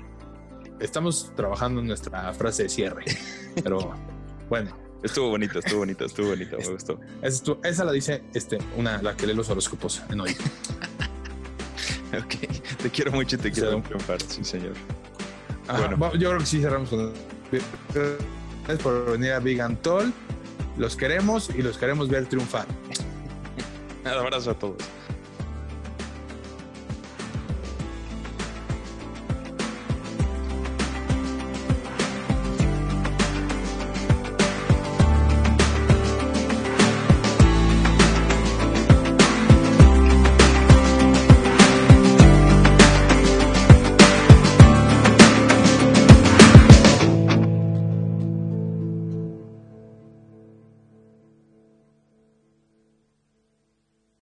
Estamos 0.81 1.33
trabajando 1.37 1.81
en 1.81 1.89
nuestra 1.89 2.33
frase 2.35 2.65
de 2.65 2.69
cierre, 2.69 3.05
pero 3.63 3.93
bueno, 4.49 4.77
Estuvo 5.01 5.29
bonito, 5.31 5.61
estuvo 5.61 5.79
bonito, 5.79 6.05
estuvo 6.07 6.29
bonito, 6.31 6.57
me 6.59 6.69
gustó. 6.71 6.99
esa, 7.63 7.85
la 7.85 7.93
dice 7.93 8.25
este, 8.35 8.59
una, 8.77 9.01
la 9.01 9.17
que 9.17 9.29
lee 9.29 9.35
los 9.35 9.49
horóscopos 9.49 10.03
en 10.11 10.21
hoy. 10.21 10.37
Ok, 12.19 12.35
te 12.83 12.91
quiero 12.91 13.13
mucho 13.13 13.37
y 13.37 13.39
te 13.39 13.53
quiero 13.53 13.73
Sí. 13.77 13.81
triunfar, 13.83 14.23
sí, 14.23 14.43
señor. 14.43 14.73
Ajá, 15.69 15.95
Bueno. 15.95 16.15
yo 16.15 16.31
creo 16.31 16.39
que 16.41 16.47
sí 16.47 16.61
cerramos 16.61 16.89
con. 16.89 17.13
Gracias 17.93 18.83
por 18.83 19.13
venir 19.13 19.33
a 19.33 19.41
Big 19.41 19.61
and 19.61 19.79
Tall. 19.83 20.11
Los 20.79 20.97
queremos 20.97 21.51
y 21.51 21.63
los 21.63 21.77
queremos 21.77 22.09
ver 22.09 22.27
triunfar. 22.27 22.67
Un 24.05 24.09
abrazo 24.09 24.53
a 24.53 24.55
todos. 24.55 24.77